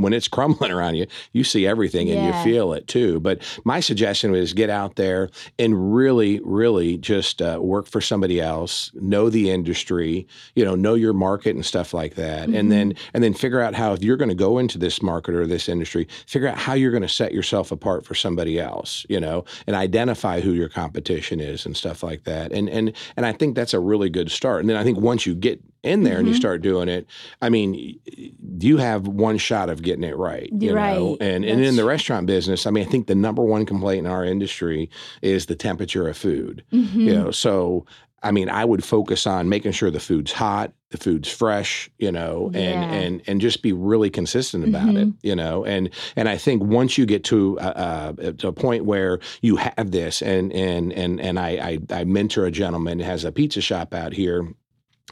when 0.02 0.14
it's 0.14 0.28
crumbling 0.28 0.72
around 0.72 0.96
you, 0.96 1.06
you 1.32 1.44
see 1.44 1.66
everything 1.68 2.10
and 2.10 2.20
Yeah. 2.22 2.38
you 2.38 2.44
feel 2.44 2.74
it 2.74 2.88
too. 2.88 3.20
But 3.20 3.42
my 3.64 3.80
suggestion 3.80 4.32
was 4.32 4.54
get 4.54 4.70
out 4.70 4.96
there 4.96 5.30
and 5.60 5.94
really, 5.94 6.40
really 6.44 6.98
just 6.98 7.42
uh, 7.42 7.60
work 7.62 7.88
for 7.88 8.02
somebody 8.02 8.40
else, 8.42 8.92
know 8.96 9.30
the 9.30 9.50
industry, 9.52 10.28
you 10.56 10.64
know, 10.66 10.76
know 10.76 10.94
your 10.94 11.14
market 11.14 11.56
and 11.56 11.66
stuff 11.66 11.94
like 11.94 12.16
that, 12.16 12.50
and 12.50 12.72
then 12.72 12.94
and 13.14 13.24
then 13.24 13.34
figure 13.34 13.62
out 13.62 13.74
how 13.76 13.94
if 13.94 14.04
you're 14.04 14.18
going 14.18 14.30
to 14.30 14.36
go 14.36 14.58
into 14.58 14.78
this 14.78 15.02
market 15.02 15.36
or 15.36 15.46
this 15.48 15.70
industry, 15.70 16.08
figure 16.28 16.48
out 16.48 16.58
how 16.58 16.74
you're 16.74 16.92
going 16.92 17.02
to 17.04 17.08
set 17.10 17.34
yourself 17.34 17.72
apart 17.72 18.06
for 18.06 18.16
somebody 18.16 18.60
else, 18.60 19.06
you 19.10 19.20
know, 19.20 19.44
and 19.68 19.76
identify 19.76 20.40
who 20.42 20.52
your 20.54 20.70
competition 20.70 21.40
is 21.40 21.66
and 21.66 21.76
stuff 21.78 22.04
like 22.04 22.24
that. 22.24 22.52
And 22.52 22.70
and 22.70 22.94
and 23.18 23.26
I 23.26 23.32
think 23.34 23.56
that's 23.56 23.74
a 23.74 23.80
really 23.80 24.10
good 24.10 24.30
start. 24.32 24.62
And 24.62 24.70
then 24.70 24.78
I 24.78 24.84
think 24.84 24.98
once 25.00 25.26
you 25.26 25.36
get 25.36 25.60
in 25.84 26.04
there 26.04 26.18
and 26.18 26.28
you 26.28 26.34
Mhm. 26.34 26.38
start 26.38 26.62
doing 26.62 26.88
it, 26.90 27.06
I 27.42 27.50
mean, 27.50 28.00
you 28.60 28.78
have 28.78 29.08
one 29.08 29.38
shot 29.38 29.70
of 29.70 29.82
getting 29.82 30.04
it 30.04 30.16
right. 30.18 30.50
You 30.52 30.70
You're 30.70 30.76
know? 30.76 31.10
right. 31.12 31.18
And 31.22 31.44
and 31.46 31.64
in 31.64 31.76
the 31.76 31.84
restaurant 31.86 32.26
business, 32.26 32.66
I 32.66 32.72
mean, 32.72 32.86
I 32.88 32.90
think 32.90 33.08
the 33.08 33.16
number 33.16 33.44
one 33.44 33.66
complaint 33.66 34.06
in 34.06 34.12
our 34.12 34.24
industry 34.26 34.90
is 35.22 35.46
the 35.48 35.56
temperature 35.56 36.08
of 36.08 36.18
food. 36.18 36.64
Mhm. 36.74 36.96
You 36.96 37.14
know, 37.14 37.32
so 37.32 37.86
I 38.26 38.32
mean, 38.32 38.48
I 38.48 38.64
would 38.64 38.86
focus 38.86 39.28
on 39.28 39.50
making 39.50 39.74
sure 39.74 39.92
the 39.92 40.00
food's 40.00 40.32
hot, 40.32 40.72
the 40.92 40.98
food's 40.98 41.28
fresh, 41.30 41.90
you 42.00 42.10
know, 42.10 42.46
and 42.54 42.56
Yeah. 42.56 42.94
and 42.94 43.22
and 43.28 43.42
just 43.42 43.62
be 43.62 43.74
really 43.74 44.10
consistent 44.10 44.66
about 44.66 44.96
it, 44.96 45.10
Mhm. 45.10 45.14
you 45.24 45.36
know. 45.36 45.66
And 45.66 45.90
and 46.16 46.30
I 46.30 46.38
think 46.38 46.64
once 46.64 46.98
you 46.98 47.06
get 47.06 47.26
to 47.26 47.58
a, 47.60 48.14
a, 48.18 48.34
to 48.34 48.48
a 48.48 48.54
point 48.54 48.86
where 48.86 49.20
you 49.42 49.58
have 49.58 49.92
this, 49.92 50.22
and 50.22 50.54
and 50.54 50.94
and 50.94 51.20
and 51.20 51.38
I 51.38 51.50
I, 51.92 52.00
I 52.00 52.04
mentor 52.06 52.46
a 52.46 52.52
gentleman 52.52 53.00
who 53.00 53.06
has 53.06 53.26
a 53.26 53.32
pizza 53.34 53.60
shop 53.60 53.94
out 53.94 54.14
here. 54.14 54.48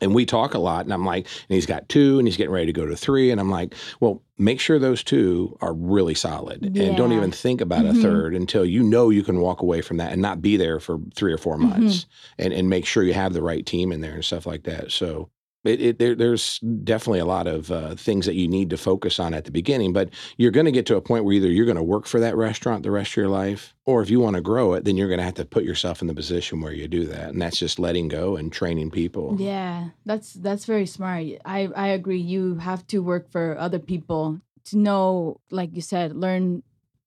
And 0.02 0.16
we 0.16 0.26
talk 0.26 0.56
a 0.56 0.60
lot, 0.60 0.84
and 0.86 0.94
I'm 0.94 1.06
like, 1.06 1.28
and 1.48 1.56
he's 1.56 1.68
got 1.68 1.88
two, 1.88 2.18
and 2.18 2.28
he's 2.28 2.36
getting 2.36 2.52
ready 2.52 2.66
to 2.66 2.74
go 2.74 2.88
to 2.88 2.96
three, 2.98 3.30
and 3.30 3.40
I'm 3.40 3.52
like, 3.52 3.76
well, 4.00 4.24
make 4.40 4.60
sure 4.60 4.80
those 4.80 5.04
two 5.04 5.56
are 5.62 5.74
really 5.74 6.16
solid, 6.16 6.76
and 6.76 6.98
don't 6.98 7.12
even 7.12 7.32
think 7.32 7.62
about 7.62 7.86
Mhm. 7.86 7.92
a 7.92 7.94
third 8.02 8.34
until 8.36 8.66
you 8.66 8.82
know 8.82 9.12
you 9.12 9.22
can 9.22 9.40
walk 9.42 9.62
away 9.62 9.82
from 9.82 9.98
that 9.98 10.12
and 10.12 10.20
not 10.22 10.42
be 10.42 10.58
there 10.58 10.80
for 10.80 10.98
three 11.14 11.32
or 11.32 11.38
four 11.38 11.56
Mm-hmm. 11.58 11.70
months, 11.82 12.08
and 12.40 12.52
and 12.52 12.68
make 12.68 12.86
sure 12.88 13.04
you 13.04 13.14
have 13.14 13.34
the 13.34 13.44
right 13.44 13.64
team 13.66 13.92
in 13.92 14.02
there 14.02 14.14
and 14.16 14.26
stuff 14.26 14.46
like 14.48 14.64
that. 14.64 14.92
So. 14.92 15.30
It, 15.64 15.82
it, 15.82 16.00
there, 16.00 16.16
there's 16.16 16.60
definitely 16.60 17.20
a 17.20 17.26
lot 17.26 17.46
of 17.46 17.72
uh, 17.72 17.94
things 17.94 18.26
that 18.26 18.34
you 18.34 18.48
need 18.48 18.72
to 18.72 18.78
focus 18.78 19.20
on 19.20 19.36
at 19.36 19.46
the 19.46 19.52
beginning, 19.52 19.94
but 19.94 20.10
you're 20.38 20.52
going 20.52 20.66
to 20.66 20.72
get 20.72 20.88
to 20.88 20.96
a 20.96 21.02
point 21.02 21.24
where 21.24 21.36
either 21.36 21.52
you're 21.52 21.66
going 21.66 21.78
to 21.78 21.84
work 21.84 22.08
for 22.08 22.20
that 22.20 22.36
restaurant 22.36 22.82
the 22.82 22.90
rest 22.90 23.12
of 23.12 23.18
your 23.18 23.30
life, 23.30 23.76
or 23.86 24.02
if 24.02 24.10
you 24.10 24.20
want 24.20 24.36
to 24.36 24.42
grow 24.42 24.74
it, 24.74 24.86
then 24.86 24.98
you're 24.98 25.08
going 25.08 25.20
to 25.20 25.24
have 25.24 25.36
to 25.36 25.46
put 25.46 25.64
yourself 25.64 26.02
in 26.02 26.08
the 26.08 26.16
position 26.16 26.62
where 26.62 26.74
you 26.74 26.88
do 26.88 27.06
that, 27.06 27.30
and 27.30 27.42
that's 27.42 27.60
just 27.60 27.78
letting 27.78 28.08
go 28.08 28.36
and 28.36 28.52
training 28.52 28.90
people. 28.90 29.36
Yeah, 29.40 29.90
that's 30.06 30.34
that's 30.34 30.66
very 30.66 30.88
smart. 30.88 31.26
I 31.46 31.70
I 31.76 31.90
agree. 31.90 32.20
You 32.20 32.56
have 32.56 32.88
to 32.88 33.00
work 33.00 33.30
for 33.32 33.56
other 33.60 33.80
people 33.80 34.42
to 34.66 34.78
know, 34.78 35.40
like 35.52 35.76
you 35.76 35.82
said, 35.82 36.16
learn 36.16 36.64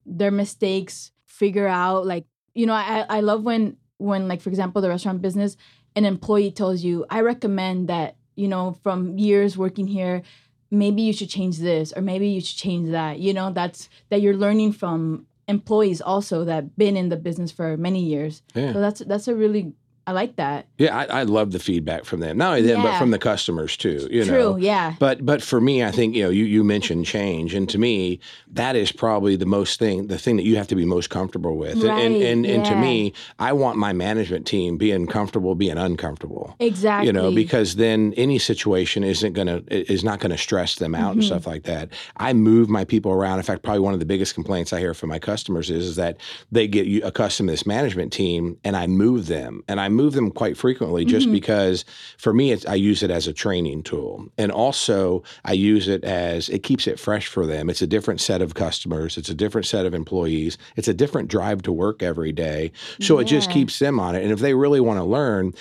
their 0.07 0.31
mistakes, 0.31 1.11
figure 1.27 1.67
out 1.67 2.07
like 2.07 2.27
you 2.55 2.67
know. 2.67 2.75
I 2.75 3.05
I 3.09 3.21
love 3.21 3.43
when 3.43 3.79
when 3.99 4.29
like 4.29 4.41
for 4.41 4.51
example 4.51 4.81
the 4.81 4.89
restaurant 4.89 5.23
business, 5.23 5.57
an 5.97 6.05
employee 6.05 6.53
tells 6.53 6.85
you, 6.85 7.05
I 7.11 7.21
recommend 7.21 7.89
that 7.89 8.17
you 8.37 8.49
know 8.49 8.79
from 8.83 9.19
years 9.19 9.57
working 9.57 9.87
here. 9.87 10.23
Maybe 10.71 11.03
you 11.03 11.13
should 11.13 11.29
change 11.29 11.59
this, 11.59 11.93
or 11.95 12.03
maybe 12.03 12.27
you 12.29 12.41
should 12.41 12.59
change 12.59 12.91
that. 12.91 13.21
You 13.21 13.33
know, 13.33 13.53
that's 13.53 13.89
that 14.09 14.21
you're 14.21 14.37
learning 14.37 14.73
from 14.73 15.27
employees 15.47 16.01
also 16.01 16.45
that 16.45 16.77
been 16.77 16.97
in 16.97 17.11
the 17.11 17.17
business 17.17 17.53
for 17.53 17.77
many 17.77 18.03
years. 18.03 18.43
Yeah. 18.55 18.73
So 18.73 18.81
that's 18.81 19.01
that's 19.01 19.29
a 19.29 19.35
really 19.35 19.75
I 20.07 20.13
like 20.13 20.37
that. 20.37 20.67
Yeah, 20.77 20.97
I, 20.97 21.21
I 21.21 21.23
love 21.23 21.53
the 21.53 21.59
feedback 21.59 22.05
from 22.05 22.21
them. 22.21 22.37
Not 22.37 22.51
only 22.51 22.63
them, 22.63 22.83
but 22.83 22.99
from 22.99 23.11
the 23.11 23.19
customers 23.19 23.77
too. 23.77 24.07
You 24.11 24.25
True. 24.25 24.35
know, 24.39 24.57
Yeah. 24.57 24.95
But 24.99 25.25
but 25.25 25.43
for 25.43 25.61
me, 25.61 25.83
I 25.83 25.91
think 25.91 26.15
you 26.15 26.25
know 26.25 26.31
you 26.31 26.45
you 26.45 26.63
mentioned 26.63 27.07
change, 27.07 27.55
and 27.55 27.69
to 27.71 27.79
me, 27.79 28.21
that 28.53 28.77
is 28.77 28.93
probably 28.93 29.37
the 29.37 29.47
most 29.47 29.79
thing, 29.79 30.09
the 30.09 30.19
thing 30.19 30.37
that 30.37 30.45
you 30.45 30.57
have 30.57 30.69
to 30.69 30.75
be 30.77 30.85
most 30.85 31.09
comfortable 31.11 31.57
with. 31.57 31.83
and 31.83 31.85
and 31.85 32.15
Right, 32.15 32.23
and, 32.23 32.45
and 32.47 32.65
to 32.67 32.77
me, 32.77 33.13
I 33.39 33.53
want 33.55 33.79
my 33.79 33.93
management 33.93 34.47
team 34.47 34.77
being 34.77 35.07
comfortable, 35.07 35.55
being 35.55 35.79
uncomfortable. 35.79 36.55
Exactly. 36.61 37.07
You 37.07 37.13
know, 37.13 37.31
because 37.33 37.77
then 37.77 38.13
any 38.17 38.39
situation 38.39 39.05
isn't 39.05 39.33
gonna 39.33 39.63
is 39.71 40.05
not 40.05 40.21
gonna 40.21 40.37
stress 40.39 40.75
them 40.77 40.95
out 40.95 41.13
and 41.13 41.23
Mhm. 41.23 41.27
stuff 41.27 41.47
like 41.47 41.63
that. 41.65 41.89
I 42.19 42.33
move 42.35 42.69
my 42.69 42.85
people 42.85 43.11
around. 43.13 43.39
In 43.39 43.45
fact, 43.45 43.63
probably 43.63 43.81
one 43.81 43.95
of 43.95 44.01
the 44.01 44.07
biggest 44.07 44.35
complaints 44.35 44.73
I 44.73 44.81
hear 44.81 44.93
from 44.93 45.09
my 45.09 45.19
customers 45.19 45.71
is, 45.71 45.87
is 45.87 45.97
that 45.97 46.19
they 46.53 46.67
get 46.69 46.87
accustomed 47.05 47.49
to 47.49 47.53
this 47.53 47.67
management 47.67 48.13
team, 48.13 48.59
and 48.65 48.77
I 48.77 48.87
move 48.87 49.27
them, 49.29 49.63
and 49.69 49.81
I 49.81 49.89
move 49.95 50.13
them 50.15 50.31
quite 50.31 50.57
frequently 50.57 51.05
just 51.05 51.29
Mhm. 51.29 51.33
because 51.33 51.85
for 52.19 52.33
me, 52.35 52.53
it's, 52.53 52.67
I 52.67 52.75
use 52.75 53.03
it 53.03 53.11
as 53.11 53.27
a 53.27 53.33
training 53.33 53.83
tool, 53.83 54.27
and 54.37 54.51
also 54.53 55.23
I 55.45 55.53
use 55.53 55.89
it 55.89 56.05
as 56.05 56.49
it 56.49 56.63
keeps 56.63 56.87
it 56.87 56.99
fresh 56.99 57.27
for 57.27 57.47
them. 57.47 57.71
It's 57.71 57.83
a 57.83 57.87
different 57.87 58.21
set 58.21 58.43
of 58.43 58.55
customers. 58.55 59.17
It's 59.17 59.29
a 59.31 59.35
different 59.35 59.67
set 59.67 59.87
of 59.87 59.95
employees. 59.95 60.59
It's 60.77 60.89
a 60.89 60.95
different 60.95 61.29
drive 61.29 61.63
to 61.63 61.73
work 61.73 62.03
every 62.03 62.33
day. 62.33 62.73
So 63.01 63.19
it 63.19 63.25
just 63.25 63.51
keeps 63.51 63.79
them 63.79 63.99
on 64.01 64.15
it. 64.15 64.23
And 64.23 64.33
if 64.33 64.41
they 64.41 64.55
really 64.55 64.81
want 64.81 64.99
to 64.99 65.05
learn, 65.05 65.53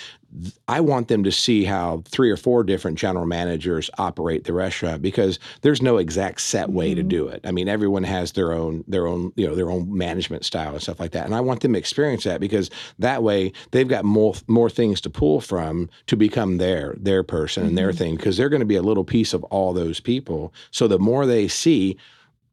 I 0.66 0.80
want 0.80 1.08
them 1.08 1.22
to 1.24 1.30
see 1.32 1.64
how 1.64 2.02
three 2.06 2.30
or 2.30 2.36
four 2.36 2.64
different 2.64 2.98
general 2.98 3.26
managers 3.26 3.90
operate 3.98 4.44
the 4.44 4.52
restaurant 4.52 5.00
because 5.02 5.38
there's 5.62 5.80
no 5.82 5.98
exact 5.98 6.40
set 6.40 6.70
way 6.70 6.94
to 6.94 7.04
Mhm. 7.04 7.08
do 7.08 7.28
it. 7.28 7.40
I 7.44 7.52
mean, 7.52 7.68
everyone 7.68 8.02
has 8.04 8.32
their 8.32 8.52
own 8.52 8.84
their 8.88 9.06
own 9.06 9.32
you 9.36 9.46
know 9.46 9.54
their 9.54 9.70
own 9.70 9.96
management 9.96 10.44
style 10.44 10.72
and 10.72 10.82
stuff 10.82 10.98
like 10.98 11.12
that. 11.12 11.26
And 11.26 11.34
I 11.34 11.40
want 11.40 11.60
them 11.60 11.74
to 11.74 11.78
experience 11.78 12.24
that 12.24 12.40
because 12.40 12.70
that 12.98 13.22
way 13.22 13.52
they've 13.70 13.88
got 13.88 14.04
more 14.04 14.34
more 14.48 14.70
things 14.70 15.00
to 15.02 15.10
pull 15.10 15.40
from 15.40 15.88
to 16.06 16.16
become 16.16 16.58
their 16.58 16.96
their 16.98 17.22
person 17.22 17.64
and 17.66 17.78
their 17.78 17.92
Mhm. 17.92 17.98
thing 17.98 18.16
because 18.16 18.36
they're 18.36 18.48
going 18.48 18.60
to 18.60 18.66
be 18.66 18.76
a 18.76 18.82
little 18.82 19.04
piece 19.04 19.34
of 19.34 19.44
all 19.44 19.72
those 19.72 20.00
people. 20.00 20.52
So 20.70 20.88
the 20.88 20.98
more 20.98 21.26
they 21.26 21.48
see 21.48 21.96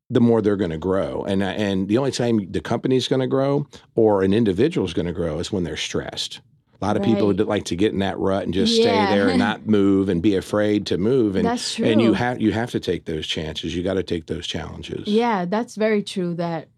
the 0.09 0.19
more 0.21 0.41
they're 0.41 0.57
going 0.57 0.71
to 0.71 0.77
grow. 0.77 1.23
And 1.23 1.41
and 1.41 1.87
the 1.87 1.97
only 1.97 2.11
time 2.11 2.51
the 2.51 2.59
company's 2.59 3.07
going 3.07 3.21
to 3.21 3.27
grow 3.27 3.65
or 3.95 4.23
an 4.23 4.33
individual 4.33 4.85
is 4.85 4.93
going 4.93 5.05
to 5.07 5.13
grow 5.13 5.39
is 5.39 5.51
when 5.51 5.63
they're 5.63 5.77
stressed. 5.77 6.41
A 6.81 6.85
lot 6.85 6.97
of 6.97 7.03
people 7.03 7.27
would 7.27 7.39
like 7.41 7.65
to 7.65 7.75
get 7.75 7.93
in 7.93 7.99
that 7.99 8.17
rut 8.17 8.43
and 8.43 8.53
just 8.55 8.73
stay 8.73 8.85
there 8.85 9.29
and 9.29 9.37
not 9.37 9.67
move 9.67 10.09
and 10.09 10.19
be 10.19 10.35
afraid 10.35 10.87
to 10.87 10.97
move. 10.97 11.35
And 11.35 11.45
that's 11.45 11.75
true. 11.75 11.85
and 11.85 12.01
you 12.01 12.13
have 12.13 12.41
you 12.41 12.51
have 12.53 12.71
to 12.71 12.79
take 12.79 13.05
those 13.05 13.27
chances. 13.27 13.75
You 13.75 13.83
got 13.83 13.93
to 13.95 14.03
take 14.03 14.25
those 14.25 14.47
challenges. 14.47 15.07
Yeah, 15.07 15.45
that's 15.45 15.75
very 15.75 16.01
true. 16.01 16.33
That 16.33 16.69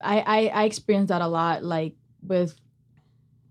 I 0.00 0.20
I, 0.20 0.46
I 0.46 0.64
experience 0.64 1.08
that 1.08 1.22
a 1.22 1.26
lot. 1.26 1.64
Like 1.64 1.94
with 2.22 2.54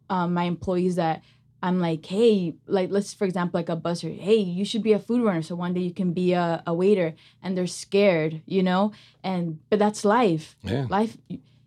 um, 0.09 0.33
my 0.33 0.43
employees, 0.43 0.95
that 0.95 1.23
I'm 1.61 1.81
like, 1.81 2.05
hey, 2.05 2.55
like 2.67 2.89
let's 2.89 3.13
for 3.13 3.25
example, 3.25 3.59
like 3.59 3.67
a 3.67 3.75
busser. 3.75 4.17
Hey, 4.17 4.37
you 4.37 4.63
should 4.63 4.83
be 4.83 4.93
a 4.93 4.99
food 4.99 5.25
runner, 5.25 5.41
so 5.41 5.55
one 5.55 5.73
day 5.73 5.81
you 5.81 5.93
can 5.93 6.13
be 6.13 6.31
a, 6.31 6.63
a 6.65 6.73
waiter. 6.73 7.15
And 7.43 7.57
they're 7.57 7.67
scared, 7.67 8.41
you 8.45 8.63
know. 8.63 8.93
And 9.25 9.59
but 9.69 9.77
that's 9.79 10.05
life. 10.05 10.55
Yeah. 10.63 10.87
Life. 10.89 11.17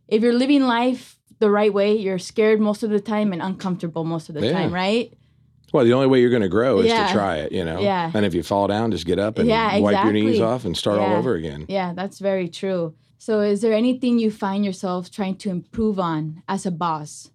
If 0.09 0.23
you're 0.23 0.33
living 0.33 0.63
life 0.63 1.19
the 1.39 1.51
right 1.51 1.73
way, 1.73 1.97
you're 1.97 2.19
scared 2.19 2.61
most 2.61 2.83
of 2.83 2.91
the 2.91 3.01
time 3.01 3.33
and 3.33 3.43
uncomfortable 3.43 4.05
most 4.05 4.29
of 4.29 4.35
the 4.35 4.47
Yeah. 4.47 4.53
time, 4.53 4.73
right? 4.73 5.13
Well, 5.73 5.85
the 5.85 5.93
only 5.93 6.07
way 6.07 6.21
you're 6.21 6.31
going 6.31 6.43
to 6.43 6.49
grow 6.49 6.79
is 6.79 6.87
Yeah. 6.87 7.07
to 7.07 7.13
try 7.13 7.37
it, 7.39 7.51
you 7.53 7.65
know. 7.65 7.81
Yeah. 7.81 8.11
And 8.15 8.25
if 8.25 8.33
you 8.35 8.43
fall 8.45 8.69
down, 8.69 8.93
just 8.93 9.07
get 9.07 9.19
up 9.19 9.39
and 9.39 9.49
Yeah, 9.49 9.79
wipe 9.81 10.05
your 10.05 10.13
knees 10.13 10.41
off 10.41 10.65
and 10.65 10.77
start 10.77 11.01
all 11.01 11.13
over 11.13 11.35
again. 11.35 11.67
Yeah, 11.69 11.93
that's 11.95 12.21
very 12.21 12.49
true. 12.49 12.95
So, 13.19 13.41
is 13.41 13.61
there 13.63 13.73
anything 13.73 14.19
you 14.19 14.31
find 14.31 14.65
yourself 14.65 15.11
trying 15.11 15.37
to 15.37 15.51
improve 15.51 15.99
on 15.99 16.43
as 16.47 16.67
a 16.67 16.71
boss? 16.71 17.31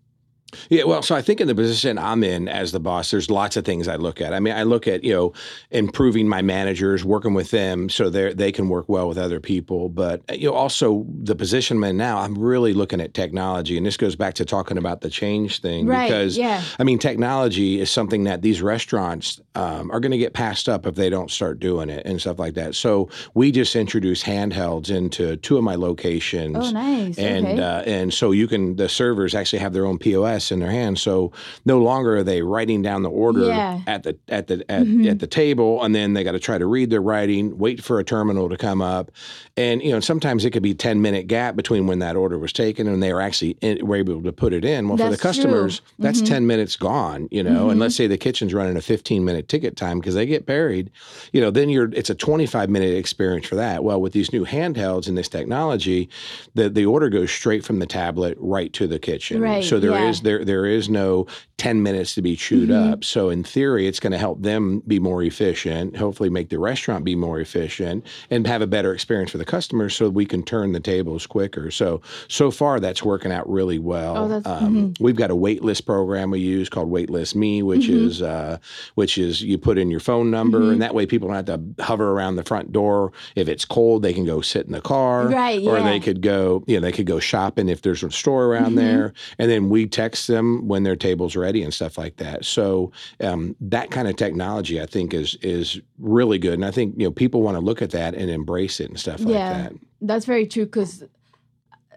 Yeah, 0.70 0.84
well, 0.84 1.02
so 1.02 1.16
I 1.16 1.22
think 1.22 1.41
in 1.41 1.47
the 1.47 1.56
position 1.56 1.97
I'm 1.97 2.24
in 2.24 2.47
as 2.47 2.72
the 2.72 2.80
boss, 2.80 3.12
there's 3.12 3.30
lots 3.30 3.58
of 3.58 3.66
things 3.66 3.88
I 3.88 3.95
look 3.95 4.22
at. 4.22 4.34
I 4.34 4.39
mean, 4.39 4.54
I 4.54 4.64
look 4.64 4.88
at 4.88 5.04
you 5.04 5.14
know 5.14 5.34
improving 5.72 6.28
my 6.28 6.41
managers, 6.41 7.04
working 7.06 7.34
with 7.34 7.52
them 7.52 7.89
so 7.89 8.10
they 8.10 8.34
they 8.34 8.52
can 8.52 8.70
work 8.70 8.88
well 8.89 9.08
with 9.08 9.18
other 9.18 9.39
people. 9.39 9.89
But 9.89 10.22
you 10.39 10.50
know, 10.50 10.56
also 10.56 11.06
the 11.10 11.36
position 11.36 11.78
I'm 11.78 11.84
in 11.84 11.97
now, 11.97 12.20
I'm 12.20 12.38
really 12.38 12.74
looking 12.74 13.02
at 13.02 13.14
technology, 13.14 13.78
and 13.78 13.86
this 13.86 13.97
goes 13.97 14.16
back 14.16 14.34
to 14.36 14.45
talking 14.45 14.78
about 14.78 15.02
the 15.02 15.10
change 15.10 15.62
thing 15.62 15.88
Right. 15.88 16.08
because 16.08 16.38
yeah. 16.38 16.64
I 16.80 16.84
mean, 16.84 17.00
technology 17.00 17.80
is 17.80 17.89
something 17.91 18.24
that 18.24 18.41
these 18.41 18.62
restaurants 18.62 19.39
um, 19.56 19.91
are 19.91 20.00
going 20.00 20.12
to 20.12 20.18
get 20.18 20.34
passed 20.34 20.68
up 20.70 20.86
if 20.86 20.95
they 20.95 21.10
don't 21.10 21.32
start 21.32 21.60
doing 21.60 21.89
it 21.89 22.06
and 22.06 22.20
stuff 22.20 22.39
like 22.39 22.54
that. 22.56 22.76
So 22.76 23.10
we 23.34 23.52
just 23.52 23.76
introduced 23.76 24.26
handhelds 24.26 24.89
into 24.89 25.36
two 25.38 25.58
of 25.58 25.64
my 25.64 25.76
locations. 25.76 26.58
Oh, 26.58 26.72
nice. 26.72 27.18
And 27.18 27.45
okay. 27.45 27.60
uh, 27.62 27.82
and 27.82 28.14
so 28.14 28.32
you 28.32 28.47
can 28.47 28.76
the 28.76 28.89
servers 28.89 29.36
actually 29.36 29.60
have 29.60 29.74
their 29.74 29.86
own 29.86 29.97
POS 29.97 30.39
in 30.52 30.60
their 30.60 30.72
hands. 30.72 31.02
So 31.02 31.32
no 31.66 31.80
longer 31.80 32.18
are 32.18 32.24
they 32.24 32.42
writing 32.42 32.82
down 32.82 33.04
the 33.04 33.10
order 33.10 33.46
Yeah. 33.48 33.82
at 33.88 34.04
the 34.04 34.18
at 34.28 34.48
the 34.48 34.64
at, 34.70 34.84
Mhm. 34.86 35.10
at 35.12 35.20
the 35.20 35.28
table, 35.28 35.84
and 35.84 35.94
then 35.94 36.14
they 36.14 36.24
got 36.24 36.32
to 36.32 36.40
try 36.40 36.58
to 36.58 36.66
read 36.66 36.90
their 36.90 37.02
writing, 37.02 37.58
wait 37.58 37.84
for 37.84 38.00
a 38.00 38.04
terminal 38.04 38.50
to 38.50 38.58
come 38.58 38.82
up, 38.82 39.12
and 39.60 39.84
you 39.84 39.91
know 39.91 39.99
sometimes 39.99 40.45
it 40.45 40.51
could 40.51 40.64
be 40.64 40.74
ten 40.74 41.01
minute 41.01 41.28
gap 41.28 41.55
between 41.55 41.86
when 41.86 41.99
that 41.99 42.16
order 42.16 42.38
was 42.39 42.53
taken 42.53 42.88
and 42.88 43.03
they 43.03 43.12
were 43.14 43.22
actually 43.22 43.57
in, 43.62 43.86
were 43.86 43.97
able 43.97 44.22
to 44.24 44.32
put 44.32 44.53
it 44.53 44.64
in. 44.64 44.88
Well, 44.88 44.97
for 44.97 45.03
the 45.03 45.10
That's 45.12 45.22
customers, 45.22 45.82
that's 45.99 46.22
Mhm. 46.22 46.26
ten 46.28 46.47
minutes 46.47 46.76
gone. 46.78 47.28
You 47.32 47.43
know, 47.43 47.70
and 47.70 47.78
Mhm. 47.78 47.82
let's 47.82 47.95
say 47.95 48.07
the 48.07 48.18
kitchen's 48.18 48.53
running 48.53 48.78
a 48.78 48.82
fifteen 48.82 49.26
minute 49.26 49.47
ticket 49.49 49.76
time 49.76 49.99
because 49.99 50.16
they 50.16 50.26
get 50.26 50.45
buried. 50.45 50.89
You 51.34 51.41
know, 51.41 51.51
then 51.51 51.70
you're 51.70 51.89
it's 51.93 52.10
a 52.10 52.16
twenty 52.16 52.45
five 52.45 52.70
minute 52.70 52.95
experience 52.95 53.45
for 53.47 53.55
that. 53.55 53.84
Well, 53.84 53.99
with 54.01 54.14
these 54.14 54.32
new 54.32 54.45
handhelds 54.45 55.07
and 55.07 55.18
this 55.18 55.28
technology, 55.28 56.10
the 56.55 56.70
the 56.70 56.86
order 56.86 57.10
goes 57.10 57.30
straight 57.32 57.66
from 57.66 57.80
the 57.80 57.86
tablet 57.86 58.38
right 58.39 58.72
to 58.74 58.88
the 58.88 58.99
kitchen. 58.99 59.41
Right, 59.41 59.64
So 59.64 59.80
there 59.80 59.97
is 60.07 60.20
yeah. 60.20 60.24
There 60.24 60.45
there 60.45 60.66
is 60.66 60.89
no 60.89 61.26
10 61.57 61.84
minutes 61.84 62.16
to 62.16 62.22
be 62.22 62.36
chewed 62.38 62.70
Mhm. 62.70 62.91
up. 62.93 63.03
So 63.03 63.30
in 63.30 63.43
theory, 63.43 63.86
it's 63.88 63.99
going 63.99 64.12
to 64.14 64.18
help 64.18 64.41
them 64.43 64.82
be 64.88 64.97
more 64.99 65.22
efficient, 65.24 65.97
hopefully 65.97 66.30
make 66.30 66.47
the 66.49 66.57
restaurant 66.60 67.03
be 67.03 67.16
more 67.16 67.39
efficient 67.41 68.05
and 68.32 68.47
have 68.47 68.62
a 68.62 68.68
better 68.68 68.93
experience 68.93 69.30
for 69.32 69.38
the 69.38 69.45
customers 69.50 69.95
so 69.95 70.10
we 70.10 70.26
can 70.26 70.43
turn 70.43 70.72
the 70.72 70.80
tables 70.80 71.28
quicker. 71.28 71.72
So 71.72 72.02
so 72.30 72.52
far 72.52 72.80
that's 72.80 73.04
working 73.04 73.32
out 73.32 73.50
really 73.50 73.80
well. 73.80 74.18
Oh, 74.18 74.28
that's- 74.30 74.64
um, 74.64 74.93
we've 75.00 75.16
got 75.16 75.32
a 75.32 75.36
waitlist 75.36 75.86
program 75.86 76.32
we 76.32 76.39
use 76.39 76.70
called 76.70 76.89
Waitlist 76.91 77.36
Me, 77.36 77.64
which 77.64 77.88
Mhm. 77.88 78.06
is 78.08 78.22
uh, 78.22 78.58
which 78.95 79.18
is 79.18 79.41
you 79.41 79.58
put 79.58 79.78
in 79.78 79.89
your 79.89 80.00
phone 80.00 80.30
number 80.32 80.60
Mhm. 80.62 80.72
and 80.74 80.82
that 80.82 80.93
way 80.95 81.06
people 81.06 81.28
don't 81.28 81.36
have 81.47 81.76
to 81.78 81.84
hover 81.84 82.12
around 82.12 82.36
the 82.36 82.43
front 82.43 82.72
door. 82.72 83.12
If 83.36 83.50
it's 83.50 83.66
cold, 83.66 84.04
they 84.04 84.14
can 84.14 84.26
go 84.26 84.39
sit 84.41 84.66
in 84.68 84.72
the 84.72 84.82
car 84.82 85.28
Right, 85.28 85.62
or 85.68 85.78
yeah. 85.78 85.84
they 85.89 86.00
could 86.00 86.22
go, 86.22 86.64
you 86.68 86.76
know, 86.76 86.82
they 86.82 86.91
could 86.91 87.08
go 87.08 87.20
shopping 87.20 87.68
if 87.70 87.82
there's 87.82 88.04
a 88.04 88.12
store 88.12 88.45
around 88.45 88.74
Mhm. 88.74 88.76
there, 88.76 89.14
and 89.39 89.50
then 89.52 89.70
we 89.70 89.88
text 89.88 90.28
them 90.28 90.68
when 90.68 90.84
their 90.84 90.95
table's 90.95 91.36
ready 91.36 91.64
and 91.64 91.74
stuff 91.74 91.97
like 91.97 92.18
that. 92.18 92.45
So 92.45 92.91
um, 93.20 93.56
that 93.60 93.89
kind 93.89 94.08
of 94.08 94.16
technology, 94.16 94.80
I 94.82 94.86
think, 94.86 95.14
is 95.14 95.38
is 95.41 95.82
really 96.00 96.38
good, 96.38 96.54
and 96.54 96.66
I 96.66 96.72
think 96.72 96.93
you 96.97 97.06
know 97.06 97.12
people 97.12 97.41
want 97.41 97.58
to 97.58 97.64
look 97.64 97.82
at 97.82 97.89
that 97.91 98.14
and 98.14 98.30
embrace 98.30 98.80
it 98.80 98.89
and 98.89 99.00
stuff 99.00 99.20
like 99.22 99.34
Yeah. 99.34 99.39
That. 99.40 99.74
That's 100.02 100.26
very 100.26 100.48
true 100.48 100.66
because 100.66 101.04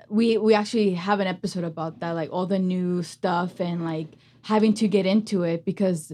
we 0.08 0.36
we 0.36 0.54
actually 0.54 0.94
have 0.94 1.20
an 1.20 1.26
episode 1.26 1.64
about 1.64 2.00
that, 2.00 2.12
like 2.12 2.30
all 2.30 2.46
the 2.46 2.58
new 2.58 3.02
stuff 3.02 3.60
and 3.60 3.84
like 3.84 4.08
having 4.42 4.74
to 4.74 4.88
get 4.88 5.06
into 5.06 5.42
it 5.42 5.64
because 5.64 6.12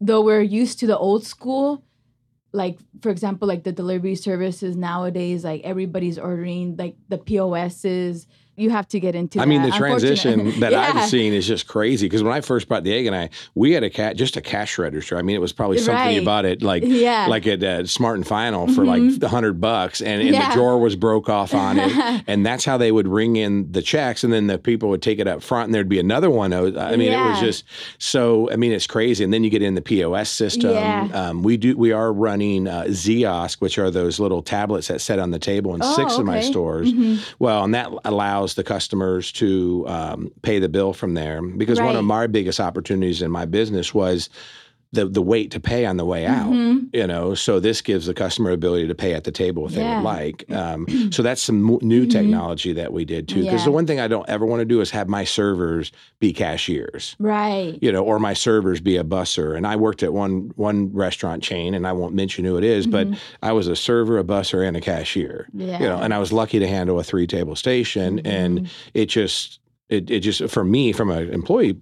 though 0.00 0.22
we're 0.22 0.40
used 0.40 0.78
to 0.80 0.86
the 0.86 0.96
old 0.96 1.24
school, 1.24 1.84
like 2.52 2.78
for 3.02 3.10
example, 3.10 3.48
like 3.48 3.64
the 3.64 3.72
delivery 3.72 4.14
services 4.14 4.76
nowadays, 4.76 5.44
like 5.44 5.62
everybody's 5.64 6.18
ordering 6.18 6.76
like 6.76 6.96
the 7.08 7.18
POSs. 7.18 8.26
You 8.56 8.70
have 8.70 8.86
to 8.88 9.00
get 9.00 9.14
into. 9.14 9.40
I 9.40 9.46
mean, 9.46 9.62
that, 9.62 9.72
the 9.72 9.76
transition 9.76 10.60
that 10.60 10.72
Yeah. 10.72 10.92
I've 10.94 11.08
seen 11.08 11.32
is 11.32 11.46
just 11.46 11.66
crazy. 11.66 12.06
Because 12.06 12.22
when 12.22 12.32
I 12.32 12.40
first 12.40 12.68
bought 12.68 12.84
the 12.84 12.92
egg 12.94 13.06
and 13.06 13.16
I, 13.16 13.30
we 13.54 13.72
had 13.72 13.82
a 13.82 13.90
cat, 13.90 14.16
just 14.16 14.36
a 14.36 14.40
cash 14.40 14.78
register. 14.78 15.18
I 15.18 15.22
mean, 15.22 15.34
it 15.34 15.40
was 15.40 15.52
probably 15.52 15.78
something 15.78 16.14
you 16.14 16.24
bought 16.24 16.44
it 16.44 16.62
like 16.62 16.82
Yeah. 16.86 17.26
like 17.28 17.46
at 17.46 17.62
uh, 17.62 17.86
Smart 17.86 18.16
and 18.16 18.26
Final 18.26 18.68
for 18.68 18.84
like 18.84 19.02
Mhm. 19.02 19.22
a 19.22 19.28
hundred 19.28 19.60
bucks, 19.60 20.00
and, 20.00 20.20
and 20.22 20.30
Yeah. 20.30 20.48
the 20.50 20.54
drawer 20.54 20.78
was 20.78 20.94
broke 20.96 21.28
off 21.28 21.52
on 21.54 21.78
it, 21.78 22.24
and 22.28 22.44
that's 22.46 22.64
how 22.64 22.76
they 22.76 22.92
would 22.92 23.08
ring 23.08 23.36
in 23.36 23.72
the 23.72 23.82
checks, 23.82 24.22
and 24.24 24.32
then 24.32 24.46
the 24.46 24.58
people 24.58 24.88
would 24.90 25.02
take 25.02 25.18
it 25.18 25.26
up 25.26 25.42
front, 25.42 25.66
and 25.66 25.74
there'd 25.74 25.88
be 25.88 25.98
another 25.98 26.30
one. 26.30 26.52
I 26.52 26.60
mean, 26.96 27.10
it 27.12 27.18
was 27.20 27.40
just 27.40 27.64
so. 27.98 28.50
I 28.50 28.56
mean, 28.56 28.72
it's 28.72 28.86
crazy. 28.86 29.24
And 29.24 29.32
then 29.32 29.42
you 29.44 29.50
get 29.50 29.62
in 29.62 29.74
the 29.74 29.82
POS 29.82 30.28
system. 30.30 30.70
Yeah. 30.70 31.08
Um, 31.12 31.42
we 31.42 31.56
do. 31.56 31.76
We 31.76 31.92
are 31.92 32.12
running 32.12 32.68
uh, 32.68 32.84
Ziosk, 32.88 33.60
which 33.60 33.78
are 33.78 33.90
those 33.90 34.20
little 34.20 34.42
tablets 34.42 34.88
that 34.88 35.00
sit 35.00 35.18
on 35.18 35.30
the 35.30 35.38
table 35.38 35.74
in 35.74 35.80
Oh, 35.82 35.96
six 35.96 36.18
of 36.18 36.24
my 36.24 36.38
okay. 36.38 36.46
stores. 36.46 36.92
Mhm. 36.92 37.18
Well, 37.38 37.64
and 37.64 37.74
that 37.74 37.90
allows 38.04 38.43
the 38.52 38.62
customers 38.62 39.32
to 39.32 39.86
um, 39.88 40.30
pay 40.42 40.58
the 40.58 40.68
bill 40.68 40.92
from 40.92 41.14
there. 41.14 41.40
Because 41.40 41.80
one 41.80 41.96
of 41.96 42.04
my 42.04 42.26
biggest 42.26 42.60
opportunities 42.60 43.22
in 43.22 43.30
my 43.30 43.46
business 43.46 43.94
was 43.94 44.28
the 44.94 45.06
the 45.06 45.22
wait 45.22 45.50
to 45.52 45.60
pay 45.60 45.84
on 45.86 45.96
the 45.96 46.04
way 46.04 46.26
out. 46.26 46.50
Mhm. 46.50 46.88
You 46.92 47.06
know, 47.06 47.34
so 47.34 47.60
this 47.60 47.80
gives 47.82 48.06
the 48.06 48.14
customer 48.14 48.50
ability 48.50 48.86
to 48.88 48.94
pay 48.94 49.12
at 49.14 49.24
the 49.24 49.32
table 49.32 49.66
if 49.66 49.72
they 49.72 49.82
would 49.84 50.02
like. 50.02 50.44
Um, 50.50 50.86
so 51.12 51.22
that's 51.22 51.42
some 51.42 51.62
mo- 51.62 51.78
new 51.82 52.06
Mhm. 52.06 52.10
technology 52.10 52.72
that 52.74 52.92
we 52.92 53.04
did 53.04 53.28
too. 53.28 53.42
Because 53.42 53.60
Yeah. 53.60 53.64
the 53.66 53.72
one 53.72 53.86
thing 53.86 54.00
I 54.00 54.08
don't 54.08 54.28
ever 54.28 54.46
want 54.46 54.60
to 54.60 54.64
do 54.64 54.80
is 54.80 54.90
have 54.90 55.08
my 55.08 55.24
servers 55.24 55.92
be 56.20 56.32
cashiers 56.32 57.16
Right. 57.18 57.78
you 57.82 57.90
know, 57.92 58.02
or 58.04 58.18
my 58.18 58.32
servers 58.34 58.80
be 58.80 58.96
a 58.96 59.04
busser. 59.04 59.56
And 59.56 59.66
I 59.66 59.76
worked 59.76 60.02
at 60.02 60.12
one 60.12 60.52
one 60.56 60.90
restaurant 60.92 61.42
chain, 61.42 61.74
and 61.74 61.86
I 61.86 61.92
won't 61.92 62.14
mention 62.14 62.44
who 62.44 62.56
it 62.56 62.64
is, 62.64 62.86
but 62.86 63.10
Mhm. 63.10 63.16
I 63.42 63.52
was 63.52 63.66
a 63.68 63.76
server, 63.76 64.18
a 64.18 64.24
busser, 64.24 64.66
and 64.66 64.76
a 64.76 64.80
cashier. 64.80 65.48
Yeah. 65.52 65.80
You 65.80 65.86
know, 65.88 65.98
and 65.98 66.14
I 66.14 66.18
was 66.18 66.32
lucky 66.32 66.58
to 66.58 66.66
handle 66.68 66.98
a 66.98 67.04
three 67.04 67.26
table 67.26 67.56
station, 67.56 68.20
and 68.24 68.60
Mhm. 68.60 68.66
it 68.94 69.06
just. 69.06 69.58
It, 69.88 70.10
it 70.10 70.20
just 70.20 70.48
for 70.48 70.64
me 70.64 70.92
from 70.92 71.10
an 71.10 71.28
employee 71.32 71.74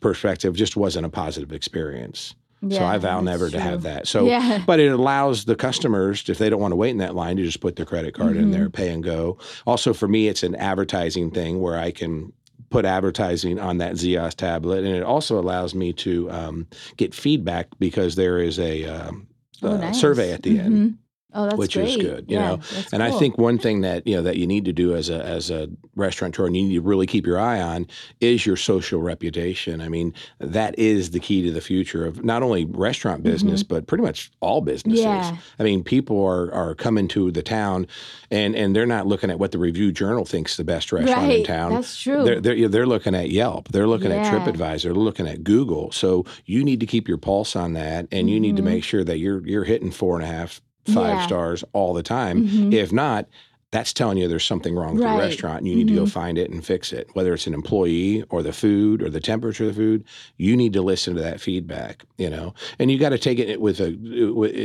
perspective 0.00 0.54
just 0.54 0.76
wasn't 0.76 1.06
a 1.06 1.10
positive 1.10 1.52
experience. 1.52 2.34
so 2.70 2.82
I 2.84 2.96
vow 2.98 3.20
never 3.20 3.50
to 3.50 3.60
have 3.60 3.82
that. 3.82 4.08
So 4.08 4.26
yeah. 4.26 4.62
but 4.66 4.80
it 4.80 4.90
allows 4.90 5.44
the 5.44 5.54
customers, 5.54 6.26
if 6.28 6.38
they 6.38 6.48
don't 6.50 6.60
want 6.60 6.72
to 6.72 6.76
wait 6.76 6.90
in 6.90 6.98
that 6.98 7.14
line, 7.14 7.36
to 7.36 7.44
just 7.44 7.60
put 7.60 7.76
their 7.76 7.84
credit 7.86 8.14
card 8.14 8.36
in 8.36 8.46
Mhm. 8.46 8.52
there, 8.52 8.70
pay 8.70 8.88
and 8.88 9.04
go. 9.04 9.38
Also, 9.66 9.92
for 9.92 10.08
me, 10.08 10.28
it's 10.28 10.42
an 10.42 10.54
advertising 10.56 11.30
thing 11.30 11.60
where 11.60 11.76
I 11.78 11.90
can 11.90 12.32
put 12.70 12.84
advertising 12.84 13.60
on 13.60 13.78
that 13.78 13.94
Ziosk 13.94 14.34
tablet, 14.36 14.84
and 14.84 14.96
it 14.96 15.02
also 15.04 15.38
allows 15.38 15.74
me 15.74 15.92
to 15.92 16.28
um, 16.30 16.66
get 16.96 17.14
feedback 17.14 17.68
because 17.78 18.16
there 18.16 18.38
is 18.38 18.58
a 18.58 18.84
um, 18.86 19.28
Oh, 19.62 19.72
uh, 19.72 19.76
nice. 19.76 20.00
survey 20.00 20.32
at 20.32 20.42
the 20.42 20.58
end. 20.58 20.98
Oh, 21.34 21.44
that's 21.44 21.56
which 21.56 21.76
is 21.76 21.96
good, 21.96 22.30
you 22.30 22.36
Yeah, 22.38 22.48
know. 22.56 22.60
And 22.92 23.02
I 23.02 23.10
think 23.10 23.36
one 23.36 23.58
thing 23.58 23.82
that 23.82 24.06
you 24.06 24.16
know 24.16 24.22
that 24.22 24.36
you 24.36 24.46
need 24.46 24.64
to 24.64 24.72
do 24.72 24.94
as 24.94 25.10
a 25.10 25.22
as 25.22 25.50
a 25.50 25.68
restaurateur 25.94 26.46
and 26.46 26.56
you 26.56 26.62
need 26.62 26.74
to 26.76 26.80
really 26.80 27.06
keep 27.06 27.26
your 27.26 27.38
eye 27.38 27.60
on 27.60 27.86
is 28.20 28.46
your 28.46 28.56
social 28.56 29.02
reputation. 29.02 29.82
I 29.82 29.88
mean, 29.90 30.14
that 30.38 30.78
is 30.78 31.10
the 31.10 31.20
key 31.20 31.42
to 31.42 31.50
the 31.50 31.60
future 31.60 32.06
of 32.06 32.24
not 32.24 32.42
only 32.42 32.64
restaurant 32.64 33.22
business 33.22 33.62
but 33.62 33.86
pretty 33.86 34.02
much 34.02 34.30
all 34.40 34.62
businesses. 34.62 35.04
Mm-hmm. 35.04 35.34
Yeah. 35.34 35.40
I 35.58 35.62
mean, 35.62 35.84
people 35.84 36.24
are 36.24 36.50
are 36.54 36.74
coming 36.74 37.06
to 37.08 37.30
the 37.30 37.42
town 37.42 37.86
and 38.30 38.54
and 38.56 38.74
they're 38.74 38.86
not 38.86 39.06
looking 39.06 39.30
at 39.30 39.38
what 39.38 39.52
the 39.52 39.58
Review 39.58 39.92
Journal 39.92 40.24
thinks 40.24 40.56
the 40.56 40.64
best 40.64 40.90
restaurant 40.90 41.30
in 41.30 41.44
town. 41.44 41.72
That's 41.72 42.00
true. 42.00 42.24
They're, 42.24 42.40
they're, 42.40 42.68
they're 42.68 42.86
looking 42.86 43.14
at 43.14 43.30
Yelp. 43.30 43.68
They're 43.68 43.86
looking 43.88 44.10
at 44.12 44.32
TripAdvisor. 44.32 44.82
They're 44.84 44.94
looking 44.94 45.26
at 45.28 45.44
Google. 45.44 45.90
So 45.92 46.24
you 46.46 46.64
need 46.64 46.80
to 46.80 46.86
keep 46.86 47.08
your 47.08 47.18
pulse 47.18 47.56
on 47.56 47.74
that, 47.74 48.06
and 48.10 48.30
you 48.30 48.40
need 48.40 48.56
to 48.56 48.62
Mhm. 48.62 48.66
make 48.66 48.84
sure 48.84 49.04
that 49.04 49.18
you're 49.18 49.46
you're 49.46 49.64
hitting 49.64 49.90
four 49.90 50.14
and 50.16 50.24
a 50.24 50.26
half, 50.28 50.60
five 50.86 51.14
Yeah. 51.16 51.26
stars 51.26 51.64
all 51.72 51.92
the 51.94 52.02
time. 52.02 52.46
Mhm. 52.48 52.72
If 52.72 52.92
not, 52.92 53.26
that's 53.72 53.92
telling 53.92 54.16
you 54.16 54.28
there's 54.28 54.44
something 54.44 54.74
wrong 54.76 54.94
with 54.94 55.02
Right. 55.04 55.16
the 55.16 55.18
restaurant. 55.18 55.58
And 55.58 55.68
you 55.68 55.74
need 55.74 55.88
to 55.88 55.94
go 55.94 56.04
Mhm. 56.04 56.08
find 56.10 56.38
it 56.38 56.50
and 56.50 56.64
fix 56.64 56.92
it. 56.92 57.08
Whether 57.14 57.34
it's 57.34 57.46
an 57.48 57.52
employee 57.52 58.22
or 58.30 58.42
the 58.42 58.52
food 58.52 59.02
or 59.02 59.10
the 59.10 59.20
temperature 59.20 59.64
of 59.64 59.74
the 59.74 59.80
food, 59.80 60.04
you 60.38 60.56
need 60.56 60.72
to 60.74 60.82
listen 60.82 61.14
to 61.16 61.20
that 61.20 61.40
feedback. 61.40 62.04
You 62.16 62.30
know, 62.30 62.54
and 62.78 62.90
you 62.90 62.96
got 62.98 63.08
to 63.10 63.18
take 63.18 63.38
it 63.40 63.60
with 63.60 63.80
a 63.80 63.88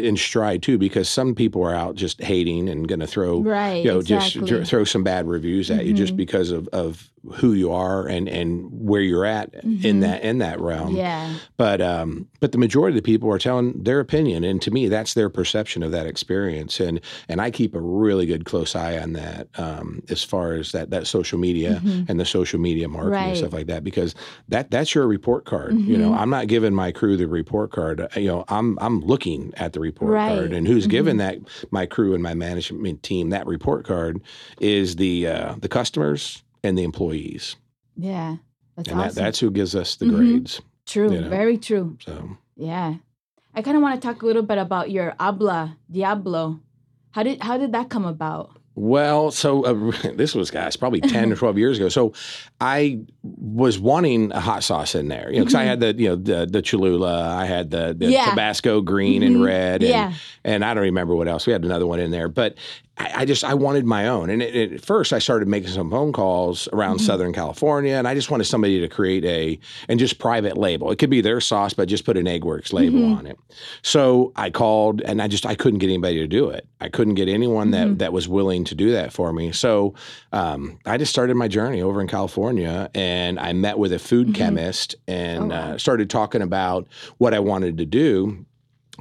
in 0.03 0.15
stride 0.15 0.61
too, 0.61 0.77
because 0.77 1.09
some 1.09 1.33
people 1.35 1.63
are 1.63 1.75
out 1.75 1.95
just 1.95 2.21
hating 2.21 2.69
and 2.69 2.87
going 2.87 2.99
to 3.01 3.07
throw 3.07 3.41
right. 3.41 3.83
you 3.83 3.91
know 3.91 3.99
exactly. 3.99 4.47
just 4.47 4.69
throw 4.69 4.83
some 4.85 5.03
bad 5.03 5.27
reviews 5.27 5.69
at 5.71 5.85
you 5.85 5.93
just 5.93 6.13
Mhm. 6.13 6.17
because 6.17 6.51
of 6.51 6.69
of 6.69 7.10
who 7.35 7.53
you 7.53 7.71
are 7.71 8.07
and 8.07 8.27
and 8.27 8.67
where 8.71 9.01
you're 9.01 9.25
at 9.25 9.53
in 9.63 9.77
Mhm. 9.97 10.01
that 10.01 10.23
in 10.23 10.39
that 10.39 10.59
realm 10.59 10.95
yeah. 10.95 11.35
but 11.55 11.79
um 11.79 12.27
but 12.39 12.51
the 12.51 12.57
majority 12.57 12.97
of 12.97 13.03
the 13.03 13.05
people 13.11 13.29
are 13.31 13.37
telling 13.37 13.83
their 13.83 13.99
opinion 13.99 14.43
and 14.43 14.59
to 14.63 14.71
me 14.71 14.87
that's 14.87 15.13
their 15.13 15.29
perception 15.29 15.83
of 15.83 15.91
that 15.91 16.07
experience 16.07 16.79
and 16.79 16.99
and 17.29 17.39
I 17.39 17.51
keep 17.51 17.75
a 17.75 17.79
really 17.79 18.25
good 18.25 18.45
close 18.45 18.75
eye 18.75 18.97
on 18.97 19.13
that 19.13 19.47
um 19.59 20.01
as 20.09 20.23
far 20.23 20.53
as 20.53 20.71
that 20.71 20.89
that 20.89 21.05
social 21.05 21.37
media 21.37 21.79
Mhm. 21.85 22.09
and 22.09 22.19
the 22.19 22.25
social 22.25 22.59
media 22.59 22.87
marketing 22.87 23.29
and 23.29 23.37
stuff 23.37 23.53
like 23.53 23.67
that 23.67 23.83
because 23.83 24.15
that 24.49 24.71
that's 24.71 24.95
your 24.95 25.05
report 25.07 25.45
card 25.45 25.77
you 25.79 25.97
know 25.97 26.09
Mhm. 26.09 26.17
I'm 26.17 26.29
not 26.31 26.47
giving 26.47 26.73
my 26.73 26.91
crew 26.91 27.17
the 27.17 27.27
report 27.27 27.71
card 27.71 28.07
you 28.15 28.27
know 28.27 28.45
I'm 28.47 28.79
I'm 28.81 28.99
looking 29.01 29.53
at 29.57 29.73
the 29.73 29.79
report 29.79 30.11
Right. 30.13 30.35
card 30.37 30.53
and 30.53 30.67
who's 30.67 30.87
given 30.87 31.17
that 31.17 31.37
my 31.69 31.85
crew 31.85 32.15
and 32.15 32.23
my 32.23 32.33
management 32.33 33.03
team 33.03 33.29
that 33.29 33.45
report 33.45 33.85
card 33.85 34.21
is 34.59 34.95
the 34.95 35.27
uh, 35.27 35.53
the 35.61 35.69
customers 35.69 36.41
and 36.63 36.77
the 36.77 36.83
employees, 36.83 37.55
Yeah. 37.97 38.37
That's 38.77 38.89
and 38.89 38.99
awesome. 38.99 39.15
that, 39.15 39.21
that's 39.21 39.39
who 39.39 39.51
gives 39.51 39.75
us 39.75 39.95
the 39.95 40.05
Mhm. 40.05 40.15
grades. 40.15 40.61
true. 40.87 41.11
you 41.13 41.21
know. 41.21 41.29
Very 41.29 41.57
true. 41.57 41.97
So 42.03 42.37
Yeah. 42.55 42.95
I 43.53 43.61
kind 43.61 43.75
of 43.77 43.83
want 43.83 44.01
to 44.01 44.05
talk 44.07 44.21
a 44.21 44.25
little 44.25 44.41
bit 44.43 44.57
about 44.57 44.91
your 44.91 45.13
Habla 45.19 45.77
Diablo. 45.91 46.59
How 47.11 47.23
did 47.23 47.41
how 47.43 47.57
did 47.57 47.71
that 47.73 47.89
come 47.89 48.05
about? 48.05 48.57
well, 48.73 49.31
so 49.31 49.63
uh, 49.65 49.91
this 50.15 50.33
was 50.33 50.49
guys 50.49 50.77
probably 50.77 51.01
ten 51.15 51.31
or 51.31 51.35
twelve 51.35 51.57
years 51.57 51.77
ago. 51.77 51.89
So 51.89 52.13
I 52.61 53.01
was 53.23 53.77
wanting 53.77 54.31
a 54.31 54.39
hot 54.39 54.63
sauce 54.63 54.95
in 54.95 55.09
there, 55.09 55.29
you 55.29 55.39
know, 55.39 55.43
because 55.45 55.55
I 55.55 55.63
Mhm. 55.65 55.67
had 55.67 55.79
the 55.81 55.93
you 55.97 56.09
know 56.09 56.15
the 56.15 56.45
the 56.49 56.61
Cholula, 56.61 57.29
I 57.35 57.45
had 57.45 57.69
the, 57.71 57.93
the 57.97 58.09
Yeah. 58.11 58.29
Tabasco 58.29 58.81
green 58.81 59.21
and 59.23 59.37
Mhm. 59.37 59.45
red, 59.45 59.83
and, 59.83 59.89
Yeah. 59.89 60.13
and 60.45 60.63
I 60.65 60.73
don't 60.73 60.83
remember 60.83 61.15
what 61.15 61.27
else. 61.27 61.45
We 61.45 61.53
had 61.53 61.65
another 61.65 61.85
one 61.85 61.99
in 61.99 62.11
there, 62.11 62.29
but 62.29 62.55
I, 62.97 63.11
I 63.21 63.25
just 63.25 63.43
I 63.43 63.53
wanted 63.53 63.85
my 63.85 64.07
own. 64.07 64.29
And 64.29 64.41
it, 64.41 64.55
it- 64.55 64.73
at 64.73 64.85
first, 64.85 65.13
I 65.13 65.19
started 65.19 65.47
making 65.47 65.69
some 65.69 65.89
phone 65.89 66.11
calls 66.11 66.67
around 66.73 66.97
Mhm. 66.97 67.01
Southern 67.01 67.33
California, 67.33 67.93
and 67.93 68.07
I 68.07 68.13
just 68.13 68.29
wanted 68.29 68.43
somebody 68.45 68.79
to 68.81 68.87
create 68.87 69.23
a 69.25 69.57
and 69.87 69.99
just 69.99 70.19
private 70.19 70.57
label. 70.57 70.91
It 70.91 70.97
could 70.97 71.09
be 71.09 71.21
their 71.21 71.39
sauce, 71.41 71.73
but 71.73 71.87
just 71.87 72.05
put 72.05 72.17
an 72.17 72.25
Eggworks 72.25 72.73
label 72.73 72.99
Mhm. 72.99 73.17
on 73.17 73.25
it. 73.27 73.37
So 73.81 74.31
I 74.35 74.49
called, 74.49 75.01
and 75.01 75.21
I 75.21 75.27
just 75.27 75.45
I 75.45 75.55
couldn't 75.55 75.79
get 75.79 75.87
anybody 75.87 76.17
to 76.19 76.27
do 76.27 76.49
it. 76.49 76.67
I 76.79 76.89
couldn't 76.89 77.15
get 77.15 77.27
anyone 77.29 77.71
that 77.71 77.99
that 77.99 78.13
was 78.13 78.27
willing 78.27 78.63
to 78.65 78.75
do 78.75 78.91
that 78.91 79.13
for 79.13 79.31
me. 79.33 79.51
So 79.51 79.93
um, 80.33 80.77
I 80.85 80.97
just 80.97 81.11
started 81.11 81.35
my 81.35 81.47
journey 81.47 81.81
over 81.81 82.01
in 82.01 82.07
California, 82.07 82.89
and 82.93 83.39
I 83.39 83.53
met 83.53 83.77
with 83.79 83.93
a 83.93 83.99
food 83.99 84.29
Mhm. 84.29 84.35
chemist 84.35 84.95
and 85.07 85.51
Oh, 85.51 85.55
wow. 85.55 85.71
uh, 85.73 85.77
started 85.77 86.09
talking 86.09 86.41
about 86.41 86.87
what 87.19 87.33
I 87.33 87.39
wanted 87.39 87.77
to 87.77 87.85
do. 87.85 88.45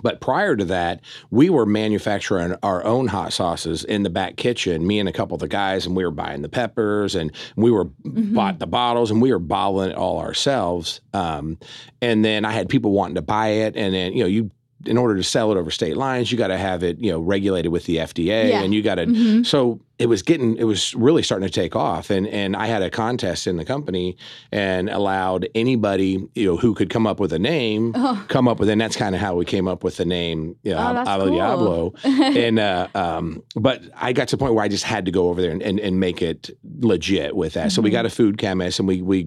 But 0.02 0.20
prior 0.20 0.56
to 0.56 0.64
that, 0.66 1.00
we 1.30 1.50
were 1.50 1.66
manufacturing 1.66 2.54
our 2.62 2.84
own 2.84 3.08
hot 3.08 3.32
sauces 3.32 3.84
in 3.84 4.02
the 4.02 4.10
back 4.10 4.36
kitchen, 4.36 4.86
me 4.86 4.98
and 4.98 5.08
a 5.08 5.12
couple 5.12 5.34
of 5.34 5.40
the 5.40 5.48
guys, 5.48 5.86
and 5.86 5.96
we 5.96 6.04
were 6.04 6.10
buying 6.10 6.42
the 6.42 6.48
peppers 6.48 7.14
and 7.14 7.30
we 7.56 7.70
were 7.70 7.86
Mhm. 7.86 8.34
bought 8.34 8.58
the 8.58 8.66
bottles 8.66 9.10
and 9.10 9.20
we 9.20 9.32
were 9.32 9.38
bottling 9.38 9.90
it 9.90 9.96
all 9.96 10.18
ourselves. 10.18 11.00
Um, 11.12 11.58
and 12.00 12.24
then 12.24 12.44
I 12.44 12.52
had 12.52 12.68
people 12.68 12.92
wanting 12.92 13.16
to 13.16 13.22
buy 13.22 13.48
it. 13.48 13.76
And 13.76 13.92
then, 13.94 14.12
you 14.12 14.20
know, 14.20 14.26
you, 14.28 14.50
in 14.86 14.96
order 14.96 15.14
to 15.16 15.22
sell 15.22 15.52
it 15.52 15.58
over 15.58 15.70
state 15.70 15.96
lines, 15.96 16.32
you 16.32 16.38
got 16.38 16.48
to 16.48 16.56
have 16.56 16.82
it, 16.82 16.98
you 16.98 17.10
know, 17.10 17.20
regulated 17.20 17.70
with 17.70 17.84
the 17.84 17.98
FDA 17.98 18.48
Yeah. 18.50 18.62
and 18.62 18.72
you 18.74 18.82
got 18.82 18.94
to, 18.94 19.06
Mhm. 19.06 19.44
so 19.44 19.78
it 20.00 20.06
was 20.08 20.22
getting 20.22 20.56
it 20.56 20.64
was 20.64 20.94
really 20.94 21.22
starting 21.22 21.46
to 21.46 21.52
take 21.52 21.76
off 21.76 22.10
and 22.10 22.26
and 22.26 22.56
I 22.56 22.66
had 22.66 22.82
a 22.82 22.90
contest 22.90 23.46
in 23.46 23.56
the 23.58 23.64
company 23.64 24.16
and 24.50 24.88
allowed 24.88 25.48
anybody 25.54 26.26
you 26.34 26.46
know 26.46 26.56
who 26.56 26.74
could 26.74 26.90
come 26.90 27.06
up 27.06 27.20
with 27.20 27.32
a 27.32 27.38
name 27.38 27.92
Oh. 27.94 28.24
come 28.28 28.48
up 28.48 28.58
with 28.58 28.68
and 28.70 28.80
that's 28.80 28.96
kind 28.96 29.14
of 29.14 29.20
how 29.20 29.34
we 29.36 29.44
came 29.44 29.68
up 29.68 29.84
with 29.84 29.96
the 29.98 30.04
name 30.06 30.56
you 30.62 30.72
know, 30.72 31.04
Oh, 31.06 31.18
cool. 31.18 31.34
Diablo 31.34 31.92
and 32.04 32.58
uh, 32.58 32.88
um, 32.94 33.42
but 33.54 33.82
I 33.94 34.12
got 34.12 34.28
to 34.28 34.36
the 34.36 34.40
point 34.40 34.54
where 34.54 34.64
I 34.64 34.68
just 34.68 34.84
had 34.84 35.04
to 35.04 35.10
go 35.10 35.28
over 35.28 35.40
there 35.42 35.50
and, 35.52 35.62
and, 35.62 35.78
and 35.78 36.00
make 36.00 36.22
it 36.22 36.50
legit 36.80 37.36
with 37.36 37.52
that. 37.54 37.72
So 37.72 37.82
we 37.82 37.90
Mm-hmm. 37.90 37.96
got 37.96 38.06
a 38.06 38.10
food 38.10 38.38
chemist, 38.38 38.78
and 38.78 38.86
we 38.88 39.02
we 39.02 39.26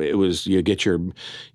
it 0.00 0.16
was 0.16 0.46
you 0.46 0.62
get 0.62 0.84
your 0.86 1.00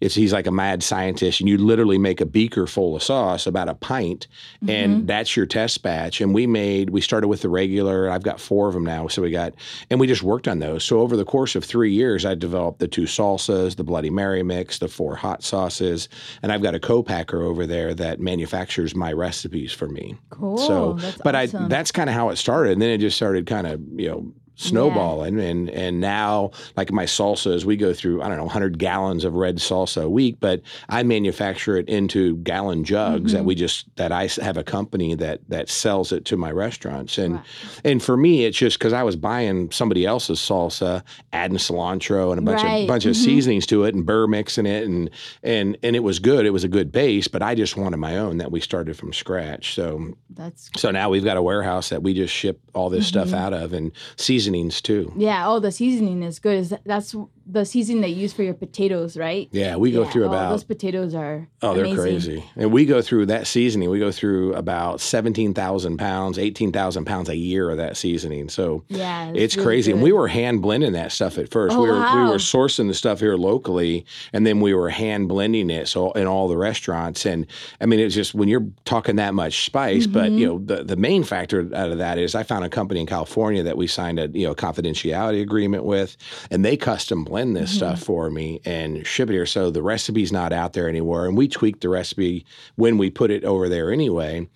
it's 0.02 0.14
he's 0.14 0.34
like 0.34 0.46
a 0.48 0.52
mad 0.52 0.84
scientist, 0.84 1.40
and 1.40 1.48
you 1.50 1.58
literally 1.58 1.98
make 1.98 2.20
a 2.22 2.26
beaker 2.26 2.68
full 2.68 2.96
of 2.96 3.02
sauce, 3.04 3.48
about 3.48 3.68
a 3.70 3.76
pint, 3.76 4.28
Mm-hmm. 4.62 4.70
and 4.70 5.08
that's 5.08 5.36
your 5.38 5.46
test 5.46 5.82
batch. 5.82 6.20
And 6.22 6.34
we 6.34 6.46
made 6.48 6.90
we 6.90 7.02
started 7.02 7.28
with 7.30 7.42
the 7.42 7.50
regular. 7.50 8.10
I've 8.12 8.24
got 8.24 8.40
four 8.40 8.59
of 8.68 8.74
them 8.74 8.84
now, 8.84 9.08
so 9.08 9.22
we 9.22 9.32
got 9.32 9.54
and 9.90 10.00
we 10.00 10.08
just 10.08 10.24
worked 10.24 10.48
on 10.48 10.60
those. 10.60 10.84
So 10.84 11.00
over 11.00 11.16
the 11.16 11.26
course 11.26 11.56
of 11.56 11.64
three 11.64 11.92
years, 11.92 12.26
I 12.26 12.36
developed 12.36 12.80
the 12.80 12.88
two 12.88 13.04
salsas, 13.04 13.76
the 13.76 13.84
Bloody 13.84 14.10
Mary 14.10 14.44
mix, 14.44 14.80
the 14.80 14.88
four 14.88 15.16
hot 15.16 15.44
sauces, 15.44 16.10
and 16.42 16.52
I've 16.52 16.62
got 16.62 16.76
a 16.76 16.80
co-packer 16.80 17.42
over 17.42 17.66
there 17.66 17.94
that 17.96 18.20
manufactures 18.20 18.96
my 18.96 19.14
recipes 19.14 19.72
for 19.72 19.88
me. 19.88 20.16
Cool. 20.30 20.58
So, 20.58 20.94
That's 20.94 21.18
but 21.18 21.36
awesome. 21.36 21.66
I 21.66 21.68
that's 21.68 21.92
kind 21.92 22.10
of 22.10 22.16
how 22.16 22.30
it 22.30 22.36
started, 22.36 22.74
and 22.74 22.82
then 22.82 22.90
it 22.90 22.98
just 22.98 23.16
started 23.16 23.46
kind 23.46 23.68
of 23.68 23.82
you 23.96 24.10
know 24.10 24.34
snowballing, 24.60 25.40
and 25.40 25.70
and 25.70 26.00
now 26.02 26.52
like 26.76 26.92
my 26.92 27.06
salsas, 27.06 27.64
we 27.66 27.78
go 27.78 27.94
through 27.94 28.22
I 28.22 28.28
don't 28.28 28.38
know 28.38 28.44
100 28.44 28.78
gallons 28.78 29.24
of 29.24 29.34
red 29.34 29.58
salsa 29.58 30.04
a 30.04 30.10
week, 30.10 30.38
but 30.40 30.62
I 30.90 31.04
manufacture 31.04 31.78
it 31.78 31.88
into 31.88 32.38
gallon 32.38 32.84
jugs 32.84 33.10
Mm-hmm. 33.10 33.38
that 33.38 33.46
we 33.46 33.56
just 33.56 33.86
that 33.96 34.12
i 34.12 34.28
have 34.42 34.58
a 34.58 34.64
company 34.64 35.16
that 35.16 35.40
that 35.50 35.70
sells 35.70 36.12
it 36.12 36.26
to 36.26 36.38
my 36.38 36.52
restaurants, 36.52 37.18
and 37.18 37.36
Wow. 37.36 37.44
and 37.86 38.04
for 38.04 38.18
me 38.18 38.46
it's 38.46 38.58
just 38.58 38.78
because 38.78 38.94
I 38.94 39.04
was 39.04 39.16
buying 39.16 39.72
somebody 39.72 40.06
else's 40.06 40.40
salsa, 40.40 41.04
adding 41.34 41.58
cilantro 41.58 42.32
and 42.32 42.40
a 42.40 42.42
bunch 42.42 42.64
Right. 42.64 42.82
of 42.82 42.88
bunch 42.88 43.06
of 43.06 43.14
Mhm. 43.16 43.24
seasonings 43.26 43.66
to 43.68 43.84
it, 43.86 43.96
and 43.96 44.06
burr 44.06 44.28
mixing 44.28 44.66
it, 44.66 44.84
and 44.86 45.10
and 45.44 45.78
and 45.84 45.96
it 45.96 46.04
was 46.04 46.20
good. 46.20 46.46
It 46.46 46.52
was 46.52 46.64
a 46.64 46.68
good 46.68 46.92
base, 46.92 47.28
but 47.28 47.42
I 47.42 47.56
just 47.56 47.78
wanted 47.78 47.98
my 47.98 48.18
own 48.18 48.38
that 48.38 48.52
we 48.52 48.60
started 48.60 48.98
from 48.98 49.14
scratch. 49.14 49.74
So 49.76 50.14
That's 50.30 50.70
so 50.78 50.92
now 50.92 51.10
we've 51.10 51.24
got 51.24 51.38
a 51.38 51.42
warehouse 51.42 51.90
that 51.90 52.04
we 52.04 52.14
just 52.14 52.34
ship 52.34 52.60
all 52.76 52.90
this 52.90 53.08
stuff 53.08 53.28
Mm-hmm. 53.30 53.36
out 53.36 53.54
of 53.54 53.74
and 53.74 53.92
seasonings 54.50 54.82
too. 54.82 55.14
yeah. 55.16 55.48
Oh, 55.48 55.60
the 55.60 55.72
seasoning 55.72 56.24
is 56.24 56.40
good. 56.40 56.58
Is 56.58 56.70
that, 56.70 56.82
that's 56.86 57.16
the 57.52 57.66
seasoning 57.66 58.02
they 58.02 58.10
use 58.10 58.32
for 58.34 58.44
your 58.44 58.54
potatoes, 58.54 59.18
right? 59.18 59.50
Yeah, 59.52 59.76
we 59.76 59.92
go 59.92 60.04
Yeah. 60.04 60.10
through 60.12 60.26
about 60.28 60.52
those 60.52 60.64
potatoes 60.64 61.16
are 61.16 61.48
oh 61.62 61.74
they're 61.74 61.86
amazing. 61.86 62.02
crazy, 62.02 62.44
and 62.56 62.72
we 62.72 62.86
go 62.86 63.02
through 63.02 63.26
that 63.28 63.48
seasoning. 63.48 63.90
We 63.90 64.00
go 64.00 64.12
through 64.12 64.54
about 64.54 65.02
seventeen 65.02 65.54
thousand 65.54 65.98
pounds, 65.98 66.38
eighteen 66.38 66.72
thousand 66.72 67.06
pounds 67.06 67.28
a 67.30 67.36
year 67.36 67.70
of 67.70 67.78
that 67.78 67.98
seasoning. 67.98 68.50
So 68.50 68.84
Yeah, 68.88 69.32
it's 69.34 69.56
really 69.56 69.66
crazy, 69.66 69.92
and 69.92 70.02
we 70.02 70.12
were 70.12 70.28
hand 70.28 70.62
blending 70.62 70.94
that 70.94 71.12
stuff 71.12 71.38
at 71.38 71.50
first. 71.50 71.76
Oh, 71.76 71.82
we 71.82 71.90
were 71.90 71.98
we 72.00 72.30
were 72.30 72.38
sourcing 72.38 72.88
the 72.88 72.94
stuff 72.94 73.20
here 73.20 73.36
locally, 73.36 74.06
and 74.32 74.46
then 74.46 74.60
we 74.62 74.74
were 74.74 74.90
hand 74.90 75.28
blending 75.28 75.70
it. 75.70 75.88
So 75.88 76.12
in 76.12 76.28
all 76.28 76.48
the 76.48 76.58
restaurants, 76.58 77.26
and 77.26 77.48
I 77.82 77.86
mean 77.88 78.00
it's 78.00 78.14
just 78.16 78.36
when 78.36 78.48
you're 78.50 78.68
talking 78.86 79.16
that 79.18 79.34
much 79.34 79.66
spice. 79.66 80.06
But 80.08 80.20
Mm-hmm. 80.30 80.38
you 80.38 80.48
know 80.48 80.60
the 80.60 80.84
the 80.84 80.96
main 80.98 81.24
factor 81.24 81.62
out 81.74 81.92
of 81.92 81.98
that 82.00 82.18
is 82.18 82.36
I 82.36 82.44
found 82.44 82.64
a 82.66 82.70
company 82.70 83.00
in 83.00 83.06
California 83.08 83.64
that 83.64 83.78
we 83.78 83.88
signed 83.88 84.20
a 84.20 84.28
you 84.28 84.46
know 84.46 84.54
confidentiality 84.54 85.42
agreement 85.42 85.86
with, 85.86 86.18
and 86.52 86.64
they 86.64 86.76
custom 86.78 87.24
blend 87.24 87.39
this 87.54 87.70
Mm-hmm. 87.70 87.78
stuff 87.78 88.02
for 88.04 88.30
me 88.30 88.62
and 88.66 89.06
ship 89.06 89.30
it 89.30 89.34
here. 89.34 89.46
So 89.46 89.70
the 89.72 89.82
recipe's 89.82 90.32
not 90.32 90.52
out 90.54 90.74
there 90.74 90.88
anymore, 90.90 91.26
and 91.28 91.36
we 91.38 91.48
tweak 91.48 91.80
the 91.82 91.90
recipe 91.90 92.46
when 92.76 92.98
we 92.98 93.10
put 93.10 93.32
it 93.32 93.44
over 93.44 93.70
there 93.70 93.92
anyway. 93.92 94.48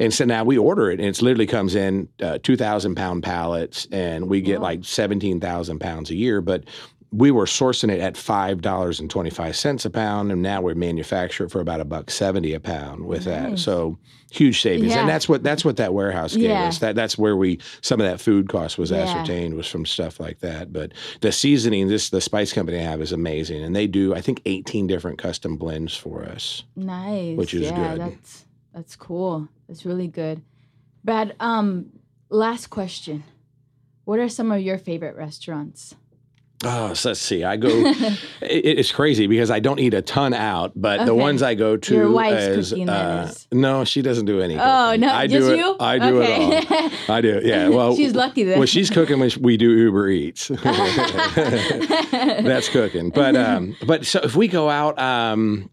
And 0.00 0.12
so 0.12 0.24
now 0.24 0.44
we 0.44 0.56
order 0.58 0.90
it, 0.90 1.00
and 1.00 1.08
it 1.08 1.22
literally 1.22 1.46
comes 1.46 1.74
in 1.74 2.08
uh, 2.22 2.38
two 2.42 2.56
thousand 2.56 2.94
pound 2.94 3.22
pallets, 3.22 3.86
and 3.92 4.28
we 4.28 4.40
get 4.40 4.60
Wow. 4.60 4.68
like 4.68 4.84
seventeen 4.84 5.40
thousand 5.40 5.78
pounds 5.80 6.10
a 6.10 6.14
year. 6.16 6.40
But 6.40 6.64
we 7.10 7.30
were 7.30 7.46
sourcing 7.46 7.90
it 7.90 8.00
at 8.00 8.16
five 8.16 8.60
dollars 8.60 9.00
and 9.00 9.08
twenty 9.10 9.30
five 9.30 9.56
cents 9.56 9.84
a 9.84 9.90
pound, 9.90 10.30
and 10.30 10.42
now 10.42 10.60
we 10.60 10.74
manufacture 10.74 11.44
it 11.44 11.50
for 11.50 11.60
about 11.60 11.80
a 11.80 11.84
buck 11.84 12.10
seventy 12.10 12.52
a 12.54 12.60
pound 12.60 13.06
with 13.06 13.24
that. 13.24 13.58
So 13.58 13.98
huge 14.30 14.60
savings, 14.60 14.92
Yeah. 14.92 15.00
and 15.00 15.08
that's 15.08 15.26
what 15.26 15.42
that's 15.42 15.64
what 15.64 15.78
that 15.78 15.94
warehouse 15.94 16.34
gave 16.36 16.50
Yeah. 16.50 16.64
us. 16.68 16.78
That 16.80 16.94
that's 16.96 17.16
where 17.16 17.34
we 17.36 17.60
some 17.80 17.98
of 18.00 18.06
that 18.06 18.20
food 18.20 18.48
cost 18.50 18.76
was 18.76 18.90
Yeah. 18.90 18.98
ascertained 18.98 19.54
was 19.54 19.66
from 19.66 19.86
stuff 19.86 20.20
like 20.20 20.40
that. 20.40 20.70
But 20.70 20.92
the 21.22 21.32
seasoning, 21.32 21.88
this 21.88 22.10
the 22.10 22.20
spice 22.20 22.52
company 22.52 22.78
I 22.78 22.82
have 22.82 23.00
is 23.00 23.12
amazing, 23.12 23.62
and 23.64 23.74
they 23.74 23.86
do 23.86 24.14
I 24.14 24.20
think 24.20 24.42
eighteen 24.44 24.86
different 24.86 25.16
custom 25.18 25.56
blends 25.56 25.96
for 25.96 26.24
us. 26.24 26.64
nice. 26.76 27.38
which 27.38 27.54
is 27.54 27.70
good. 27.70 28.00
That's 28.00 28.44
that's 28.74 28.96
cool. 28.96 29.48
That's 29.66 29.86
really 29.86 30.08
good. 30.08 30.42
Brad, 31.04 31.34
um, 31.40 31.86
last 32.28 32.66
question. 32.68 33.24
What 34.04 34.18
are 34.18 34.28
some 34.28 34.52
of 34.52 34.60
your 34.60 34.76
favorite 34.78 35.16
restaurants? 35.16 35.94
Oh, 36.64 36.92
so 36.92 37.10
let's 37.10 37.20
see. 37.20 37.44
I 37.44 37.56
go. 37.56 37.68
it, 37.70 38.18
it's 38.42 38.90
crazy 38.90 39.28
because 39.28 39.50
I 39.50 39.60
don't 39.60 39.78
eat 39.78 39.94
a 39.94 40.02
ton 40.02 40.34
out, 40.34 40.72
but 40.74 41.06
the 41.06 41.14
ones 41.14 41.40
I 41.40 41.54
go 41.54 41.76
to 41.76 41.94
Your 41.94 42.10
wife's 42.10 42.42
is, 42.42 42.70
cooking, 42.70 42.86
that 42.86 43.06
uh, 43.06 43.28
is. 43.28 43.46
no, 43.52 43.84
she 43.84 44.02
doesn't 44.02 44.24
do 44.24 44.40
anything. 44.40 44.60
Oh 44.60 44.96
no, 44.96 45.08
I 45.08 45.28
just 45.28 45.48
do 45.48 45.56
you? 45.56 45.74
it. 45.74 45.76
I 45.80 45.98
do 45.98 46.20
okay. 46.20 46.58
it 46.58 46.72
all. 46.72 46.90
I 47.14 47.20
do. 47.20 47.40
Yeah. 47.44 47.68
Well, 47.68 47.94
she's 47.94 48.14
lucky 48.14 48.42
then. 48.42 48.58
Well, 48.58 48.66
she's 48.66 48.90
cooking 48.90 49.20
when 49.20 49.30
we 49.40 49.56
do 49.56 49.70
Uber 49.70 50.08
Eats. 50.08 50.48
That's 52.18 52.68
cooking. 52.70 53.10
But 53.10 53.36
um, 53.36 53.76
but 53.86 54.04
so 54.04 54.20
if 54.24 54.34
we 54.34 54.48
go 54.48 54.68
out, 54.68 54.98
um, 54.98 55.70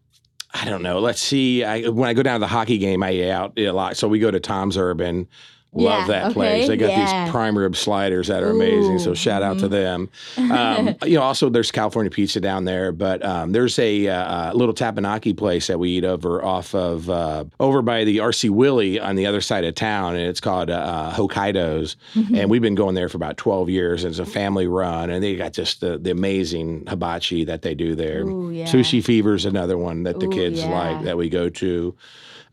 I 0.53 0.65
don't 0.65 0.83
know. 0.83 0.99
Let's 0.99 1.21
see. 1.21 1.63
I, 1.63 1.89
when 1.89 2.07
I 2.07 2.13
go 2.13 2.21
down 2.21 2.35
to 2.35 2.43
the 2.43 2.47
hockey 2.47 2.77
game, 2.77 3.01
I 3.01 3.11
eat 3.11 3.31
out 3.31 3.57
a 3.57 3.71
lot. 3.71 3.97
So 3.97 4.07
we 4.07 4.19
go 4.19 4.29
to 4.29 4.39
Tom's 4.39 4.77
Urban. 4.77 5.27
Love 5.75 6.01
Yeah, 6.01 6.07
that 6.07 6.25
okay, 6.25 6.33
place. 6.33 6.67
They 6.67 6.77
got 6.77 6.89
yeah. 6.89 7.25
these 7.25 7.31
prime 7.31 7.57
rib 7.57 7.75
sliders 7.75 8.27
that 8.27 8.43
are 8.43 8.51
amazing. 8.51 8.99
So 8.99 9.13
shout 9.13 9.43
out 9.43 9.59
to 9.59 9.67
them. 9.67 10.09
Um, 10.55 10.95
you 11.03 11.15
know, 11.15 11.21
also 11.21 11.49
there's 11.49 11.71
California 11.71 12.09
pizza 12.09 12.39
down 12.39 12.65
there, 12.65 12.91
but 12.91 13.25
um, 13.25 13.51
there's 13.51 13.77
a 13.79 14.07
uh, 14.07 14.53
little 14.53 14.73
teppanyaki 14.73 15.35
place 15.35 15.67
that 15.67 15.79
we 15.79 15.89
eat 15.89 16.05
over 16.05 16.43
off 16.43 16.73
of 16.73 17.09
uh, 17.09 17.45
over 17.59 17.81
by 17.81 18.03
the 18.03 18.17
RC 18.17 18.51
Willey 18.51 18.99
on 18.99 19.15
the 19.15 19.25
other 19.25 19.41
side 19.41 19.65
of 19.65 19.75
town, 19.75 20.15
and 20.15 20.23
it's 20.27 20.39
called 20.39 20.69
uh, 20.69 21.11
Hokkaido's. 21.13 21.97
And 22.33 22.49
we've 22.49 22.61
been 22.61 22.75
going 22.75 22.95
there 22.95 23.09
for 23.09 23.17
about 23.17 23.37
12 23.37 23.69
years. 23.69 24.03
And 24.03 24.11
it's 24.11 24.19
a 24.19 24.25
family 24.25 24.67
run, 24.67 25.09
and 25.09 25.23
they 25.23 25.35
got 25.35 25.53
just 25.53 25.81
the, 25.81 25.97
the 25.97 26.11
amazing 26.11 26.85
hibachi 26.87 27.43
that 27.45 27.61
they 27.63 27.75
do 27.75 27.95
there. 27.95 28.21
Ooh, 28.21 28.51
yeah. 28.51 28.65
Sushi 28.65 29.03
Fever 29.03 29.35
is 29.35 29.45
another 29.45 29.77
one 29.77 30.03
that 30.03 30.19
the 30.19 30.27
Ooh, 30.27 30.31
kids 30.31 30.63
like 30.63 31.03
that 31.03 31.17
we 31.17 31.29
go 31.29 31.49
to. 31.49 31.95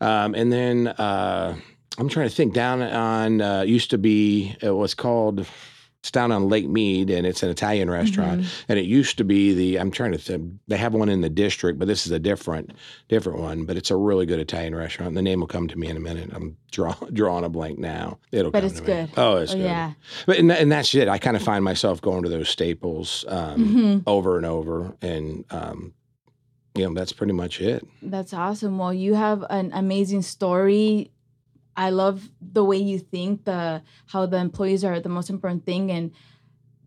Um, 0.01 0.35
and 0.35 0.51
then 0.51 0.87
uh, 0.87 1.55
I'm 1.97 2.09
trying 2.09 2.27
to 2.29 2.35
think 2.35 2.53
down 2.53 2.81
on 2.81 3.41
uh, 3.41 3.61
used 3.61 3.89
to 3.91 3.97
be 3.97 4.55
it 4.61 4.71
was 4.71 4.93
called 4.93 5.45
it's 5.99 6.11
down 6.11 6.33
on 6.33 6.49
Lake 6.49 6.67
Mead 6.67 7.09
and 7.09 7.25
it's 7.25 7.43
an 7.43 7.49
Italian 7.49 7.89
restaurant 7.89 8.41
Mm-hmm. 8.41 8.65
and 8.71 8.77
it 8.79 8.83
used 8.85 9.17
to 9.19 9.23
be 9.23 9.53
the 9.53 9.77
I'm 9.79 9.89
trying 9.89 10.11
to 10.11 10.17
think 10.17 10.51
they 10.67 10.75
have 10.75 10.93
one 10.93 11.07
in 11.07 11.21
the 11.21 11.29
district 11.29 11.79
but 11.79 11.87
this 11.87 12.05
is 12.05 12.11
a 12.11 12.19
different 12.19 12.71
different 13.07 13.39
one 13.39 13.63
but 13.65 13.77
it's 13.77 13.89
a 13.89 13.95
really 13.95 14.25
good 14.25 14.39
Italian 14.41 14.75
restaurant 14.75 15.15
the 15.15 15.21
name 15.21 15.39
will 15.39 15.47
come 15.47 15.67
to 15.69 15.77
me 15.77 15.87
in 15.87 15.95
a 15.95 16.01
minute 16.01 16.29
I'm 16.33 16.57
draw, 16.71 16.93
drawing 17.13 17.45
a 17.45 17.49
blank 17.49 17.79
now 17.79 18.19
it'll 18.33 18.51
But 18.51 18.61
come 18.63 18.69
it's 18.71 18.79
to 18.81 18.81
me. 18.81 18.85
good. 18.87 19.09
oh 19.15 19.37
it's 19.37 19.53
Oh, 19.53 19.55
good 19.55 19.63
yeah. 19.63 19.93
but 20.25 20.39
and, 20.39 20.51
and 20.51 20.69
that's 20.71 20.93
it 20.93 21.07
I 21.07 21.19
kind 21.19 21.37
of 21.37 21.43
find 21.43 21.63
myself 21.63 22.01
going 22.01 22.23
to 22.23 22.29
those 22.29 22.49
staples 22.49 23.23
um, 23.29 23.57
Mhm. 23.65 24.03
over 24.05 24.35
and 24.35 24.45
over 24.45 24.95
and 25.01 25.45
um, 25.51 25.93
you 26.75 26.85
know 26.85 26.93
that's 26.93 27.13
pretty 27.13 27.33
much 27.33 27.61
it 27.61 27.87
That's 28.01 28.33
awesome. 28.33 28.77
Well, 28.79 28.93
you 28.93 29.13
have 29.13 29.45
an 29.49 29.71
amazing 29.73 30.23
story. 30.23 31.11
I 31.75 31.89
love 31.89 32.29
the 32.41 32.63
way 32.63 32.77
you 32.77 32.99
think, 32.99 33.45
the 33.45 33.81
how 34.07 34.25
the 34.25 34.37
employees 34.37 34.83
are 34.83 34.99
the 34.99 35.09
most 35.09 35.29
important 35.29 35.65
thing. 35.65 35.91
And 35.91 36.11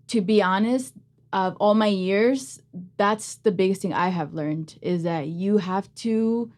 to 0.09 0.21
be 0.21 0.43
honest, 0.43 0.95
of 1.33 1.57
all 1.59 1.75
my 1.75 1.89
years, 1.89 2.63
that's 2.97 3.37
the 3.37 3.53
biggest 3.53 3.83
thing 3.83 3.93
I 3.93 4.09
have 4.09 4.33
learned 4.33 4.79
is 4.81 5.03
that 5.03 5.27
you 5.27 5.59
have 5.59 5.93
to 5.97 6.51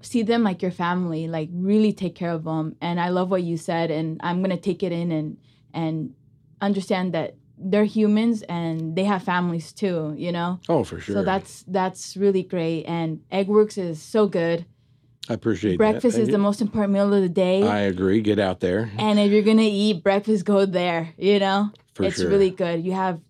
see 0.00 0.22
them 0.22 0.42
like 0.42 0.60
your 0.60 0.70
family, 0.70 1.28
like 1.28 1.48
really 1.52 1.92
take 1.92 2.14
care 2.14 2.30
of 2.32 2.44
them. 2.44 2.76
And 2.80 3.00
I 3.00 3.08
love 3.08 3.30
what 3.30 3.42
you 3.42 3.56
said, 3.56 3.90
and 3.90 4.20
I'm 4.22 4.42
gonna 4.42 4.56
take 4.56 4.82
it 4.82 4.92
in 4.92 5.12
and 5.12 5.38
and 5.72 6.14
understand 6.60 7.14
that 7.14 7.36
they're 7.56 7.84
humans 7.84 8.42
and 8.42 8.96
they 8.96 9.04
have 9.04 9.22
families 9.22 9.72
too. 9.72 10.14
You 10.16 10.32
know. 10.32 10.60
oh 10.68 10.84
for 10.84 11.00
sure 11.00 11.14
So 11.14 11.22
that's 11.22 11.64
that's 11.68 12.16
really 12.16 12.42
great. 12.42 12.84
And 12.84 13.20
Eggworks 13.32 13.78
is 13.78 14.02
so 14.02 14.26
good. 14.26 14.66
I 15.28 15.34
appreciate 15.34 15.78
breakfast 15.78 16.16
that. 16.16 16.22
is 16.22 16.28
the 16.28 16.38
most 16.38 16.60
important 16.60 16.92
meal 16.92 17.12
of 17.12 17.22
the 17.22 17.28
day. 17.28 17.62
I 17.62 17.80
agree. 17.80 18.20
Get 18.20 18.38
out 18.38 18.60
there 18.60 18.90
and 18.98 19.18
if 19.18 19.32
you're 19.32 19.42
gonna 19.42 19.62
eat 19.62 20.02
breakfast, 20.02 20.44
go 20.44 20.66
there. 20.66 21.14
You 21.16 21.38
know, 21.38 21.70
for 21.94 22.04
it's 22.04 22.16
sure. 22.16 22.28
really 22.28 22.50
good. 22.50 22.84
You 22.84 22.92
have. 22.92 23.20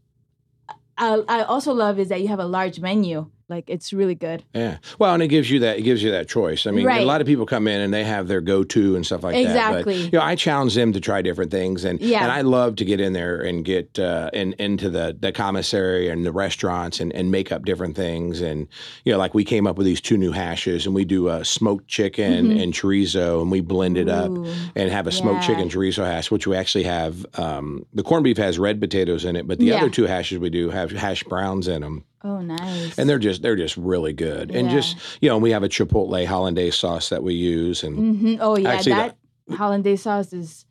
I 0.97 1.23
I 1.29 1.43
also 1.43 1.73
love 1.73 1.99
is 1.99 2.09
that 2.09 2.21
you 2.21 2.29
have 2.29 2.41
a 2.41 2.47
large 2.47 2.81
menu. 2.81 3.31
Like 3.49 3.65
it's 3.69 3.93
really 3.93 4.15
good. 4.15 4.43
Yeah. 4.55 4.79
Well, 4.99 5.13
and 5.13 5.23
it 5.23 5.29
gives 5.29 5.51
you 5.51 5.59
that 5.61 5.79
it 5.79 5.83
gives 5.83 6.03
you 6.03 6.11
that 6.13 6.29
choice. 6.29 6.67
I 6.67 6.71
mean, 6.71 6.89
a 6.89 7.05
lot 7.05 7.21
of 7.21 7.27
people 7.27 7.45
come 7.45 7.69
in 7.69 7.81
and 7.81 7.93
they 7.93 8.03
have 8.05 8.27
their 8.27 8.41
go-to 8.41 8.97
and 8.97 9.05
stuff 9.05 9.23
like 9.23 9.35
that. 9.35 9.41
Exactly. 9.43 9.97
You 10.03 10.11
know, 10.13 10.23
I 10.23 10.35
challenge 10.35 10.75
them 10.75 10.93
to 10.95 11.01
try 11.01 11.21
different 11.21 11.51
things, 11.51 11.85
and 11.85 12.01
Yeah. 12.01 12.23
and 12.23 12.33
I 12.33 12.41
love 12.41 12.77
to 12.77 12.85
get 12.87 13.01
in 13.01 13.13
there 13.13 13.41
and 13.41 13.65
get 13.65 13.99
uh, 13.99 14.31
in, 14.33 14.55
into 14.59 14.89
the 14.89 15.15
the 15.19 15.31
commissary 15.31 16.09
and 16.09 16.25
the 16.25 16.33
restaurants 16.33 17.01
and, 17.01 17.13
and 17.15 17.31
make 17.31 17.53
up 17.53 17.65
different 17.67 17.97
things. 17.97 18.41
And 18.41 18.67
you 19.05 19.13
know, 19.13 19.19
like 19.19 19.35
we 19.35 19.45
came 19.45 19.67
up 19.67 19.77
with 19.77 19.85
these 19.87 20.01
two 20.01 20.17
new 20.17 20.33
hashes, 20.33 20.87
and 20.87 20.95
we 20.95 21.05
do 21.05 21.29
a 21.29 21.45
smoked 21.45 21.87
chicken 21.87 22.51
and 22.51 22.73
chorizo, 22.73 23.43
and 23.43 23.51
we 23.51 23.61
blend 23.61 23.99
it 23.99 24.09
up 24.09 24.31
Mm-hmm. 24.31 24.71
And 24.77 24.91
have 24.91 25.07
a 25.07 25.13
smoked 25.13 25.43
Yeah. 25.43 25.47
chicken 25.49 25.69
chorizo 25.69 26.05
hash, 26.05 26.31
which 26.31 26.47
we 26.47 26.57
actually 26.57 26.85
have. 26.85 27.27
Um, 27.35 27.85
the 27.93 28.03
corned 28.03 28.25
beef 28.25 28.39
has 28.39 28.59
red 28.59 28.81
potatoes 28.81 29.25
in 29.25 29.37
it, 29.37 29.47
but 29.47 29.59
the 29.59 29.67
Yeah. 29.67 29.77
other 29.77 29.91
two 29.91 30.05
hashes 30.07 30.39
we 30.39 30.49
do 30.51 30.71
have 30.71 30.91
hash 30.93 31.23
browns 31.25 31.69
in 31.69 31.83
them 31.83 32.05
Oh, 32.25 32.41
nice. 32.41 32.99
and 32.99 33.09
they're 33.09 33.19
just 33.19 33.43
they're 33.43 33.55
just 33.57 33.77
really 33.77 34.15
good. 34.15 34.51
And 34.51 34.69
Yeah. 34.69 34.75
just 34.81 34.97
you 35.21 35.29
know, 35.29 35.37
we 35.39 35.51
have 35.51 35.63
a 35.63 35.69
chipotle 35.69 36.25
hollandaise 36.27 36.75
sauce 36.75 37.11
that 37.11 37.23
we 37.23 37.35
use, 37.35 37.85
and 37.85 37.97
hmm 37.97 38.37
Oh 38.41 38.57
yeah, 38.57 38.71
Actually, 38.71 38.93
that 38.95 39.17
hollandaise 39.53 40.03
sauce 40.03 40.33
is 40.33 40.64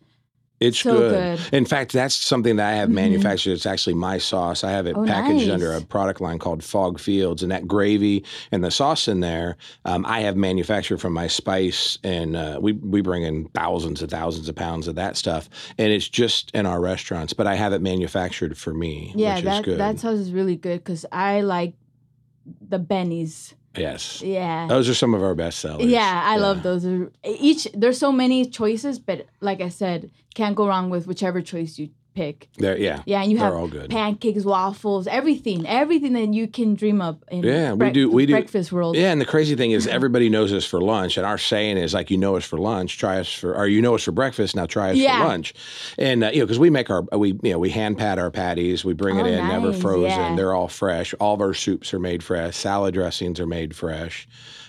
it's 0.67 0.79
so 0.79 0.97
good. 0.97 1.39
good. 1.39 1.53
In 1.53 1.65
fact, 1.65 1.93
that's 1.93 2.15
something 2.15 2.55
that 2.57 2.67
I 2.71 2.75
have 2.77 2.89
Mhm. 2.89 2.93
manufactured. 2.93 3.51
It's 3.53 3.65
actually 3.65 3.93
my 3.95 4.17
sauce. 4.17 4.63
I 4.63 4.71
have 4.71 4.87
it 4.87 4.95
Oh, 4.97 5.05
packaged 5.05 5.47
nice. 5.47 5.53
under 5.53 5.73
a 5.73 5.81
product 5.81 6.21
line 6.21 6.39
called 6.39 6.63
Fog 6.63 6.99
Fields, 6.99 7.43
and 7.43 7.51
that 7.51 7.67
gravy 7.67 8.23
and 8.51 8.63
the 8.63 8.71
sauce 8.71 9.07
in 9.07 9.19
there, 9.19 9.57
um, 9.85 10.05
I 10.07 10.21
have 10.21 10.35
manufactured 10.37 10.97
from 10.99 11.13
my 11.13 11.27
spice, 11.27 11.97
and 12.03 12.35
uh, 12.35 12.59
we 12.61 12.73
we 12.73 13.01
bring 13.01 13.23
in 13.23 13.45
thousands 13.53 14.01
and 14.01 14.09
thousands 14.09 14.47
of 14.49 14.55
pounds 14.55 14.87
of 14.87 14.95
that 14.95 15.17
stuff, 15.17 15.49
and 15.77 15.91
it's 15.91 16.07
just 16.09 16.51
in 16.51 16.65
our 16.65 16.79
restaurants. 16.81 17.33
But 17.33 17.47
I 17.47 17.55
have 17.55 17.73
it 17.73 17.81
manufactured 17.81 18.57
for 18.57 18.73
me, 18.73 19.13
yeah. 19.15 19.35
which 19.35 19.45
That 19.45 19.59
is 19.59 19.65
good. 19.65 19.79
that 19.79 19.99
sauce 19.99 20.17
is 20.19 20.31
really 20.31 20.55
good 20.55 20.79
because 20.83 21.05
I 21.11 21.41
like 21.41 21.73
the 22.69 22.79
bennies. 22.79 23.53
Yes, 23.75 24.21
Yeah. 24.21 24.67
those 24.67 24.89
are 24.89 24.93
some 24.93 25.13
of 25.13 25.21
our 25.23 25.35
best 25.35 25.59
sellers. 25.59 25.85
Yeah, 25.85 26.21
I 26.25 26.37
love 26.37 26.63
those. 26.63 26.85
Each 27.23 27.67
there's 27.73 27.97
so 27.97 28.11
many 28.11 28.45
choices, 28.45 28.99
but 28.99 29.25
like 29.41 29.61
I 29.61 29.69
said, 29.69 30.11
can't 30.35 30.55
go 30.55 30.67
wrong 30.67 30.89
with 30.89 31.07
whichever 31.07 31.41
choice 31.41 31.77
you 31.79 31.89
pick. 32.13 32.49
They're, 32.57 32.77
yeah, 32.77 33.01
Yeah, 33.05 33.21
and 33.21 33.31
you 33.31 33.37
have 33.39 33.53
all 33.53 33.67
good. 33.67 33.89
pancakes, 33.89 34.43
waffles, 34.45 35.07
everything, 35.07 35.67
everything 35.67 36.13
that 36.13 36.33
you 36.33 36.47
can 36.47 36.75
dream 36.75 37.01
up 37.01 37.23
in 37.31 37.43
Yeah, 37.43 37.73
we 37.73 37.89
do- 37.91 38.09
we 38.09 38.25
do- 38.25 38.33
breakfast 38.33 38.71
world. 38.71 38.95
Yeah, 38.95 39.11
and 39.11 39.19
the 39.19 39.25
crazy 39.25 39.55
thing 39.55 39.71
is 39.71 39.87
everybody 39.99 40.29
knows 40.29 40.53
us 40.53 40.65
for 40.65 40.79
lunch, 40.81 41.17
and 41.17 41.25
our 41.25 41.37
saying 41.37 41.77
is 41.77 41.93
like, 41.93 42.11
you 42.11 42.17
know 42.17 42.35
us 42.35 42.45
for 42.45 42.57
lunch, 42.57 42.97
try 42.97 43.19
us 43.19 43.31
for, 43.33 43.55
or 43.55 43.67
you 43.67 43.81
know 43.81 43.95
us 43.95 44.03
for 44.03 44.11
breakfast, 44.11 44.55
now 44.55 44.65
try 44.65 44.91
us 44.91 44.97
Yeah. 44.97 45.19
for 45.21 45.27
lunch, 45.27 45.53
and 45.97 46.23
uh, 46.23 46.29
you 46.33 46.39
know 46.39 46.45
because 46.45 46.59
we 46.59 46.69
make 46.69 46.89
our 46.89 47.03
we 47.17 47.29
you 47.43 47.51
know 47.51 47.59
we 47.59 47.69
hand 47.69 47.97
pat 47.97 48.19
our 48.19 48.31
patties, 48.31 48.85
we 48.85 48.93
bring 48.93 49.17
it 49.17 49.23
Oh, 49.23 49.25
in 49.25 49.47
never 49.47 49.73
frozen, 49.73 50.09
yeah. 50.09 50.35
they're 50.35 50.53
all 50.53 50.67
fresh. 50.67 51.13
All 51.19 51.33
of 51.35 51.41
our 51.41 51.53
soups 51.53 51.93
are 51.93 51.99
made 51.99 52.23
fresh, 52.23 52.55
salad 52.55 52.93
dressings 52.93 53.39
are 53.39 53.47
made 53.47 53.75
fresh, 53.75 54.27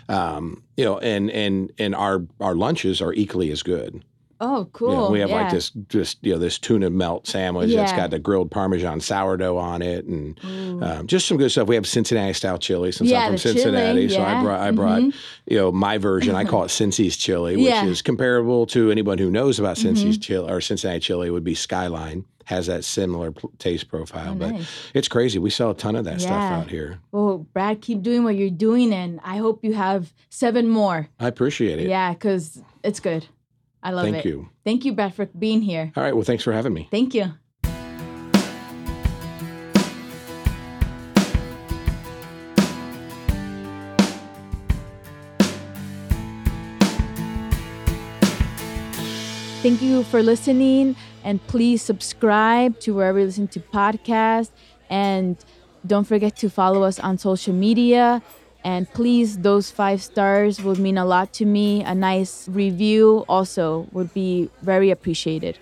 um, 0.09 0.63
you 0.77 0.85
know, 0.85 0.99
and 0.99 1.31
and 1.31 1.73
and 1.79 1.95
our 1.95 2.23
our 2.41 2.55
lunches 2.55 3.01
are 3.01 3.13
equally 3.13 3.51
as 3.51 3.63
good. 3.63 4.03
Oh, 4.41 4.69
cool. 4.73 4.91
You 4.91 4.97
know, 4.97 5.11
we 5.11 5.21
have 5.21 5.31
yeah. 5.31 5.43
like 5.43 5.53
this 5.53 5.71
just 5.89 6.19
you 6.23 6.33
know 6.33 6.39
this 6.39 6.59
tuna 6.59 6.91
melt 6.91 7.27
sandwich 7.27 7.75
that's 7.75 7.93
got 7.93 8.11
the 8.11 8.19
grilled 8.19 8.51
Parmesan 8.51 9.01
sourdough 9.01 9.57
on 9.57 9.83
it, 9.83 10.05
and 10.07 10.39
um, 10.83 11.07
just 11.07 11.27
some 11.27 11.37
good 11.37 11.51
stuff. 11.51 11.69
We 11.69 11.75
have 11.77 11.87
Cincinnati 11.87 12.33
style 12.33 12.59
chili 12.59 12.93
since 12.93 13.09
Yeah, 13.11 13.21
I'm 13.21 13.27
from 13.27 13.33
the 13.37 13.39
chili, 13.43 13.55
Cincinnati, 13.63 14.09
so 14.09 14.23
I 14.23 14.43
brought 14.43 14.61
I 14.61 14.71
brought 14.71 15.03
Mhm. 15.03 15.15
you 15.47 15.57
know 15.59 15.73
my 15.73 15.99
version. 15.99 16.35
I 16.35 16.45
call 16.45 16.65
it 16.65 16.69
Cincy's 16.71 17.17
chili, 17.17 17.57
which 17.57 17.67
Yeah. 17.67 17.85
is 17.87 18.03
comparable 18.03 18.67
to 18.67 18.91
anyone 18.91 19.19
who 19.19 19.31
knows 19.31 19.59
about 19.59 19.77
Cincy's 19.77 20.19
Mhm. 20.19 20.23
chili 20.23 20.51
or 20.53 20.61
Cincinnati 20.61 21.01
chili 21.01 21.31
would 21.31 21.45
be 21.45 21.55
Skyline. 21.55 22.25
Has 22.47 22.67
that 22.67 22.85
similar 22.85 23.33
taste 23.59 23.89
profile, 23.89 24.33
Oh, 24.33 24.35
but 24.35 24.51
nice. 24.51 24.67
it's 24.93 25.09
crazy. 25.09 25.39
We 25.39 25.49
sell 25.49 25.71
a 25.71 25.75
ton 25.75 25.97
of 25.97 26.05
that 26.05 26.21
stuff 26.21 26.33
out 26.33 26.69
here. 26.71 26.99
Well, 27.11 27.47
Brad, 27.55 27.81
keep 27.81 28.03
doing 28.03 28.23
what 28.23 28.37
you're 28.37 28.51
doing, 28.51 28.93
and 28.93 29.19
I 29.25 29.39
hope 29.39 29.61
you 29.65 29.73
have 29.73 30.13
seven 30.29 30.69
more. 30.69 31.09
I 31.19 31.27
appreciate 31.29 31.79
it. 31.79 31.89
Yeah, 31.89 32.13
because 32.13 32.61
it's 32.83 33.01
good. 33.01 33.25
I 33.85 33.91
love 33.91 34.05
Thank 34.05 34.17
it. 34.17 34.23
Thank 34.23 34.25
you. 34.25 34.49
Thank 34.65 34.85
you, 34.87 34.93
Brad, 34.95 35.15
for 35.15 35.27
being 35.27 35.61
here. 35.61 35.93
All 35.95 36.03
right. 36.03 36.15
Well, 36.15 36.25
thanks 36.25 36.43
for 36.43 36.53
having 36.53 36.73
me. 36.73 36.89
Thank 36.91 37.15
you. 37.15 37.35
Thank 49.63 49.81
you 49.81 50.03
for 50.05 50.23
listening, 50.23 50.95
and 51.23 51.47
please 51.47 51.81
subscribe 51.81 52.81
to 52.81 52.95
wherever 52.95 53.19
you 53.19 53.27
listen 53.27 53.49
to 53.49 53.61
podcasts. 53.61 54.51
And 54.91 55.43
don't 55.87 56.05
forget 56.05 56.37
to 56.37 56.51
follow 56.51 56.83
us 56.83 56.99
on 57.01 57.17
social 57.17 57.55
media. 57.55 58.23
And 58.65 58.91
please, 58.91 59.39
those 59.39 59.71
five 59.71 60.03
stars 60.03 60.63
would 60.63 60.79
mean 60.79 60.97
a 60.97 61.05
lot 61.05 61.35
to 61.35 61.45
me. 61.45 61.85
A 61.85 61.95
nice 61.95 62.49
review 62.49 63.27
also 63.29 63.87
would 63.93 64.13
be 64.15 64.51
very 64.63 64.91
appreciated. 64.91 65.59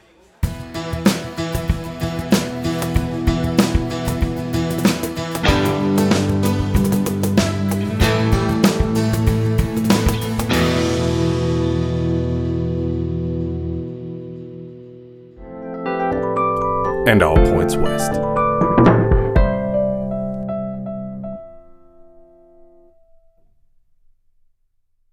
and 17.12 17.22
all 17.22 17.36
points 17.36 17.76
west. 17.76 18.31